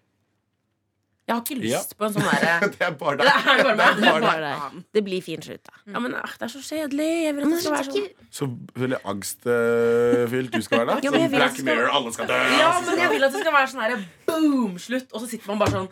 Jeg 1.23 1.37
har 1.37 1.41
ikke 1.41 1.55
lyst 1.55 1.91
Ja. 1.93 1.97
på 1.97 2.05
en 2.05 2.13
sånn 2.13 2.25
derre 2.31 2.69
Det 2.73 2.83
er 2.83 2.95
bare 2.99 3.17
Det 3.17 4.41
deg. 4.43 4.83
det 4.93 5.03
blir 5.05 5.21
fin 5.23 5.41
slutt, 5.41 5.63
da. 5.63 5.73
Ja, 5.93 5.99
men 6.03 6.15
ah, 6.19 6.33
det 6.39 6.47
er 6.49 6.51
så 6.51 6.59
kjedelig. 6.63 7.09
Jeg 7.23 7.35
vil 7.37 7.43
at 7.45 7.53
det 7.53 7.61
skal 7.63 7.75
være 7.77 7.87
sånn. 7.87 8.09
Så 8.39 8.47
veldig 8.83 8.99
angstfylt 9.13 10.51
du 10.51 10.61
skal 10.65 10.81
være, 10.83 10.87
da. 10.89 10.97
Jeg 11.01 11.13
Sånn 11.15 11.31
Black 11.37 11.61
Mirror, 11.63 11.89
alle 11.95 12.11
skal 12.13 12.27
dø. 12.27 12.39
Ja, 12.59 12.69
men 12.85 12.99
jeg 13.05 13.09
vil 13.15 13.23
at 13.29 13.31
det 13.37 13.41
skal 13.45 13.55
være 13.55 13.71
sånn 13.71 13.83
herre 13.85 13.99
boom, 14.27 14.75
slutt. 14.83 15.07
Og 15.13 15.23
så 15.23 15.29
sitter 15.31 15.47
man 15.53 15.63
bare 15.63 15.71
sånn 15.77 15.89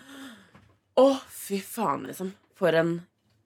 Å, 1.02 1.08
fy 1.32 1.62
faen, 1.64 2.04
liksom. 2.12 2.34
For 2.62 2.78
en 2.78 3.00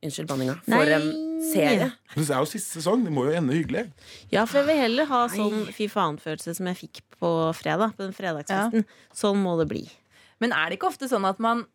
Unnskyld 0.06 0.28
banninga. 0.30 0.56
For 0.66 0.86
Nei. 0.86 0.96
en 0.96 1.06
serie. 1.42 1.92
Men 2.14 2.26
Det 2.26 2.34
er 2.36 2.42
jo 2.44 2.50
siste 2.50 2.80
sesong. 2.80 3.06
Det 3.06 3.14
må 3.14 3.26
jo 3.26 3.36
ende 3.40 3.56
hyggelig. 3.56 3.88
Ja, 4.30 4.44
for 4.46 4.60
jeg 4.62 4.68
vil 4.70 4.82
heller 4.84 5.08
ha 5.10 5.22
sånn 5.32 5.66
fy 5.74 5.88
faen-følelse 5.90 6.56
som 6.58 6.70
jeg 6.70 6.80
fikk 6.84 7.02
på 7.18 7.32
fredag. 7.58 7.96
På 7.98 8.06
den 8.06 8.14
fredagsfesten. 8.14 8.86
Sånn 9.16 9.42
må 9.42 9.56
det 9.62 9.70
bli. 9.72 9.86
Men 10.44 10.54
er 10.54 10.70
det 10.70 10.78
ikke 10.78 10.92
ofte 10.92 11.10
sånn 11.10 11.26
at 11.26 11.42
man 11.42 11.66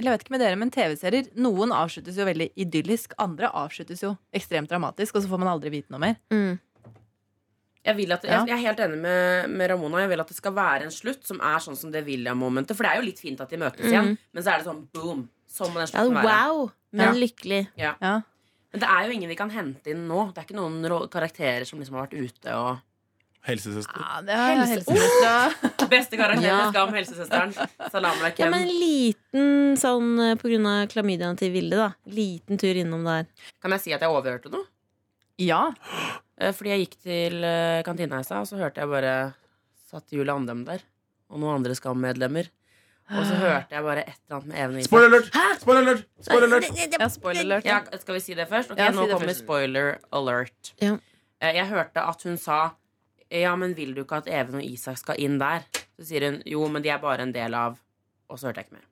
eller 0.00 0.14
jeg 0.14 0.16
vet 0.16 0.22
ikke 0.24 0.32
med 0.32 0.40
dere, 0.40 0.56
men 0.56 0.70
TV-serier 0.72 1.26
Noen 1.44 1.74
avsluttes 1.76 2.16
jo 2.16 2.24
veldig 2.24 2.46
idyllisk, 2.62 3.12
andre 3.20 3.50
avsluttes 3.52 4.00
jo 4.00 4.14
ekstremt 4.32 4.70
dramatisk, 4.72 5.18
og 5.18 5.24
så 5.24 5.28
får 5.28 5.40
man 5.42 5.50
aldri 5.50 5.72
vite 5.74 5.92
noe 5.92 6.00
mer. 6.00 6.14
Mm. 6.32 6.54
Jeg, 7.84 7.96
vil 7.98 8.14
at, 8.16 8.24
jeg, 8.24 8.46
jeg 8.48 8.54
er 8.56 8.62
helt 8.62 8.80
enig 8.86 8.96
med, 9.02 9.50
med 9.52 9.70
Ramona. 9.74 10.00
Jeg 10.00 10.12
vil 10.14 10.22
at 10.24 10.32
det 10.32 10.38
skal 10.38 10.54
være 10.56 10.88
en 10.88 10.94
slutt 10.94 11.28
som 11.28 11.42
er 11.44 11.60
sånn 11.60 11.76
som 11.76 11.92
det 11.92 12.06
William-momentet. 12.08 12.78
For 12.78 12.88
det 12.88 12.94
er 12.94 13.02
jo 13.02 13.08
litt 13.10 13.20
fint 13.20 13.44
at 13.44 13.52
de 13.52 13.60
møtes 13.60 13.92
igjen, 13.92 14.14
men 14.16 14.46
så 14.46 14.54
er 14.54 14.62
det 14.62 14.68
sånn 14.70 14.82
boom. 14.96 15.26
Må 15.58 15.72
den 15.74 15.88
Ja, 15.92 16.04
wow, 16.24 16.70
men 16.92 17.06
Ja. 17.06 17.12
lykkelig. 17.26 17.68
Ja. 17.76 17.94
Men 18.00 18.80
det 18.80 18.86
er 18.88 19.06
jo 19.06 19.12
ingen 19.16 19.28
vi 19.28 19.36
kan 19.36 19.50
hente 19.50 19.90
inn 19.90 20.06
nå. 20.08 20.32
Det 20.32 20.38
er 20.38 20.46
ikke 20.46 20.56
noen 20.60 21.08
karakterer 21.10 21.66
som 21.66 21.80
liksom 21.80 21.96
har 21.98 22.06
vært 22.06 22.20
ute 22.20 22.54
og 22.54 22.78
Helsesøster. 23.42 23.96
Ja, 23.96 24.20
det 24.20 24.34
Helse- 24.36 24.84
helsesøstra. 24.84 25.88
Beste 25.94 26.16
karakter 26.20 26.44
Ja. 26.44 26.70
Skam, 26.70 26.90
helsesøsteren. 26.92 27.54
Salam 27.90 28.18
Ja, 28.36 28.50
men 28.50 28.68
en 28.68 28.68
liten 28.68 29.76
sånn 29.80 30.10
eh, 30.20 30.34
på 30.36 30.50
grunn 30.50 30.66
av 30.68 30.82
klamydiaen 30.92 31.38
til 31.40 31.50
Vilde, 31.54 31.78
da. 31.80 31.86
Liten 32.06 32.58
tur 32.60 32.76
innom 32.76 33.02
der. 33.08 33.24
Kan 33.62 33.72
jeg 33.72 33.80
si 33.80 33.92
at 33.96 34.02
jeg 34.04 34.10
overhørte 34.12 34.52
noe? 34.52 34.66
Ja. 35.38 35.70
Eh, 36.40 36.54
Fordi 36.56 36.70
jeg 36.72 36.80
gikk 36.86 36.94
til 37.04 37.34
eh, 37.44 37.82
kantina 37.84 38.16
i 38.20 38.24
stad, 38.24 38.40
og 38.40 38.46
så 38.48 38.56
hørte 38.56 38.80
jeg 38.80 38.88
bare 38.88 39.34
Satt 39.90 40.08
Julie 40.10 40.32
Andem 40.32 40.62
der. 40.64 40.80
Og 41.28 41.36
noen 41.38 41.58
andre 41.58 41.74
Skam-medlemmer. 41.76 42.46
Og 43.10 43.24
så 43.26 43.34
hørte 43.40 43.74
jeg 43.74 43.82
bare 43.82 44.02
et 44.06 44.16
eller 44.16 44.36
annet 44.36 44.46
med 44.50 44.58
Even 44.62 44.74
og 44.76 44.80
Isak. 44.80 44.90
Spoiler 44.90 45.08
alert! 45.10 45.30
Spoiler 45.60 45.80
alert! 45.82 46.02
Spoiler 46.22 46.46
alert! 46.46 46.66
ja, 47.00 47.08
spoiler 47.10 47.40
alert. 47.46 47.64
Ja, 47.66 47.78
skal 48.04 48.14
vi 48.14 48.20
si 48.22 48.34
det 48.38 48.46
først? 48.50 48.70
Ok, 48.70 48.78
Ja, 48.78 48.90
si 48.90 48.96
Nå 48.98 49.06
det 49.08 49.16
kommer 49.16 49.32
først. 49.32 49.42
spoiler 49.44 49.88
alert. 50.20 50.72
Ja. 50.82 50.92
Eh, 51.42 51.54
Jeg 51.56 51.66
hørte 51.72 52.04
at 52.06 52.22
hun 52.28 52.36
sa 52.38 52.60
Ja, 53.30 53.54
men 53.56 53.74
vil 53.78 53.94
du 53.94 54.02
ikke 54.04 54.16
at 54.22 54.28
Even 54.28 54.56
og 54.60 54.64
Isak 54.66 54.98
skal 54.98 55.18
inn 55.18 55.38
der? 55.38 55.66
Så 55.98 56.06
sier 56.10 56.28
hun 56.30 56.42
jo, 56.46 56.66
men 56.68 56.82
de 56.82 56.90
er 56.90 56.98
bare 57.02 57.22
en 57.22 57.32
del 57.34 57.54
av 57.54 57.78
Og 58.28 58.38
så 58.38 58.46
hørte 58.50 58.62
jeg 58.62 58.66
ikke 58.70 58.78
mer. 58.78 58.86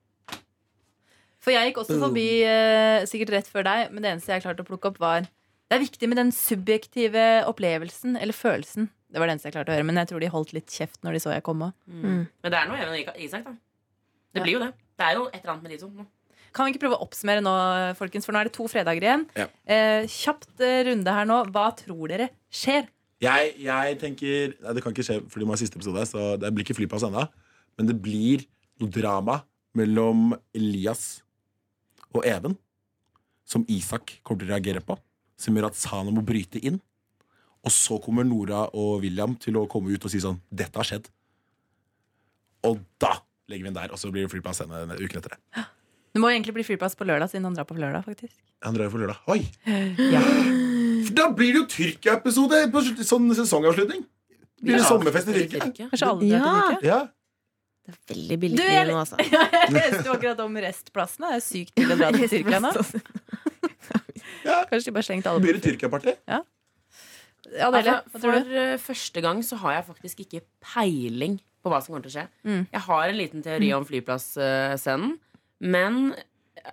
For 1.39 1.51
jeg 1.55 1.69
gikk 1.71 1.77
også 1.85 1.95
forbi 2.01 2.27
eh, 2.43 3.05
sikkert 3.07 3.31
rett 3.37 3.47
før 3.47 3.63
deg, 3.63 3.91
men 3.93 4.03
det 4.03 4.11
eneste 4.11 4.33
jeg 4.35 4.43
klarte 4.43 4.65
å 4.65 4.67
plukke 4.67 4.89
opp, 4.91 4.99
var 4.99 5.21
Det 5.23 5.77
er 5.77 5.79
viktig 5.85 6.09
med 6.11 6.17
den 6.19 6.31
subjektive 6.35 7.45
opplevelsen, 7.47 8.17
eller 8.19 8.33
følelsen. 8.35 8.89
Det 9.09 9.21
var 9.21 9.27
det 9.29 9.37
eneste 9.37 9.47
jeg 9.47 9.55
klarte 9.55 9.71
å 9.71 9.75
høre, 9.77 9.85
men 9.87 9.95
jeg 10.01 10.09
tror 10.11 10.19
de 10.19 10.27
holdt 10.33 10.51
litt 10.53 10.67
kjeft 10.69 10.99
når 11.05 11.15
de 11.15 11.19
så 11.23 11.31
jeg 11.31 11.43
komme. 11.45 11.71
Mm. 11.87 12.27
Men 12.43 12.51
det 12.51 12.59
er 12.59 12.67
noe 12.67 12.77
Even 12.81 12.93
og 13.07 13.21
Isak, 13.23 13.45
da. 13.47 13.53
Det 14.35 14.45
blir 14.45 14.57
jo 14.57 14.61
det. 14.63 14.71
Det 14.99 15.05
er 15.07 15.17
jo 15.17 15.27
et 15.29 15.39
eller 15.39 15.53
annet 15.55 15.65
med 15.65 15.73
de 15.73 15.81
to. 15.81 16.07
Kan 16.55 16.65
vi 16.65 16.73
ikke 16.73 16.83
prøve 16.83 16.97
å 16.97 17.05
oppsummere 17.05 17.43
nå, 17.45 17.53
folkens, 17.99 18.25
for 18.25 18.33
nå 18.33 18.41
er 18.41 18.49
det 18.49 18.55
to 18.57 18.65
fredager 18.69 19.05
igjen. 19.05 19.25
Ja. 19.37 19.45
Eh, 19.69 20.07
kjapt 20.09 20.63
eh, 20.65 20.81
runde 20.89 21.13
her 21.13 21.27
nå. 21.29 21.41
Hva 21.53 21.67
tror 21.77 22.09
dere 22.11 22.31
skjer? 22.49 22.89
Jeg, 23.19 23.51
jeg 23.59 23.97
tenker 23.99 24.55
nei, 24.55 24.73
Det 24.77 24.83
kan 24.83 24.95
ikke 24.95 25.05
skje 25.05 25.19
fordi 25.27 25.45
det 25.45 25.53
er 25.55 25.61
siste 25.61 25.79
episode, 25.79 26.05
så 26.07 26.31
det 26.39 26.51
blir 26.55 26.65
ikke 26.65 26.77
flypass 26.79 27.05
ennå. 27.07 27.25
Men 27.79 27.91
det 27.91 27.97
blir 28.01 28.45
noe 28.81 28.91
drama 28.95 29.41
mellom 29.77 30.33
Elias 30.55 31.21
og 32.15 32.25
Even 32.25 32.57
som 33.49 33.65
Isak 33.71 34.19
kommer 34.23 34.43
til 34.43 34.49
å 34.49 34.55
reagere 34.55 34.83
på. 34.85 34.97
Som 35.39 35.57
gjør 35.57 35.69
at 35.69 35.79
Sana 35.79 36.13
må 36.13 36.23
bryte 36.25 36.61
inn. 36.61 36.77
Og 37.65 37.73
så 37.73 37.97
kommer 38.01 38.27
Nora 38.27 38.67
og 38.77 39.01
William 39.03 39.35
til 39.41 39.57
å 39.59 39.67
komme 39.69 39.91
ut 39.91 40.05
og 40.05 40.11
si 40.11 40.21
sånn 40.23 40.39
Dette 40.47 40.79
har 40.79 40.87
skjedd. 40.87 41.09
Og 42.67 42.79
da 43.01 43.17
legger 43.49 43.65
vi 43.65 43.71
den 43.71 43.77
der, 43.79 43.91
og 43.93 43.99
så 44.01 44.11
blir 44.13 44.25
det 44.25 44.31
flyplass 44.31 44.63
en, 44.65 44.73
en 44.77 44.95
uke 44.97 45.19
etter 45.19 45.35
det. 45.35 45.65
Det 46.09 46.21
må 46.21 46.31
egentlig 46.31 46.55
bli 46.57 46.65
flyplass 46.65 46.97
på 46.97 47.05
lørdag, 47.05 47.29
siden 47.31 47.45
han 47.49 47.57
drar 47.57 47.67
på 47.69 47.77
lørdag. 47.77 48.05
faktisk 48.07 48.33
Han 48.65 48.77
drar 48.77 48.89
jo 48.89 48.93
på 48.95 49.01
lørdag. 49.03 49.19
Oi! 49.29 49.43
Ja. 50.09 50.23
Da 51.15 51.29
blir 51.35 51.53
det 51.53 51.61
jo 51.61 51.67
Tyrkia-episode 51.69 52.63
på 52.73 52.81
sånn 53.05 53.29
sesongavslutning. 53.37 54.03
Blir 54.59 54.79
det 54.79 54.85
sommerfest 54.87 55.31
i 55.31 55.37
Tyrkia? 55.37 55.69
Kanskje 55.93 56.09
alle 56.09 56.29
drar 56.29 56.43
til 56.43 56.75
Tyrkia? 56.75 56.89
Ja. 56.89 56.99
Det 57.89 57.93
er 57.93 57.99
veldig 58.13 58.37
billig 58.41 58.65
nå, 58.89 58.97
altså. 58.99 59.17
Jeg 59.25 59.73
leste 59.73 60.11
akkurat 60.13 60.41
om 60.43 60.57
restplassene. 60.65 61.31
Det 61.33 61.39
er 61.39 61.45
sykt 61.45 61.75
billig 61.77 61.95
å 61.95 61.99
dra 62.03 62.11
til 62.13 62.29
Tyrkia 62.35 62.61
nå. 62.61 62.73
Ja. 64.45 64.63
Kanskje 64.69 64.89
de 64.89 64.95
bare 64.95 65.05
slengte 65.07 65.29
Det 65.29 65.33
alle 65.33 65.43
blir 65.45 65.57
det 65.57 65.63
Tyrkia-party. 65.65 66.15
Ja, 66.29 67.69
dere, 67.73 67.95
Altså, 68.13 68.19
for 68.21 68.57
eh, 68.61 68.75
første 68.81 69.23
gang 69.25 69.39
så 69.45 69.57
har 69.63 69.79
jeg 69.79 69.85
faktisk 69.87 70.19
ikke 70.25 70.41
peiling 70.61 71.39
på 71.63 71.71
hva 71.71 71.79
som 71.83 71.93
kommer 71.93 72.05
til 72.05 72.13
å 72.13 72.17
skje. 72.17 72.27
Mm. 72.47 72.61
Jeg 72.71 72.83
har 72.85 73.05
en 73.05 73.19
liten 73.19 73.45
teori 73.45 73.71
om 73.75 73.87
flyplassscenen, 73.87 75.17
men 75.59 75.99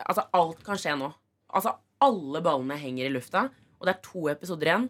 altså, 0.04 0.26
alt 0.36 0.62
kan 0.66 0.80
skje 0.80 0.94
nå. 1.00 1.10
Altså, 1.56 1.74
alle 2.04 2.42
ballene 2.44 2.78
henger 2.78 3.08
i 3.08 3.14
lufta, 3.14 3.48
og 3.76 3.88
det 3.88 3.96
er 3.96 4.04
to 4.04 4.28
episoder 4.32 4.70
igjen, 4.70 4.86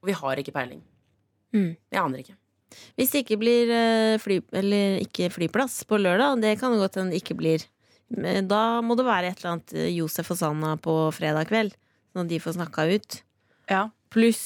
og 0.00 0.10
vi 0.10 0.16
har 0.16 0.40
ikke 0.40 0.54
peiling. 0.54 0.84
Mm. 1.56 1.74
Jeg 1.90 2.02
aner 2.02 2.22
ikke. 2.22 2.36
Hvis 2.98 3.12
det 3.12 3.24
ikke 3.24 3.40
blir 3.40 3.70
eh, 3.74 4.16
fly, 4.22 4.38
eller 4.60 5.00
ikke 5.02 5.30
flyplass 5.34 5.82
på 5.88 5.98
lørdag, 5.98 6.38
det 6.44 6.54
kan 6.60 6.72
det 6.74 6.82
godt 6.82 7.00
hende 7.00 7.16
det 7.16 7.22
ikke 7.24 7.38
blir. 7.40 7.64
Da 8.10 8.80
må 8.82 8.96
det 8.98 9.06
være 9.06 9.30
et 9.30 9.40
eller 9.40 9.56
annet 9.56 9.74
eh, 9.74 9.90
Josef 9.94 10.32
og 10.34 10.38
Sanna 10.38 10.76
på 10.82 10.94
fredag 11.14 11.50
kveld, 11.50 11.74
sånn 12.12 12.26
at 12.26 12.32
de 12.32 12.42
får 12.42 12.58
snakka 12.58 12.86
ut. 12.90 13.20
Ja. 13.70 13.88
Pluss 14.10 14.44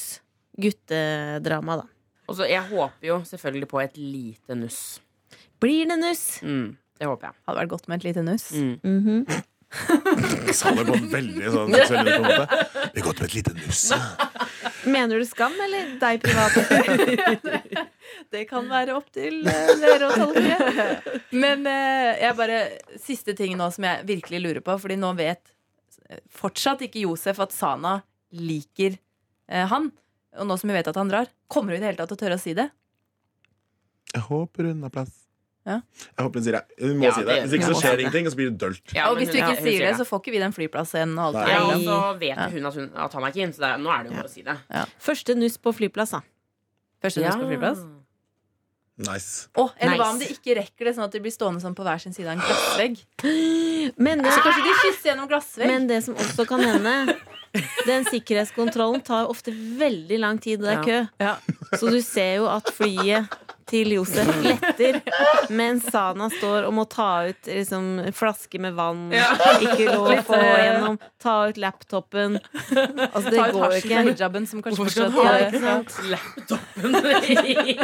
guttedrama, 0.60 1.82
da. 1.82 1.93
Og 2.28 2.38
så, 2.38 2.46
jeg 2.48 2.62
håper 2.70 3.08
jo 3.10 3.18
selvfølgelig 3.28 3.68
på 3.70 3.80
et 3.82 3.98
lite 4.00 4.56
nuss. 4.58 4.78
Blir 5.60 5.88
det 5.90 5.98
nuss? 6.00 6.24
Mm, 6.42 6.76
det 7.00 7.08
håper 7.08 7.30
jeg. 7.30 7.36
Hadde 7.48 7.60
vært 7.62 7.74
godt 7.74 7.90
med 7.90 8.00
et 8.00 8.08
lite 8.10 8.24
nuss. 8.26 8.48
Mm. 8.54 8.78
Mhm. 8.82 9.42
Sa 10.54 10.70
det 10.70 10.84
på 10.86 10.94
en 10.94 11.08
veldig 11.10 11.48
sånn 11.50 11.72
måte. 11.72 12.58
Vi 12.94 13.00
har 13.00 13.06
gått 13.08 13.20
med 13.20 13.26
et 13.26 13.34
lite 13.34 13.54
nuss. 13.56 13.80
Mener 14.86 15.18
du 15.18 15.24
Skam, 15.26 15.56
eller 15.64 15.96
deg 15.98 16.22
privat? 16.22 16.54
Det 18.34 18.44
kan 18.50 18.68
være 18.70 18.94
opp 18.94 19.08
til 19.14 19.40
eh, 19.50 19.72
dere 19.80 20.10
å 20.10 20.14
tolke. 20.14 21.18
Men 21.34 21.66
eh, 21.66 22.20
jeg 22.22 22.36
bare 22.38 22.60
siste 23.02 23.34
ting 23.38 23.56
nå 23.58 23.66
som 23.74 23.86
jeg 23.88 24.06
virkelig 24.06 24.40
lurer 24.44 24.62
på, 24.64 24.76
Fordi 24.78 24.98
nå 25.00 25.10
vet 25.18 25.50
fortsatt 26.34 26.84
ikke 26.86 27.02
Josef 27.06 27.40
at 27.42 27.54
Sana 27.54 27.96
liker 28.34 28.94
eh, 28.94 29.66
han. 29.70 29.90
Og 30.38 30.46
nå 30.48 30.56
som 30.58 30.68
vi 30.70 30.74
vet 30.74 30.88
at 30.90 30.96
han 30.98 31.08
drar, 31.10 31.28
kommer 31.48 31.74
hun 31.74 31.78
i 31.78 31.84
det 31.84 31.92
hele 31.92 32.00
tatt 32.00 32.08
til 32.10 32.18
å 32.18 32.22
tørre 32.24 32.38
å 32.38 32.42
si 32.42 32.54
det? 32.58 32.70
Jeg 34.14 34.22
håper 34.28 34.70
hun 34.70 34.82
har 34.82 34.90
plass. 34.94 35.12
Ja. 35.64 35.78
Jeg 35.96 36.20
håper 36.26 36.40
hun 36.40 36.44
sier 36.44 36.56
det. 36.58 36.64
Hun 36.82 36.98
må 37.00 37.04
Ja, 37.06 37.12
si 37.16 37.22
det. 37.22 37.26
det- 37.26 37.42
Hvis 37.48 37.54
ikke 37.58 37.70
så 37.74 37.80
skjer 37.80 37.96
det 37.96 38.00
ingenting, 38.04 38.26
og 38.26 38.32
så 38.32 38.36
blir 38.36 38.50
det 38.50 38.58
dølt. 38.58 38.92
Ja, 38.94 39.08
og 39.10 39.16
hvis 39.18 39.30
du 39.32 39.38
ikke 39.38 39.54
ja, 39.56 39.62
sier 39.62 39.86
det, 39.86 39.94
så 39.96 40.04
får 40.04 40.20
ikke 40.22 40.32
vi 40.34 40.38
den 40.42 40.52
flyplassen 40.52 41.14
og 41.18 41.24
alt 41.34 41.46
det 41.46 41.54
Ja, 41.54 41.62
og 41.64 41.80
så 41.80 42.18
vet 42.18 42.36
Ja. 42.36 42.48
hun 42.50 42.66
at, 42.66 42.74
hun 42.74 42.90
at 42.94 43.12
han 43.12 43.24
er 43.24 43.32
keen, 43.32 43.52
så 43.52 43.58
det 43.64 43.70
er, 43.72 43.78
nå 43.78 43.90
er 43.90 44.02
det 44.04 44.10
jo 44.12 44.16
bare 44.18 44.28
å 44.28 44.34
si 44.34 44.42
det. 44.42 44.58
Første 45.00 45.34
nuss 45.36 45.56
på 45.56 45.72
flyplass, 45.74 46.10
da. 46.10 46.20
Første 47.02 47.22
nuss 47.24 47.36
på 47.36 47.48
flyplass. 47.48 47.84
Nice. 48.96 49.48
Oh, 49.56 49.70
eller 49.80 49.96
hva 49.96 50.04
Nice. 50.06 50.12
om 50.12 50.18
de 50.20 50.26
ikke 50.26 50.54
rekker 50.60 50.84
det, 50.86 50.94
sånn 50.94 51.04
at 51.04 51.10
de 51.10 51.18
blir 51.18 51.32
stående 51.34 51.60
sånn 51.60 51.74
på 51.74 51.82
hver 51.82 51.98
sin 52.00 52.12
side 52.12 52.28
av 52.28 52.38
en 52.38 52.44
glassvegg? 52.44 53.00
Men 53.98 54.22
det, 54.22 54.30
Så 54.30 54.38
kanskje 54.44 54.62
de 54.62 54.74
kysser 54.84 55.10
gjennom 55.10 55.28
glassvegg? 55.28 55.66
men 55.66 55.86
det 55.88 56.04
som 56.04 56.14
også 56.14 56.46
kan 56.46 56.60
hende 56.60 57.16
Den 57.86 58.06
sikkerhetskontrollen 58.08 59.02
tar 59.06 59.28
ofte 59.30 59.52
veldig 59.54 60.18
lang 60.18 60.40
tid, 60.42 60.62
det 60.64 60.72
er 60.72 60.82
kø. 60.82 61.00
Ja. 61.22 61.34
Så 61.74 61.90
du 61.92 62.00
ser 62.02 62.40
jo 62.40 62.48
at 62.50 62.70
flyet 62.74 63.30
til 63.70 63.92
Josef 63.96 64.28
letter, 64.44 64.98
mens 65.54 65.86
Sana 65.92 66.26
står 66.32 66.66
og 66.68 66.74
må 66.76 66.84
ta 66.90 67.08
ut 67.30 67.48
liksom, 67.48 67.86
flaske 68.16 68.60
med 68.60 68.74
vann. 68.76 69.06
Ikke 69.14 69.86
lov 69.90 70.10
å 70.12 70.16
få 70.26 70.38
gjennom. 70.40 70.98
Ta 71.24 71.36
ut 71.50 71.60
laptopen. 71.62 72.38
Altså, 72.40 73.30
det 73.30 73.38
Ta 73.38 73.46
ut 73.48 73.56
går 73.56 73.76
ikke. 73.80 74.02
hijaben, 74.10 74.46
som 74.50 74.62
kanskje 74.64 74.82
Hvorfor 74.82 74.92
skal 74.92 75.14
du 75.14 75.60
ha 75.64 75.78
ut? 75.80 75.94
Laptopen 76.12 76.98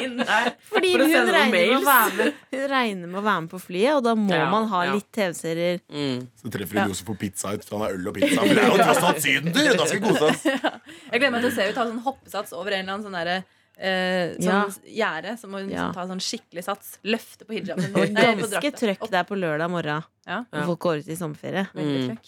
inn 0.04 0.16
der. 0.20 0.50
Fordi 0.70 0.92
For 0.96 1.04
hun 1.06 1.30
regner, 1.34 1.52
med 1.54 1.76
å 1.76 1.80
være 1.86 2.16
med, 2.18 2.40
hun 2.54 2.66
regner 2.74 3.06
med 3.14 3.20
å 3.20 3.24
være 3.26 3.44
med 3.46 3.52
på 3.54 3.62
flyet, 3.64 3.92
og 3.96 4.02
da 4.08 4.14
må 4.18 4.34
Ja, 4.34 4.48
man 4.52 4.68
ha 4.72 4.82
ja. 4.88 4.96
litt 4.98 5.08
TV-serier. 5.16 5.80
Mm. 5.92 6.26
Så 6.42 6.52
treffer 6.52 6.80
hun 6.82 6.92
Josef 6.92 7.08
på 7.08 7.16
pizza 7.20 7.54
ut. 7.56 7.64
Han 7.72 7.86
har 7.86 7.96
øl 7.96 8.10
og 8.12 8.18
pizza. 8.18 8.42
Men 8.44 8.54
det 8.58 8.64
er 8.66 8.70
jo 8.74 8.82
tross 8.82 9.06
alt 9.10 9.22
sydentur! 9.24 9.72
Da 9.80 9.86
skal 9.88 10.00
vi 10.00 10.04
kose 10.08 10.28
oss. 10.30 10.44
Jeg 11.10 11.16
gleder 11.22 11.32
meg 11.34 11.42
til 11.46 11.50
å 11.50 11.54
se 11.56 11.64
henne 11.66 11.76
ta 11.80 11.86
sånn 11.88 12.04
hoppesats 12.04 12.54
over 12.56 12.74
en 12.76 12.82
eller 12.84 12.94
annen 12.98 13.06
sånn 13.08 13.16
derre 13.20 13.40
eh, 13.80 14.34
Ja. 14.38 14.66
sånn 14.68 14.84
gjerde. 14.86 15.32
Så 15.40 15.48
må 15.48 15.60
hun 15.62 15.70
Ja. 15.70 15.88
liksom 15.88 15.94
ta 15.94 16.06
sånn 16.06 16.20
skikkelig 16.22 16.64
sats. 16.68 16.98
Løfte 17.04 17.44
på 17.48 17.56
hijaben. 17.58 17.90
Og 17.96 18.14
ganske 18.14 18.72
trøkk 18.76 19.10
der 19.10 19.24
på 19.24 19.38
lørdag 19.40 19.70
morgen. 19.72 20.04
Ja. 20.26 20.44
Når 20.52 20.66
folk 20.66 20.78
går 20.86 20.98
ut 21.00 21.08
i 21.08 21.16
sommerferie. 21.16 21.66
Mm. 21.74 22.18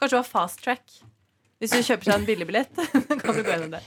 Kanskje 0.00 0.10
det 0.10 0.20
har 0.20 0.24
fast 0.24 0.62
track. 0.64 0.82
Hvis 1.60 1.70
du 1.72 1.78
kjøper 1.80 2.04
seg 2.04 2.14
en 2.18 2.26
billigbillett, 2.28 2.74
kan 3.22 3.34
du 3.34 3.42
gå 3.42 3.48
gjennom 3.54 3.70
det. 3.70 3.82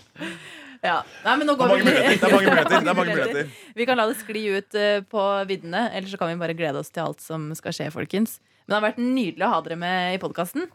Ja. 0.81 1.03
Nei, 1.25 1.35
men 1.37 1.45
nå 1.47 1.53
Det 1.57 1.65
er 1.65 1.69
mange 1.69 1.83
vi. 1.83 1.91
Det 1.91 2.23
er 2.23 2.31
mange 2.33 2.49
billetter. 2.49 2.81
Det 2.81 2.89
er 2.89 2.97
mange 2.97 3.15
billetter. 3.19 3.49
Vi 3.75 3.85
kan 3.85 3.97
la 3.99 4.05
det 4.09 4.15
skli 4.17 4.43
ut 4.57 4.75
eh, 4.79 5.01
på 5.01 5.25
viddene, 5.45 5.91
eller 5.93 6.07
så 6.09 6.17
kan 6.17 6.31
vi 6.31 6.39
bare 6.41 6.55
glede 6.57 6.79
oss 6.81 6.89
til 6.89 7.03
alt 7.03 7.21
som 7.21 7.49
skal 7.53 7.75
skje, 7.75 7.91
folkens. 7.93 8.39
Men 8.65 8.73
det 8.73 8.77
har 8.79 8.85
vært 8.89 9.01
nydelig 9.03 9.45
å 9.45 9.51
ha 9.53 9.61
dere 9.65 9.77
med 9.77 10.15
i 10.15 10.21
podkasten. 10.21 10.65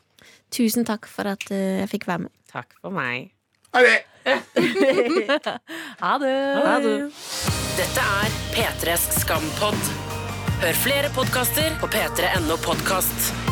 Tusen 0.54 0.84
takk 0.86 1.06
for 1.10 1.26
at 1.32 1.42
eh, 1.50 1.80
jeg 1.82 1.90
fikk 1.96 2.06
være 2.06 2.26
med. 2.28 2.34
Takk 2.52 2.76
for 2.80 2.94
meg. 2.94 3.32
Ha 3.74 3.82
det! 3.82 4.04
Ha 6.00 6.18
det! 6.18 6.36
Ha 6.64 6.78
det. 6.80 6.96
Dette 7.76 8.04
er 8.22 8.36
P3s 8.54 9.08
Skampod. 9.20 9.90
Hør 10.64 10.78
flere 10.84 11.10
podkaster 11.12 11.74
på 11.82 11.90
p3.no 11.92 12.56
podkast. 12.64 13.43